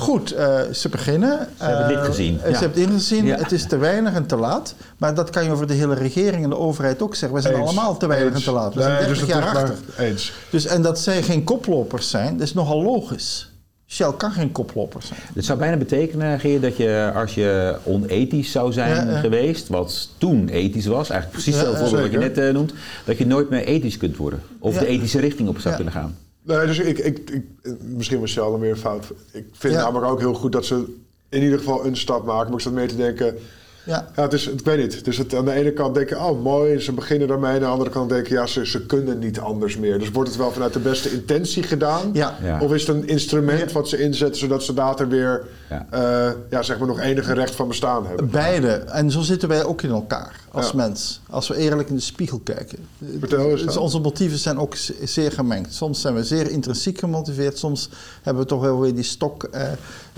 Goed, 0.00 0.34
uh, 0.34 0.60
ze 0.72 0.88
beginnen. 0.88 1.48
Ze 1.58 1.64
hebben 1.64 1.88
dit 1.88 2.04
gezien. 2.04 2.34
Uh, 2.34 2.50
ja. 2.50 2.54
Ze 2.54 2.58
hebben 2.58 2.80
het 2.80 2.90
ingezien. 2.90 3.24
Ja. 3.24 3.36
Het 3.36 3.52
is 3.52 3.66
te 3.66 3.76
weinig 3.76 4.14
en 4.14 4.26
te 4.26 4.36
laat. 4.36 4.74
Maar 4.96 5.14
dat 5.14 5.30
kan 5.30 5.44
je 5.44 5.50
over 5.50 5.66
de 5.66 5.74
hele 5.74 5.94
regering 5.94 6.44
en 6.44 6.50
de 6.50 6.56
overheid 6.56 7.02
ook 7.02 7.14
zeggen. 7.14 7.38
We 7.38 7.44
zijn 7.44 7.54
allemaal 7.54 7.96
te 7.96 8.06
weinig 8.06 8.34
en 8.34 8.42
te 8.42 8.52
laat. 8.52 8.74
We 8.74 8.82
zijn 8.82 8.98
30 8.98 9.18
dus 9.18 9.28
jaar 9.28 9.42
achter. 9.42 9.74
Eens. 9.98 10.32
Dus, 10.50 10.66
en 10.66 10.82
dat 10.82 10.98
zij 10.98 11.22
geen 11.22 11.44
koplopers 11.44 12.10
zijn, 12.10 12.36
dat 12.36 12.46
is 12.46 12.54
nogal 12.54 12.82
logisch. 12.82 13.50
Shell 13.86 14.12
kan 14.16 14.32
geen 14.32 14.52
koploper 14.52 15.02
zijn. 15.02 15.20
Het 15.34 15.44
zou 15.44 15.58
bijna 15.58 15.76
betekenen, 15.76 16.40
Geer, 16.40 16.60
dat 16.60 16.76
je 16.76 17.12
als 17.14 17.34
je 17.34 17.76
onethisch 17.84 18.50
zou 18.50 18.72
zijn 18.72 19.08
ja, 19.08 19.18
geweest, 19.18 19.68
wat 19.68 20.08
toen 20.18 20.48
ethisch 20.48 20.86
was, 20.86 21.10
eigenlijk 21.10 21.42
precies 21.42 21.60
hetzelfde 21.60 21.96
ja, 21.96 22.02
wat 22.02 22.10
je 22.10 22.18
net 22.18 22.38
uh, 22.38 22.52
noemt, 22.52 22.72
dat 23.04 23.18
je 23.18 23.26
nooit 23.26 23.50
meer 23.50 23.64
ethisch 23.64 23.96
kunt 23.96 24.16
worden. 24.16 24.42
Of 24.58 24.76
de 24.76 24.86
ethische 24.86 25.20
richting 25.20 25.48
op 25.48 25.58
zou 25.58 25.74
kunnen 25.74 25.92
gaan. 25.92 26.16
Nee, 26.56 26.66
dus 26.66 26.78
ik, 26.78 26.98
ik, 26.98 27.30
ik 27.30 27.44
misschien 27.80 28.20
was 28.20 28.30
Shell 28.30 28.58
meer 28.58 28.76
fout. 28.76 29.04
Ik 29.32 29.46
vind 29.52 29.74
ja. 29.74 29.82
namelijk 29.82 30.12
ook 30.12 30.18
heel 30.18 30.34
goed 30.34 30.52
dat 30.52 30.64
ze 30.64 30.84
in 31.28 31.42
ieder 31.42 31.58
geval 31.58 31.86
een 31.86 31.96
stap 31.96 32.24
maken. 32.24 32.46
Maar 32.46 32.56
ik 32.56 32.60
zat 32.60 32.72
meer 32.72 32.88
te 32.88 32.96
denken, 32.96 33.38
ja. 33.84 34.08
ja 34.16 34.22
het 34.22 34.32
is, 34.32 34.48
ik 34.48 34.64
weet 34.64 34.78
niet. 34.78 35.04
Dus 35.04 35.18
het, 35.18 35.34
aan 35.34 35.44
de 35.44 35.52
ene 35.52 35.72
kant 35.72 35.94
denken, 35.94 36.20
oh 36.20 36.42
mooi, 36.42 36.80
ze 36.80 36.92
beginnen 36.92 37.28
daarmee. 37.28 37.52
Aan 37.52 37.60
de 37.60 37.66
andere 37.66 37.90
kant 37.90 38.08
denken, 38.08 38.32
ja, 38.32 38.46
ze, 38.46 38.66
ze 38.66 38.86
kunnen 38.86 39.18
niet 39.18 39.40
anders 39.40 39.76
meer. 39.76 39.98
Dus 39.98 40.10
wordt 40.10 40.28
het 40.28 40.38
wel 40.38 40.52
vanuit 40.52 40.72
de 40.72 40.78
beste 40.78 41.10
intentie 41.10 41.62
gedaan? 41.62 42.10
Ja. 42.12 42.58
Of 42.60 42.72
is 42.72 42.86
het 42.86 42.96
een 42.96 43.08
instrument 43.08 43.72
wat 43.72 43.88
ze 43.88 43.98
inzetten 43.98 44.40
zodat 44.40 44.62
ze 44.62 44.74
later 44.74 45.08
weer, 45.08 45.46
ja. 45.70 45.86
Uh, 45.94 46.32
ja, 46.50 46.62
zeg 46.62 46.78
maar, 46.78 46.86
nog 46.86 47.00
enige 47.00 47.32
recht 47.32 47.54
van 47.54 47.68
bestaan 47.68 48.06
hebben? 48.06 48.30
Beide. 48.30 48.70
En 48.72 49.10
zo 49.10 49.20
zitten 49.20 49.48
wij 49.48 49.64
ook 49.64 49.82
in 49.82 49.90
elkaar 49.90 50.40
als 50.50 50.72
mens. 50.72 51.20
Als 51.30 51.48
we 51.48 51.56
eerlijk 51.56 51.88
in 51.88 51.94
de 51.94 52.00
spiegel 52.00 52.38
kijken. 52.38 52.78
Vertel 53.18 53.50
eens. 53.50 53.64
Dus 53.64 53.76
onze 53.76 53.98
motieven 53.98 54.38
zijn 54.38 54.58
ook 54.58 54.74
zeer 55.04 55.32
gemengd. 55.32 55.74
Soms 55.74 56.00
zijn 56.00 56.14
we 56.14 56.24
zeer 56.24 56.50
intrinsiek 56.50 56.98
gemotiveerd. 56.98 57.58
Soms 57.58 57.90
hebben 58.22 58.42
we 58.42 58.48
toch 58.48 58.60
wel 58.60 58.80
weer 58.80 58.94
die 58.94 59.04
stok. 59.04 59.48
Uh, 59.54 59.62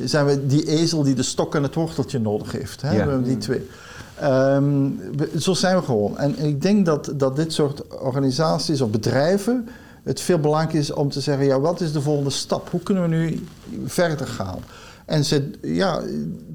zijn 0.05 0.27
we 0.27 0.47
die 0.47 0.67
ezel 0.67 1.03
die 1.03 1.15
de 1.15 1.23
stok 1.23 1.55
en 1.55 1.63
het 1.63 1.75
worteltje 1.75 2.19
nodig 2.19 2.53
heeft. 2.53 2.83
Hè? 2.83 2.91
We 2.91 2.97
hebben 2.97 3.23
die 3.23 3.39
twee. 3.39 3.69
Um, 4.23 5.01
zo 5.39 5.55
zijn 5.55 5.77
we 5.77 5.83
gewoon. 5.83 6.19
En 6.19 6.39
ik 6.39 6.63
denk 6.63 6.87
dat, 6.87 7.13
dat 7.15 7.37
dit 7.37 7.53
soort 7.53 7.99
organisaties 7.99 8.81
of 8.81 8.91
bedrijven 8.91 9.69
het 10.03 10.21
veel 10.21 10.39
belangrijker 10.39 10.79
is 10.79 10.93
om 10.93 11.11
te 11.11 11.21
zeggen: 11.21 11.47
ja, 11.47 11.61
wat 11.61 11.81
is 11.81 11.93
de 11.93 12.01
volgende 12.01 12.31
stap? 12.31 12.71
Hoe 12.71 12.81
kunnen 12.81 13.03
we 13.03 13.09
nu 13.09 13.47
verder 13.87 14.27
gaan? 14.27 14.59
En 15.13 15.25
ze, 15.25 15.51
ja, 15.63 16.03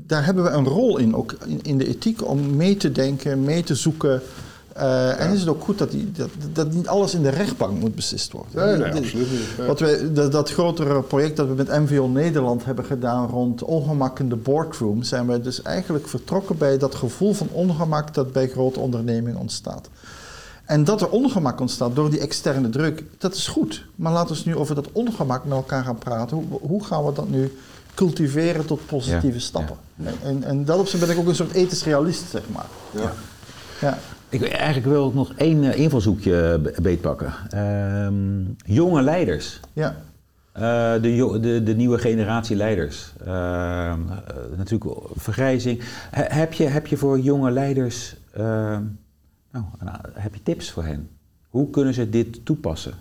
daar 0.08 0.26
hebben 0.26 0.44
we 0.44 0.50
een 0.50 0.68
rol 0.68 0.98
in, 0.98 1.16
ook 1.16 1.36
in, 1.46 1.60
in 1.62 1.78
de 1.78 1.88
ethiek, 1.88 2.28
om 2.28 2.56
mee 2.56 2.78
te 2.78 2.92
denken, 2.92 3.44
mee 3.44 3.64
te 3.64 3.76
zoeken. 3.76 4.22
Uh, 4.78 5.22
En 5.22 5.34
is 5.34 5.40
het 5.40 5.50
ook 5.50 5.64
goed 5.64 5.78
dat, 5.78 5.92
die, 5.92 6.12
dat, 6.12 6.30
dat, 6.54 6.74
niet 6.74 6.88
alles 6.88 7.14
in 7.14 7.22
de 7.22 7.30
rechtbank 7.30 7.80
moet 7.80 7.96
beslist 7.96 8.32
worden. 8.32 8.66
Nee, 8.66 8.78
nee 8.78 9.02
absoluut 9.02 9.32
niet. 9.32 9.68
Wat 9.68 9.80
wij, 9.80 10.14
dat, 10.14 10.32
dat, 10.32 10.52
grotere 10.52 11.02
project 11.02 11.38
dat 11.38 11.48
we 11.48 11.54
met 11.54 11.68
MVO 11.68 12.08
Nederland 12.08 12.66
hebben 12.66 12.86
gedaan 12.86 13.28
rond 13.28 13.64
ongemak 13.64 14.20
in 14.20 14.30
de 14.30 14.36
boardroom, 14.36 15.04
zijn 15.04 15.28
we 15.28 15.42
dus 15.42 15.62
eigenlijk 15.62 16.08
vertrokken 16.08 16.58
bij 16.58 16.78
dat 16.78 16.96
gevoel 16.96 17.34
van 17.34 17.48
ongemak 17.52 18.14
dat 18.14 18.32
bij 18.32 18.48
grote 18.48 18.80
ondernemingen 18.80 19.40
ontstaat. 19.40 19.90
En 20.66 20.84
dat 20.84 21.02
er 21.02 21.10
ongemak 21.10 21.60
ontstaat 21.60 21.96
door 21.96 22.10
die 22.10 22.20
externe 22.20 22.70
druk, 22.70 23.04
dat 23.18 23.34
is 23.34 23.48
goed. 23.48 23.86
Maar 23.96 24.12
laten 24.12 24.36
we 24.36 24.42
nu 24.46 24.56
over 24.56 24.76
dat 24.76 24.92
ongemak 24.92 25.44
met 25.44 25.54
elkaar 25.54 25.84
gaan 25.84 25.98
praten. 25.98 26.38
Hoe, 26.38 26.60
hoe 26.62 26.84
gaan 26.84 27.06
we 27.06 27.14
dat 27.14 27.30
nu 27.30 27.52
cultiveren 27.98 28.66
tot 28.66 28.86
positieve 28.86 29.40
stappen? 29.40 29.76
En, 30.24 30.44
en 30.44 30.66
dat 30.66 30.80
op 30.80 30.88
zich 30.88 31.00
ben 31.00 31.10
ik 31.10 31.18
ook 31.18 31.28
een 31.28 31.36
soort 31.36 31.52
ethisch 31.52 31.84
realist, 31.84 32.30
zeg 32.30 32.42
maar. 32.54 32.66
Ja. 32.92 33.12
ja. 33.82 33.98
Ik, 34.30 34.50
eigenlijk 34.50 34.86
wil 34.86 35.08
ik 35.08 35.14
nog 35.14 35.34
één 35.34 35.64
uh, 35.64 35.78
invalshoekje 35.78 36.62
beetpakken. 36.82 37.34
Ehm, 37.50 38.74
jonge 38.74 39.02
leiders. 39.02 39.60
Ja. 39.74 39.96
Uh, 40.56 40.62
de, 41.02 41.40
de, 41.42 41.64
de, 41.64 41.76
nieuwe 41.76 41.98
generatie 41.98 42.56
leiders. 42.56 43.14
Uh, 43.22 43.28
natuurlijk 44.56 44.92
vergrijzing. 45.16 45.82
heb, 46.12 46.54
je, 46.54 46.64
heb 46.64 46.88
je 46.88 46.98
voor 46.98 47.20
jonge 47.20 47.52
leiders 47.52 48.16
ehm, 48.34 48.84
nou, 49.52 49.98
heb 50.14 50.34
je 50.34 50.44
tips 50.44 50.72
voor 50.72 50.84
hen? 50.84 51.10
Hoe 51.50 51.70
kunnen 51.70 51.94
ze 51.94 52.10
dit 52.10 52.46
toepassen? 52.46 52.94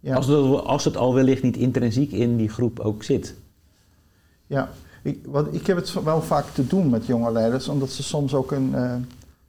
Ja. 0.00 0.14
Als, 0.14 0.26
het, 0.26 0.64
als 0.64 0.84
het 0.84 0.96
al 0.96 1.14
wellicht 1.14 1.42
niet 1.42 1.56
intrinsiek 1.56 2.12
in 2.12 2.36
die 2.36 2.48
groep 2.48 2.80
ook 2.80 3.02
zit. 3.02 3.34
Ja, 4.48 4.68
ik, 5.02 5.18
wat, 5.26 5.46
ik 5.50 5.66
heb 5.66 5.76
het 5.76 6.02
wel 6.02 6.22
vaak 6.22 6.46
te 6.52 6.66
doen 6.66 6.90
met 6.90 7.06
jonge 7.06 7.32
leiders, 7.32 7.68
omdat 7.68 7.90
ze 7.90 8.02
soms 8.02 8.34
ook 8.34 8.52
een 8.52 8.74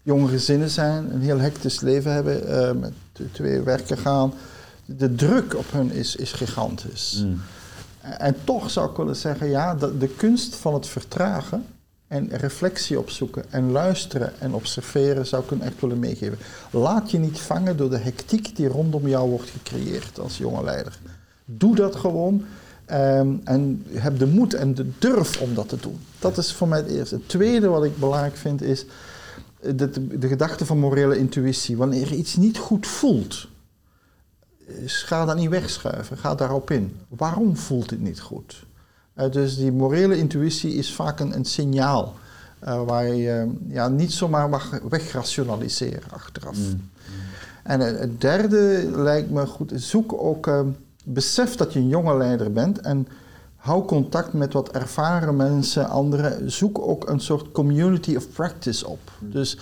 jonge 0.02 0.28
gezinnen 0.28 0.70
zijn, 0.70 1.14
een 1.14 1.22
heel 1.22 1.40
hectisch 1.40 1.80
leven 1.80 2.14
hebben, 2.14 2.50
uh, 2.50 2.72
met 2.82 2.94
twee 3.32 3.62
werken 3.62 3.98
gaan. 3.98 4.34
De 4.86 5.16
druk 5.16 5.56
op 5.56 5.72
hun 5.72 5.92
is, 5.92 6.16
is 6.16 6.32
gigantisch. 6.32 7.24
Mm. 7.26 7.42
En 8.02 8.36
toch 8.44 8.70
zou 8.70 8.90
ik 8.90 8.98
willen 8.98 9.16
zeggen, 9.16 9.50
ja, 9.50 9.76
de, 9.76 9.98
de, 9.98 10.08
kunst 10.08 10.56
van 10.56 10.74
het 10.74 10.88
vertragen 10.88 11.66
en 12.08 12.30
reflectie 12.30 13.00
opzoeken 13.00 13.44
en 13.50 13.72
luisteren 13.72 14.40
en 14.40 14.54
observeren 14.54 15.28
zou 15.28 15.44
ik 15.44 15.50
hun 15.50 15.62
echt 15.62 15.82
willen 15.82 16.00
meegeven. 16.00 16.38
Laat 16.72 17.12
je 17.12 17.18
niet 17.18 17.40
vangen 17.40 17.78
door 17.78 17.90
de 17.90 17.98
hectiek 17.98 18.56
die 18.56 18.68
rondom 18.68 19.08
jou 19.08 19.30
wordt 19.30 19.50
gecreëerd 19.50 20.20
als 20.20 20.38
jonge 20.38 20.64
leider. 20.64 21.00
Doe 21.46 21.76
dat 21.76 21.96
gewoon 21.96 22.46
um, 22.91 23.41
en 23.43 23.86
heb 23.91 24.19
de 24.19 24.28
moed 24.28 24.54
en 24.54 24.73
de 24.73 24.89
durf 24.99 25.41
om 25.41 25.54
dat 25.54 25.69
te 25.69 25.78
doen. 25.82 25.99
Dat 26.19 26.38
is 26.38 26.54
voor 26.54 26.67
mij 26.67 26.80
het 26.80 26.89
eerste. 26.89 27.15
Het 27.15 27.30
tweede 27.30 27.67
wat 27.67 27.84
ik 27.84 27.97
belangrijk 27.97 28.36
vind 28.36 28.62
is 28.62 28.86
de, 29.60 30.17
de 30.17 30.28
gedachte 30.28 30.65
van 30.65 30.80
morele 30.80 31.17
intuïtie. 31.17 31.78
Wanneer 31.78 32.10
je 32.10 32.15
iets 32.15 32.36
niet 32.36 32.58
goed 32.58 32.88
voelt, 32.88 33.47
ga 34.86 35.25
dat 35.25 35.36
niet 35.36 35.49
wegschuiven, 35.49 36.17
ga 36.17 36.36
daarop 36.36 36.71
in. 36.71 36.95
Waarom 37.08 37.58
voelt 37.58 37.89
het 37.89 38.02
niet 38.02 38.19
goed? 38.19 38.63
Uh, 39.15 39.32
dus 39.32 39.58
die 39.58 39.71
morele 39.71 40.17
intuïtie 40.17 40.73
is 40.73 40.93
vaak 40.93 41.19
een, 41.19 41.36
een 41.36 41.45
signaal 41.45 42.15
uh, 42.63 42.84
waar 42.84 43.08
je 43.08 43.45
uh, 43.45 43.73
ja, 43.73 43.88
niet 43.88 44.12
zomaar 44.12 44.49
mag 44.49 44.80
wegrationaliseren 44.89 46.12
achteraf. 46.12 46.58
Mm. 46.58 46.89
En 47.63 47.80
het 47.80 48.21
derde 48.21 48.89
lijkt 48.95 49.30
me 49.30 49.45
goed, 49.45 49.71
zoek 49.75 50.13
ook, 50.13 50.47
ehm, 50.47 50.67
besef 51.13 51.56
dat 51.56 51.74
je 51.74 51.80
een 51.80 51.88
jonge 51.88 52.17
leider 52.17 52.52
bent 52.52 52.80
en 52.80 53.08
hou 53.56 53.86
contact 53.86 54.34
met 54.34 54.54
wat 54.54 54.72
ervaren 54.72 55.36
mensen, 55.36 55.89
anderen. 55.89 56.52
Zoek 56.52 56.80
ook 56.80 57.10
een 57.10 57.19
soort 57.19 57.52
community 57.52 58.15
of 58.15 58.32
practice 58.32 58.88
op. 58.88 59.12
Hmm. 59.19 59.32
Dus 59.32 59.58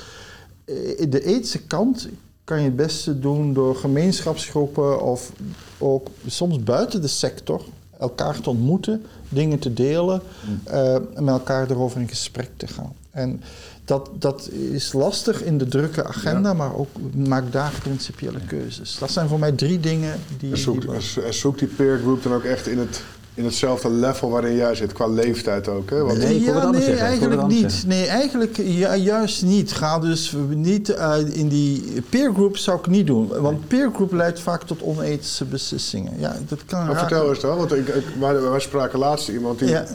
eh, 0.65 1.11
de 1.11 1.23
ethische 1.23 1.63
kant 1.63 2.07
kan 2.43 2.59
je 2.59 2.65
het 2.65 2.75
beste 2.75 3.19
doen 3.19 3.53
door 3.53 3.75
gemeenschapsgroepen 3.75 5.01
of 5.01 5.31
ook 5.77 6.07
soms 6.25 6.63
buiten 6.63 7.01
de 7.01 7.07
sector 7.07 7.61
elkaar 7.99 8.41
te 8.41 8.49
ontmoeten, 8.49 9.05
dingen 9.29 9.59
te 9.59 9.73
delen 9.73 10.21
uh, 10.67 10.95
en 10.95 11.23
met 11.23 11.33
elkaar 11.33 11.71
erover 11.71 12.01
in 12.01 12.07
gesprek 12.07 12.49
te 12.57 12.67
gaan. 12.67 12.93
En 13.11 13.41
dat, 13.87 14.09
dat 14.13 14.49
is 14.71 14.93
lastig 14.93 15.43
in 15.43 15.57
de 15.57 15.67
drukke 15.67 16.05
agenda, 16.05 16.53
maar 16.53 16.75
ook 16.75 16.89
maak 17.15 17.51
daar 17.51 17.71
principiële 17.81 18.39
keuzes. 18.47 18.97
Dat 18.99 19.11
zijn 19.11 19.27
voor 19.27 19.39
mij 19.39 19.51
drie 19.51 19.79
dingen 19.79 20.19
die. 20.39 20.51
En 20.51 20.57
zoekt 20.57 20.87
die, 20.89 21.31
zoek 21.31 21.59
die 21.59 21.67
peer 21.67 21.97
group 21.97 22.23
dan 22.23 22.33
ook 22.33 22.43
echt 22.43 22.67
in 22.67 22.79
het 22.79 23.01
in 23.33 23.45
hetzelfde 23.45 23.89
level 23.89 24.29
waarin 24.29 24.55
jij 24.55 24.75
zit, 24.75 24.93
qua 24.93 25.07
leeftijd 25.07 25.67
ook. 25.67 25.89
Hè? 25.89 26.03
Want 26.03 26.17
nee, 26.17 26.41
ja, 26.41 26.69
nee 26.69 26.95
eigenlijk 26.95 27.47
niet. 27.47 27.83
Nee, 27.87 28.05
eigenlijk 28.05 28.57
juist 28.95 29.43
niet. 29.43 29.71
Ga 29.71 29.99
dus 29.99 30.35
niet 30.49 30.89
uh, 30.89 31.15
in 31.31 31.47
die 31.47 32.01
peer 32.09 32.33
group 32.33 32.57
zou 32.57 32.79
ik 32.79 32.87
niet 32.87 33.07
doen. 33.07 33.27
Want 33.27 33.67
peer 33.67 33.91
group 33.93 34.11
leidt 34.11 34.39
vaak 34.39 34.63
tot 34.63 34.81
onethische 34.81 35.45
beslissingen. 35.45 36.13
Ja, 36.19 36.35
dat 36.47 36.65
kan 36.65 36.85
maar 36.85 36.97
vertel 36.97 37.29
eens 37.29 37.39
dan, 37.39 37.57
want 37.57 37.73
ik, 37.73 37.87
ik, 37.87 38.05
wij, 38.19 38.59
spraken 38.59 38.99
laatst 38.99 39.29
iemand 39.29 39.59
die... 39.59 39.67
Ja. 39.67 39.85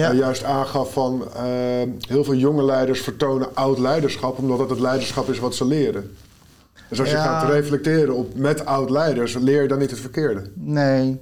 Ja. 0.00 0.12
juist 0.12 0.44
aangaf 0.44 0.92
van 0.92 1.28
uh, 1.36 1.42
heel 2.08 2.24
veel 2.24 2.34
jonge 2.34 2.64
leiders 2.64 3.00
vertonen 3.00 3.54
oud 3.54 3.78
leiderschap, 3.78 4.38
omdat 4.38 4.58
dat 4.58 4.70
het 4.70 4.80
leiderschap 4.80 5.28
is 5.28 5.38
wat 5.38 5.54
ze 5.54 5.64
leren. 5.64 6.16
Dus 6.88 7.00
als 7.00 7.10
je 7.10 7.16
gaat 7.16 7.50
reflecteren 7.50 8.14
op 8.14 8.34
met 8.34 8.66
oud 8.66 8.90
leiders, 8.90 9.34
leer 9.34 9.62
je 9.62 9.68
dan 9.68 9.78
niet 9.78 9.90
het 9.90 10.00
verkeerde. 10.00 10.42
Nee, 10.54 11.20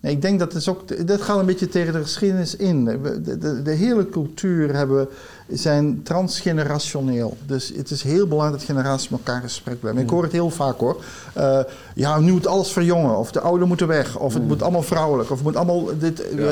Nee, 0.00 0.14
ik 0.14 0.22
denk 0.22 0.38
dat 0.38 0.54
is 0.54 0.68
ook, 0.68 1.06
dat 1.06 1.22
gaat 1.22 1.38
een 1.38 1.46
beetje 1.46 1.68
tegen 1.68 1.92
de 1.92 2.02
geschiedenis 2.02 2.56
in. 2.56 2.84
De, 2.84 3.20
de, 3.38 3.62
de, 3.62 3.70
hele 3.70 4.08
cultuur 4.08 4.74
hebben, 4.74 5.08
zijn 5.48 6.02
transgenerationeel. 6.02 7.36
Dus 7.46 7.72
het 7.76 7.90
is 7.90 8.02
heel 8.02 8.26
belangrijk 8.26 8.58
dat 8.58 8.76
generaties 8.76 9.08
met 9.08 9.18
elkaar 9.18 9.36
in 9.36 9.48
gesprek 9.48 9.80
blijven. 9.80 10.02
Ik 10.02 10.10
hoor 10.10 10.22
het 10.22 10.32
heel 10.32 10.50
vaak 10.50 10.78
hoor. 10.78 11.04
Uh, 11.36 11.60
ja, 11.94 12.18
nu 12.18 12.32
moet 12.32 12.46
alles 12.46 12.72
verjongen. 12.72 13.16
Of 13.16 13.32
de 13.32 13.40
ouderen 13.40 13.68
moeten 13.68 13.86
weg. 13.86 14.18
Of 14.18 14.32
het 14.32 14.42
mm. 14.42 14.48
moet 14.48 14.62
allemaal 14.62 14.82
vrouwelijk. 14.82 15.30
Of 15.30 15.36
het 15.36 15.46
moet 15.46 15.56
allemaal... 15.56 15.98
Dit, 15.98 16.22
uh, 16.34 16.50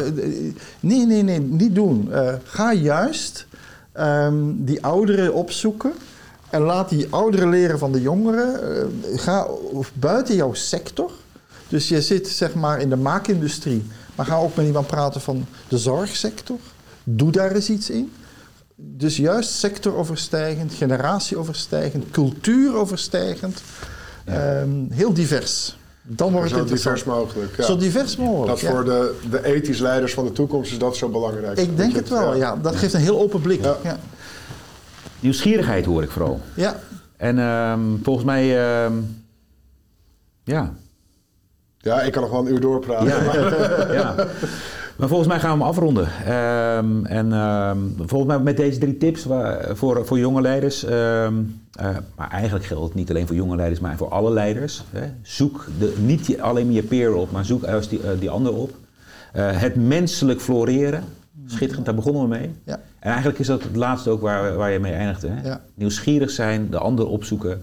nee, 0.80 1.06
nee, 1.06 1.22
nee. 1.22 1.40
Niet 1.40 1.74
doen. 1.74 2.08
Uh, 2.10 2.34
ga 2.44 2.72
juist 2.72 3.46
um, 3.98 4.64
die 4.64 4.84
ouderen 4.84 5.34
opzoeken. 5.34 5.92
En 6.50 6.60
laat 6.60 6.88
die 6.88 7.06
ouderen 7.10 7.48
leren 7.48 7.78
van 7.78 7.92
de 7.92 8.00
jongeren. 8.00 8.60
ga 9.16 9.46
buiten 9.94 10.34
jouw 10.34 10.52
sector 10.52 11.10
dus 11.68 11.88
je 11.88 12.02
zit 12.02 12.28
zeg 12.28 12.54
maar 12.54 12.80
in 12.80 12.88
de 12.88 12.96
maakindustrie, 12.96 13.84
maar 14.14 14.26
ga 14.26 14.36
ook 14.36 14.56
met 14.56 14.66
iemand 14.66 14.86
praten 14.86 15.20
van 15.20 15.46
de 15.68 15.78
zorgsector. 15.78 16.58
Doe 17.04 17.30
daar 17.30 17.52
eens 17.52 17.70
iets 17.70 17.90
in. 17.90 18.12
Dus 18.76 19.16
juist 19.16 19.50
sectoroverstijgend, 19.50 20.74
generatieoverstijgend, 20.74 22.10
cultuuroverstijgend. 22.10 23.62
Ja. 24.26 24.60
Um, 24.60 24.88
heel 24.90 25.12
divers. 25.12 25.78
Dan 26.02 26.32
wordt 26.32 26.50
het 26.50 26.68
zo 26.68 26.74
divers 26.74 27.04
mogelijk. 27.04 27.56
Ja. 27.56 27.64
Zo 27.64 27.76
divers 27.76 28.16
mogelijk. 28.16 28.60
Dat 28.60 28.70
voor 28.70 28.84
de, 28.84 29.18
de 29.30 29.44
ethisch 29.44 29.78
leiders 29.78 30.14
van 30.14 30.24
de 30.24 30.32
toekomst 30.32 30.72
is 30.72 30.78
dat 30.78 30.96
zo 30.96 31.08
belangrijk. 31.08 31.58
Ik 31.58 31.76
denk 31.76 31.94
het 31.94 32.08
wel, 32.08 32.34
ja. 32.34 32.56
Dat 32.56 32.76
geeft 32.76 32.94
een 32.94 33.00
heel 33.00 33.20
open 33.20 33.40
blik. 33.40 33.62
Ja. 33.62 33.98
Nieuwsgierigheid 35.20 35.84
hoor 35.84 36.02
ik 36.02 36.10
vooral. 36.10 36.40
Ja. 36.54 36.80
En 37.16 37.38
um, 37.38 38.00
volgens 38.02 38.24
mij, 38.24 38.84
um, 38.84 39.24
ja, 40.44 40.74
ja, 41.84 42.02
ik 42.02 42.12
kan 42.12 42.22
nog 42.22 42.30
wel 42.30 42.40
een 42.40 42.52
uur 42.52 42.60
doorpraten. 42.60 43.06
Ja, 43.92 44.14
maar. 44.96 45.08
volgens 45.08 45.28
mij 45.28 45.40
gaan 45.40 45.58
we 45.58 45.64
hem 45.64 45.68
afronden. 45.68 46.04
Um, 46.04 47.06
en 47.06 47.32
um, 47.32 47.94
volgens 47.96 48.32
mij 48.32 48.38
met 48.38 48.56
deze 48.56 48.78
drie 48.78 48.98
tips 48.98 49.26
voor, 49.72 50.06
voor 50.06 50.18
jonge 50.18 50.40
leiders. 50.40 50.84
Um, 50.84 50.90
uh, 51.80 51.88
maar 52.16 52.30
eigenlijk 52.30 52.64
geldt 52.64 52.84
het 52.84 52.94
niet 52.94 53.10
alleen 53.10 53.26
voor 53.26 53.36
jonge 53.36 53.56
leiders, 53.56 53.80
maar 53.80 53.96
voor 53.96 54.08
alle 54.08 54.32
leiders. 54.32 54.84
Hè. 54.90 55.06
Zoek 55.22 55.66
de, 55.78 55.94
niet 56.00 56.40
alleen 56.40 56.72
je 56.72 56.82
peer 56.82 57.14
op, 57.14 57.30
maar 57.30 57.44
zoek 57.44 57.64
juist 57.64 57.90
die, 57.90 58.00
uh, 58.00 58.06
die 58.18 58.30
ander 58.30 58.52
op. 58.52 58.70
Uh, 59.36 59.60
het 59.60 59.76
menselijk 59.76 60.40
floreren. 60.40 61.04
Schitterend, 61.46 61.86
daar 61.86 61.94
begonnen 61.94 62.22
we 62.22 62.28
mee. 62.28 62.50
Ja. 62.64 62.80
En 62.98 63.10
eigenlijk 63.10 63.38
is 63.38 63.46
dat 63.46 63.62
het 63.62 63.76
laatste 63.76 64.10
ook 64.10 64.20
waar, 64.20 64.54
waar 64.56 64.70
je 64.70 64.78
mee 64.78 64.92
eindigde. 64.92 65.28
Hè? 65.28 65.48
Ja. 65.48 65.60
Nieuwsgierig 65.74 66.30
zijn, 66.30 66.70
de 66.70 66.78
ander 66.78 67.06
opzoeken 67.06 67.62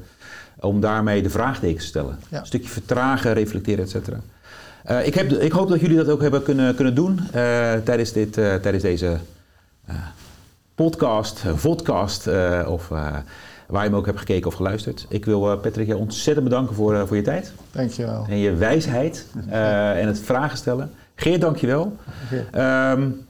om 0.60 0.80
daarmee 0.80 1.22
de 1.22 1.30
vraagtekens 1.30 1.84
te 1.84 1.88
stellen. 1.88 2.20
Een 2.30 2.46
stukje 2.46 2.70
vertragen, 2.70 3.34
reflecteren, 3.34 3.84
et 3.84 3.90
cetera. 3.90 4.20
Uh, 4.90 5.06
ik, 5.06 5.14
heb, 5.14 5.32
ik, 5.32 5.52
hoop 5.52 5.70
dat 5.70 5.80
jullie 5.80 5.98
dat 5.98 6.10
ook 6.10 6.22
hebben 6.22 6.44
kunnen, 6.44 6.76
kunnen 6.76 6.96
doen 6.96 7.20
uh, 7.36 7.74
tijdens, 7.74 8.12
dit, 8.12 8.38
uh, 8.38 8.56
tijdens 8.56 8.84
deze 8.84 9.18
podcast, 10.76 11.44
vodcast, 11.56 12.28
of 12.68 12.88
waar 13.68 13.84
je 13.84 13.90
me 13.90 13.96
ook 13.96 14.06
hebt 14.06 14.20
gekeken 14.20 14.48
of 14.48 14.54
geluisterd. 14.54 15.06
Ik 15.10 15.26
wil 15.26 15.58
Patrick 15.58 15.88
je 15.88 15.98
ontzettend 15.98 16.48
bedanken 16.48 16.76
voor, 16.76 17.08
voor 17.08 17.16
je 17.16 17.22
tijd. 17.22 17.54
Dankjewel. 17.72 18.26
En 18.30 18.38
je 18.38 18.54
wijsheid 18.56 19.28
en 19.50 20.08
het 20.08 20.20
vragen 20.20 20.58
stellen. 20.58 20.92
Geert, 21.16 21.42
dankjewel. 21.42 21.98
Okay. 22.52 22.92
Um, 22.92 23.26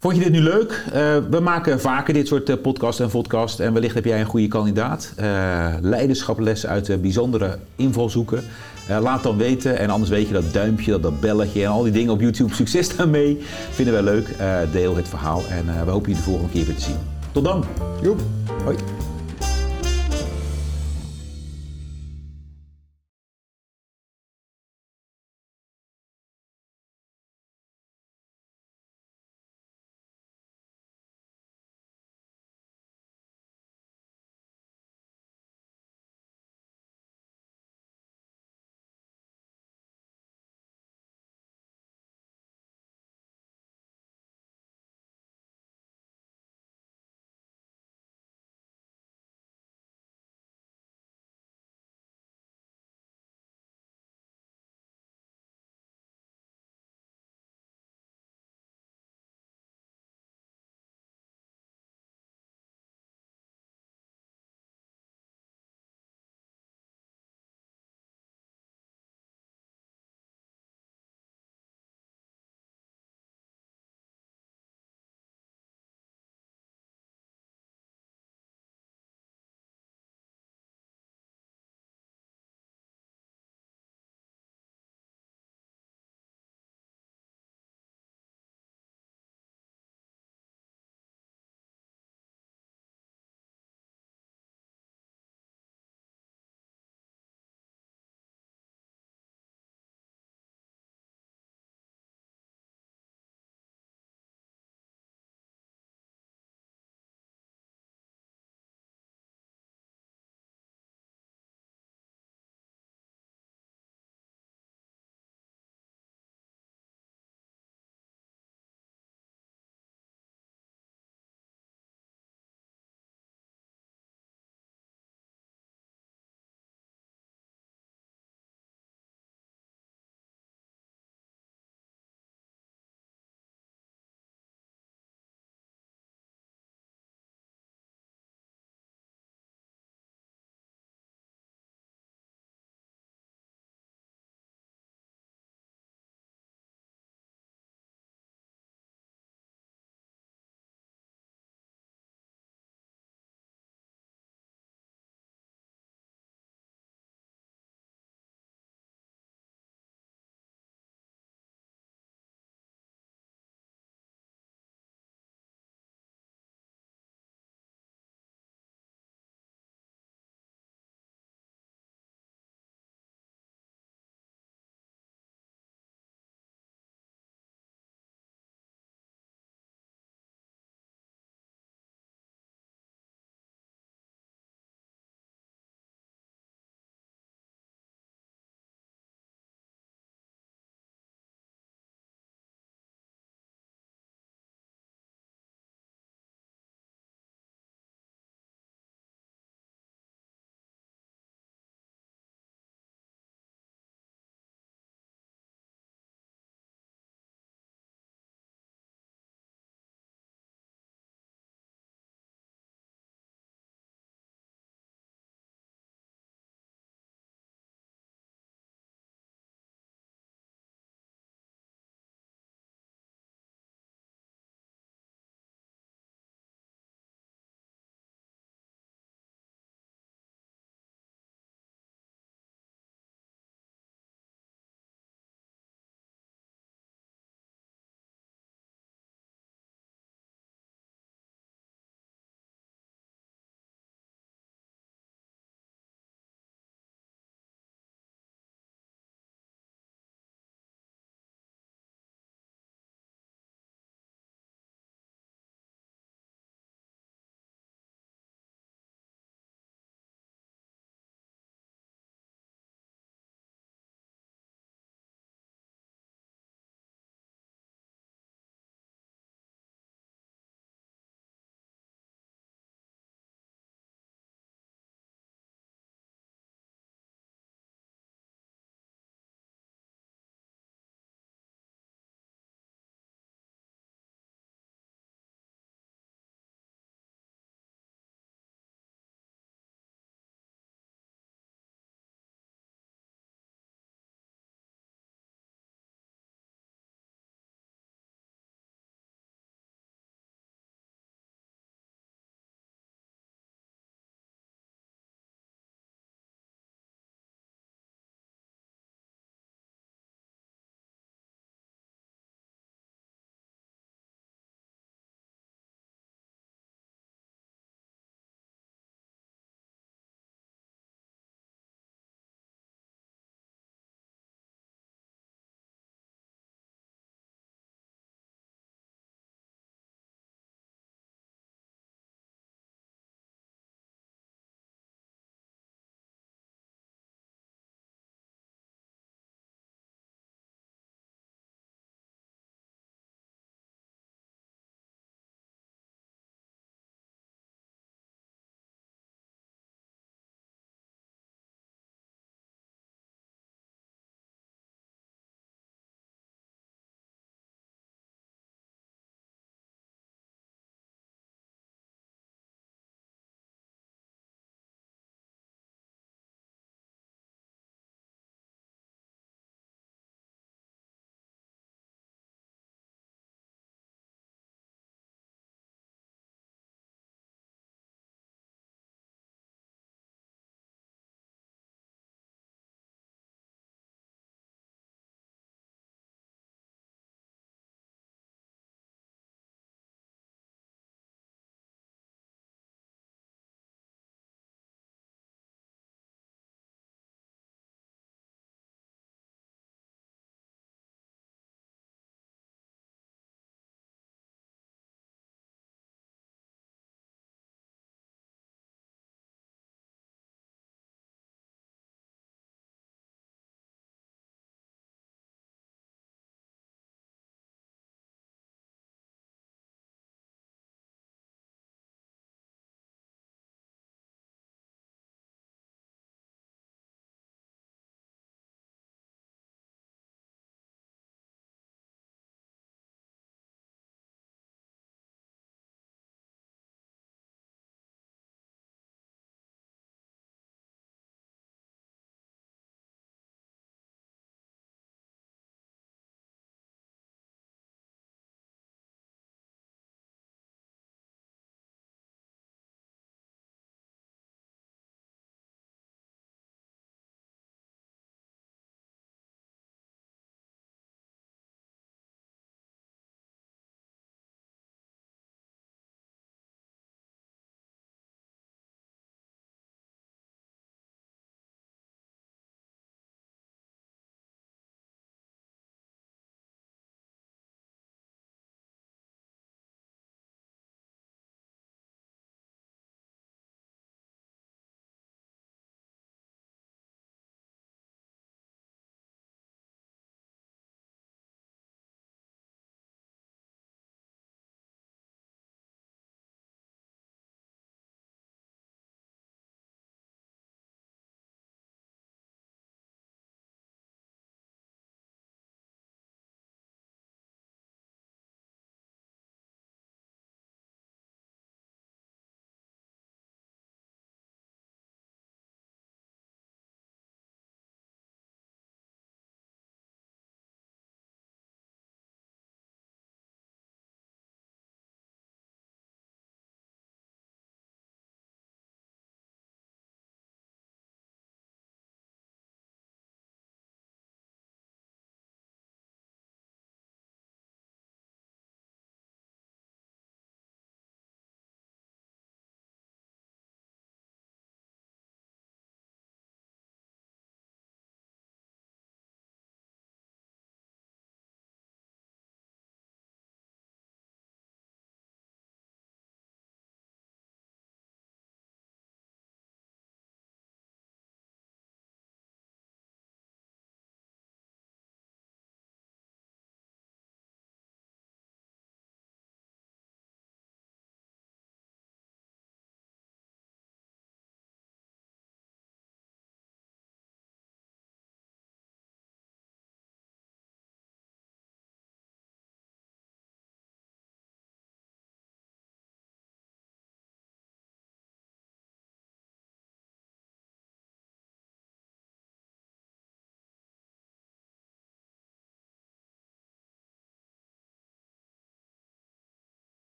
Vond 0.00 0.16
je 0.16 0.22
dit 0.22 0.32
nu 0.32 0.40
leuk? 0.40 0.84
Uh, 0.86 0.92
we 1.30 1.40
maken 1.40 1.80
vaker 1.80 2.14
dit 2.14 2.26
soort 2.26 2.48
uh, 2.48 2.56
podcasts 2.62 3.00
en 3.00 3.08
podcasts. 3.08 3.60
En 3.60 3.72
wellicht 3.72 3.94
heb 3.94 4.04
jij 4.04 4.20
een 4.20 4.26
goede 4.26 4.48
kandidaat. 4.48 5.12
Uh, 5.20 5.68
leiderschaplessen 5.80 6.68
uit 6.68 7.02
bijzondere 7.02 7.58
invalshoeken. 7.76 8.44
Laat 8.88 9.22
dan 9.22 9.36
weten. 9.36 9.78
En 9.78 9.90
anders 9.90 10.10
weet 10.10 10.26
je 10.26 10.32
dat 10.32 10.52
duimpje, 10.52 10.90
dat, 10.90 11.02
dat 11.02 11.20
belletje 11.20 11.62
en 11.62 11.68
al 11.68 11.82
die 11.82 11.92
dingen 11.92 12.12
op 12.12 12.20
YouTube. 12.20 12.54
Succes 12.54 12.96
daarmee. 12.96 13.38
Vinden 13.70 13.94
wij 13.94 14.02
leuk. 14.02 14.36
deel 14.72 14.96
het 14.96 15.08
verhaal. 15.08 15.42
En 15.48 15.84
we 15.84 15.90
hopen 15.90 16.10
je 16.10 16.16
de 16.16 16.22
volgende 16.22 16.50
keer 16.50 16.64
weer 16.64 16.74
te 16.74 16.82
zien. 16.82 16.98
Tot 17.32 17.44
dan. 17.44 17.64
Joep. 18.02 18.20
Hoi. 18.64 18.76